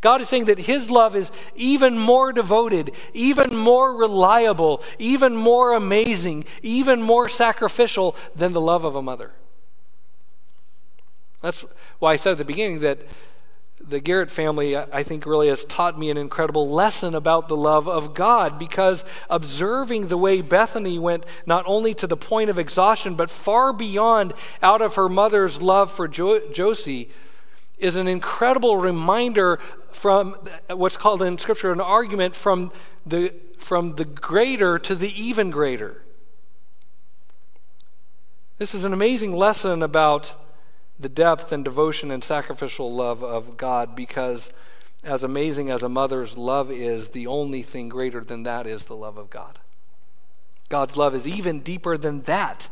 God 0.00 0.20
is 0.20 0.28
saying 0.28 0.44
that 0.44 0.58
His 0.58 0.90
love 0.90 1.16
is 1.16 1.32
even 1.56 1.98
more 1.98 2.32
devoted, 2.32 2.92
even 3.14 3.56
more 3.56 3.96
reliable, 3.96 4.82
even 4.98 5.34
more 5.34 5.74
amazing, 5.74 6.44
even 6.62 7.02
more 7.02 7.28
sacrificial 7.28 8.14
than 8.34 8.52
the 8.52 8.60
love 8.60 8.84
of 8.84 8.94
a 8.94 9.02
mother. 9.02 9.32
That's 11.42 11.64
why 11.98 12.12
I 12.12 12.16
said 12.16 12.32
at 12.32 12.38
the 12.38 12.44
beginning 12.44 12.80
that 12.80 13.00
the 13.80 14.00
Garrett 14.00 14.30
family, 14.30 14.76
I 14.76 15.02
think, 15.02 15.24
really 15.24 15.48
has 15.48 15.64
taught 15.64 15.98
me 15.98 16.10
an 16.10 16.16
incredible 16.16 16.68
lesson 16.68 17.14
about 17.14 17.48
the 17.48 17.56
love 17.56 17.88
of 17.88 18.12
God 18.12 18.58
because 18.58 19.04
observing 19.30 20.08
the 20.08 20.18
way 20.18 20.42
Bethany 20.42 20.98
went 20.98 21.24
not 21.46 21.64
only 21.66 21.94
to 21.94 22.06
the 22.06 22.16
point 22.16 22.50
of 22.50 22.58
exhaustion, 22.58 23.14
but 23.14 23.30
far 23.30 23.72
beyond 23.72 24.34
out 24.62 24.82
of 24.82 24.96
her 24.96 25.08
mother's 25.08 25.62
love 25.62 25.90
for 25.90 26.06
jo- 26.06 26.50
Josie 26.50 27.08
is 27.78 27.96
an 27.96 28.08
incredible 28.08 28.76
reminder 28.76 29.56
from 29.92 30.34
what's 30.68 30.96
called 30.96 31.22
in 31.22 31.38
Scripture 31.38 31.72
an 31.72 31.80
argument 31.80 32.34
from 32.34 32.72
the, 33.06 33.34
from 33.58 33.96
the 33.96 34.04
greater 34.04 34.78
to 34.78 34.94
the 34.94 35.10
even 35.20 35.50
greater. 35.50 36.02
This 38.58 38.74
is 38.74 38.84
an 38.84 38.92
amazing 38.92 39.36
lesson 39.36 39.82
about 39.82 40.34
the 40.98 41.08
depth 41.08 41.52
and 41.52 41.64
devotion 41.64 42.10
and 42.10 42.24
sacrificial 42.24 42.92
love 42.92 43.22
of 43.22 43.56
God 43.56 43.94
because, 43.94 44.50
as 45.04 45.22
amazing 45.22 45.70
as 45.70 45.84
a 45.84 45.88
mother's 45.88 46.36
love 46.36 46.70
is, 46.70 47.10
the 47.10 47.28
only 47.28 47.62
thing 47.62 47.88
greater 47.88 48.20
than 48.20 48.42
that 48.42 48.66
is 48.66 48.84
the 48.84 48.96
love 48.96 49.16
of 49.16 49.30
God. 49.30 49.60
God's 50.68 50.96
love 50.96 51.14
is 51.14 51.26
even 51.26 51.60
deeper 51.60 51.96
than 51.96 52.22
that. 52.22 52.68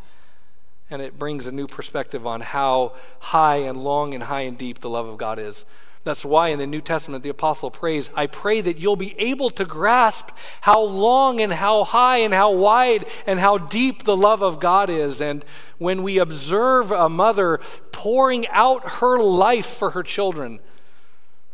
And 0.91 1.03
it 1.03 1.19
brings 1.19 1.47
a 1.47 1.53
new 1.53 1.67
perspective 1.67 2.27
on 2.27 2.41
how 2.41 2.95
high 3.19 3.57
and 3.57 3.77
long 3.77 4.15
and 4.15 4.23
high 4.23 4.43
and 4.43 4.57
deep 4.57 4.81
the 4.81 4.91
love 4.91 5.07
of 5.07 5.19
God 5.19 5.39
is. 5.39 5.65
That's 6.05 6.25
why 6.25 6.51
in 6.51 6.61
the 6.61 6.69
New 6.69 6.81
Testament 6.81 7.25
the 7.25 7.31
apostle 7.31 7.69
prays, 7.69 8.11
I 8.15 8.29
pray 8.29 8.61
that 8.61 8.79
you'll 8.79 8.95
be 8.95 9.19
able 9.19 9.51
to 9.51 9.65
grasp 9.65 10.31
how 10.61 10.81
long 10.81 11.41
and 11.41 11.53
how 11.53 11.83
high 11.83 12.19
and 12.19 12.33
how 12.33 12.53
wide 12.53 13.07
and 13.27 13.41
how 13.41 13.59
deep 13.59 14.05
the 14.05 14.17
love 14.17 14.41
of 14.41 14.61
God 14.61 14.89
is. 14.89 15.21
And 15.21 15.45
when 15.79 16.05
we 16.05 16.19
observe 16.19 16.93
a 16.93 17.09
mother 17.09 17.59
pouring 17.91 18.47
out 18.49 18.89
her 19.01 19.19
life 19.19 19.67
for 19.67 19.91
her 19.91 20.05
children, 20.05 20.61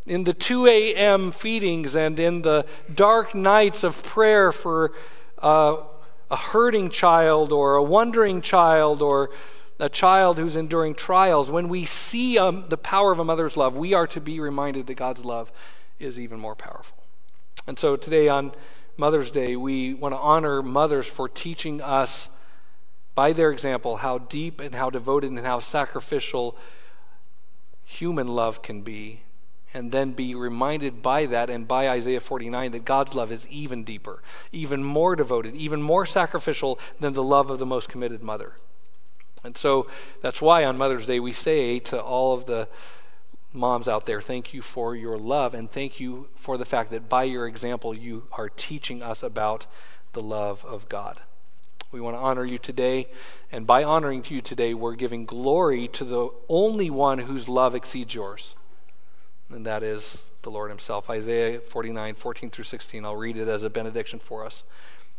in 0.06 0.24
the 0.24 0.34
2 0.34 0.66
a.m. 0.66 1.30
feedings 1.32 1.96
and 1.96 2.18
in 2.18 2.42
the 2.42 2.66
dark 2.92 3.34
nights 3.34 3.84
of 3.84 4.02
prayer 4.02 4.52
for 4.52 4.92
uh, 5.38 5.76
a 6.32 6.36
hurting 6.36 6.88
child 6.88 7.52
or 7.52 7.76
a 7.76 7.82
wandering 7.82 8.40
child 8.40 9.02
or 9.02 9.28
a 9.78 9.88
child 9.90 10.38
who's 10.38 10.56
enduring 10.56 10.94
trials, 10.94 11.50
when 11.50 11.68
we 11.68 11.84
see 11.84 12.38
um, 12.38 12.64
the 12.70 12.78
power 12.78 13.12
of 13.12 13.18
a 13.18 13.24
mother's 13.24 13.54
love, 13.56 13.76
we 13.76 13.92
are 13.92 14.06
to 14.06 14.20
be 14.20 14.40
reminded 14.40 14.86
that 14.86 14.94
God's 14.94 15.26
love 15.26 15.52
is 16.00 16.18
even 16.18 16.40
more 16.40 16.54
powerful. 16.54 16.96
And 17.66 17.78
so 17.78 17.96
today 17.96 18.28
on 18.28 18.52
Mother's 18.96 19.30
Day, 19.30 19.56
we 19.56 19.92
want 19.92 20.14
to 20.14 20.18
honor 20.18 20.62
mothers 20.62 21.06
for 21.06 21.28
teaching 21.28 21.82
us 21.82 22.30
by 23.14 23.34
their 23.34 23.52
example 23.52 23.98
how 23.98 24.16
deep 24.16 24.58
and 24.58 24.74
how 24.74 24.88
devoted 24.88 25.30
and 25.30 25.44
how 25.44 25.58
sacrificial 25.58 26.56
human 27.84 28.26
love 28.26 28.62
can 28.62 28.80
be 28.80 29.20
and 29.74 29.92
then 29.92 30.12
be 30.12 30.34
reminded 30.34 31.02
by 31.02 31.26
that 31.26 31.48
and 31.48 31.66
by 31.66 31.88
Isaiah 31.88 32.20
49 32.20 32.72
that 32.72 32.84
God's 32.84 33.14
love 33.14 33.32
is 33.32 33.48
even 33.48 33.84
deeper, 33.84 34.22
even 34.52 34.84
more 34.84 35.16
devoted, 35.16 35.54
even 35.56 35.82
more 35.82 36.06
sacrificial 36.06 36.78
than 37.00 37.14
the 37.14 37.22
love 37.22 37.50
of 37.50 37.58
the 37.58 37.66
most 37.66 37.88
committed 37.88 38.22
mother. 38.22 38.56
And 39.44 39.56
so 39.56 39.88
that's 40.20 40.40
why 40.40 40.64
on 40.64 40.78
Mother's 40.78 41.06
Day 41.06 41.20
we 41.20 41.32
say 41.32 41.78
to 41.80 42.00
all 42.00 42.34
of 42.34 42.46
the 42.46 42.68
moms 43.52 43.88
out 43.88 44.06
there, 44.06 44.20
thank 44.20 44.54
you 44.54 44.62
for 44.62 44.94
your 44.94 45.18
love 45.18 45.54
and 45.54 45.70
thank 45.70 46.00
you 46.00 46.28
for 46.36 46.56
the 46.56 46.64
fact 46.64 46.90
that 46.90 47.08
by 47.08 47.24
your 47.24 47.46
example 47.46 47.96
you 47.96 48.28
are 48.32 48.48
teaching 48.48 49.02
us 49.02 49.22
about 49.22 49.66
the 50.12 50.22
love 50.22 50.64
of 50.64 50.88
God. 50.88 51.20
We 51.90 52.00
want 52.00 52.16
to 52.16 52.20
honor 52.20 52.44
you 52.46 52.56
today, 52.56 53.08
and 53.50 53.66
by 53.66 53.84
honoring 53.84 54.24
you 54.28 54.40
today, 54.40 54.72
we're 54.72 54.94
giving 54.94 55.26
glory 55.26 55.88
to 55.88 56.04
the 56.04 56.30
only 56.48 56.88
one 56.88 57.18
whose 57.18 57.50
love 57.50 57.74
exceeds 57.74 58.14
yours, 58.14 58.56
and 59.54 59.66
that 59.66 59.82
is 59.82 60.24
the 60.42 60.50
Lord 60.50 60.70
Himself. 60.70 61.08
Isaiah 61.10 61.60
49, 61.60 62.14
14 62.14 62.50
through 62.50 62.64
16. 62.64 63.04
I'll 63.04 63.16
read 63.16 63.36
it 63.36 63.48
as 63.48 63.62
a 63.62 63.70
benediction 63.70 64.18
for 64.18 64.44
us. 64.44 64.64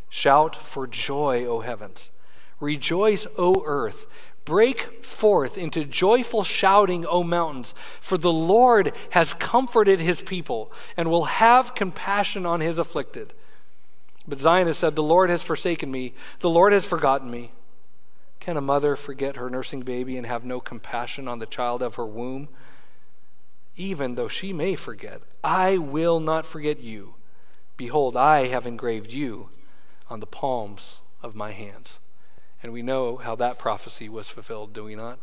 Shout 0.10 0.56
for 0.56 0.86
joy, 0.88 1.46
O 1.46 1.62
heavens 1.62 2.12
Rejoice, 2.60 3.28
O 3.38 3.64
earth. 3.66 4.06
Break 4.46 5.06
forth 5.06 5.58
into 5.58 5.86
joyful 5.86 6.44
shouting, 6.44 7.06
O 7.06 7.24
mountains, 7.24 7.74
for 8.02 8.18
the 8.18 8.32
Lord 8.32 8.94
has 9.12 9.34
comforted 9.34 10.02
his 10.02 10.22
people 10.22 10.72
and 10.98 11.10
will 11.10 11.26
have 11.26 11.76
compassion 11.76 12.46
on 12.46 12.60
his 12.60 12.78
afflicted. 12.78 13.34
But 14.28 14.40
Zion 14.40 14.68
has 14.68 14.78
said, 14.78 14.96
The 14.96 15.04
Lord 15.04 15.30
has 15.30 15.42
forsaken 15.42 15.92
me, 15.92 16.14
the 16.40 16.50
Lord 16.50 16.74
has 16.74 16.86
forgotten 16.86 17.32
me. 17.32 17.52
Can 18.40 18.58
a 18.58 18.62
mother 18.62 18.98
forget 18.98 19.38
her 19.38 19.50
nursing 19.50 19.82
baby 19.82 20.18
and 20.18 20.28
have 20.28 20.44
no 20.44 20.60
compassion 20.60 21.30
on 21.30 21.40
the 21.40 21.46
child 21.46 21.82
of 21.82 21.96
her 21.96 22.06
womb? 22.06 22.50
Even 23.76 24.16
though 24.16 24.28
she 24.28 24.54
may 24.54 24.76
forget, 24.76 25.22
I 25.44 25.78
will 25.78 26.20
not 26.20 26.46
forget 26.46 26.80
you. 26.80 27.16
Behold, 27.76 28.16
I 28.16 28.48
have 28.48 28.68
engraved 28.68 29.12
you 29.12 29.50
on 30.10 30.20
the 30.20 30.28
palms 30.28 31.00
of 31.22 31.36
my 31.36 31.52
hands. 31.52 32.00
And 32.62 32.72
we 32.72 32.82
know 32.82 33.18
how 33.18 33.36
that 33.36 33.60
prophecy 33.60 34.08
was 34.08 34.30
fulfilled, 34.30 34.74
do 34.74 34.84
we 34.84 34.96
not? 34.96 35.20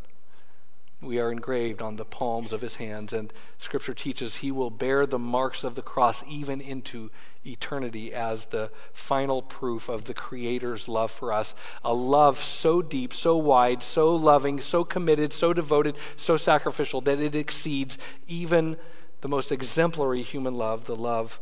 We 1.01 1.19
are 1.19 1.33
engraved 1.33 1.81
on 1.81 1.97
the 1.97 2.05
palms 2.05 2.53
of 2.53 2.61
his 2.61 2.77
hands, 2.77 3.13
and 3.13 3.33
Scripture 3.57 3.95
teaches 3.95 4.37
he 4.37 4.51
will 4.51 4.71
bear 4.71 5.07
the 5.07 5.19
marks 5.19 5.65
of 5.65 5.75
the 5.75 5.83
cross 5.83 6.23
even 6.29 6.61
into 6.61 7.11
eternity 7.45 8.13
as 8.13 8.47
the 8.47 8.71
final 8.93 9.43
proof 9.43 9.89
of 9.89 10.05
the 10.05 10.15
Creator's 10.15 10.89
love 10.89 11.11
for 11.11 11.33
us. 11.33 11.55
A 11.85 11.95
love 11.95 12.39
so 12.39 12.83
deep, 12.83 13.13
so 13.13 13.37
wide, 13.37 13.83
so 13.83 14.15
loving, 14.15 14.61
so 14.61 14.85
committed, 14.85 15.33
so 15.33 15.53
devoted, 15.53 15.97
so 16.17 16.37
sacrificial 16.37 17.01
that 17.03 17.21
it 17.21 17.35
exceeds 17.35 17.99
even 18.27 18.77
the 19.21 19.29
most 19.29 19.53
exemplary 19.53 20.23
human 20.23 20.55
love, 20.55 20.85
the 20.85 20.97
love 20.97 21.41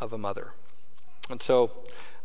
of 0.00 0.12
a 0.12 0.18
mother. 0.18 0.52
And 1.28 1.40
so, 1.40 1.70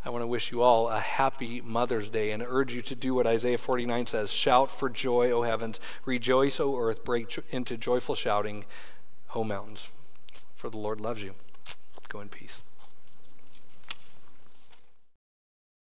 I 0.04 0.10
want 0.10 0.22
to 0.22 0.28
wish 0.28 0.52
you 0.52 0.62
all 0.62 0.88
a 0.88 1.00
happy 1.00 1.60
Mother's 1.60 2.08
Day 2.08 2.30
and 2.30 2.40
urge 2.40 2.72
you 2.72 2.80
to 2.82 2.94
do 2.94 3.12
what 3.12 3.26
Isaiah 3.26 3.58
49 3.58 4.06
says 4.06 4.32
Shout 4.32 4.70
for 4.70 4.88
joy, 4.88 5.32
O 5.32 5.42
heavens, 5.42 5.80
rejoice, 6.04 6.60
O 6.60 6.78
earth, 6.78 7.04
break 7.04 7.36
into 7.50 7.76
joyful 7.76 8.14
shouting, 8.14 8.64
O 9.34 9.42
mountains, 9.42 9.90
for 10.54 10.70
the 10.70 10.76
Lord 10.76 11.00
loves 11.00 11.24
you. 11.24 11.34
Go 12.08 12.20
in 12.20 12.28
peace. 12.28 12.62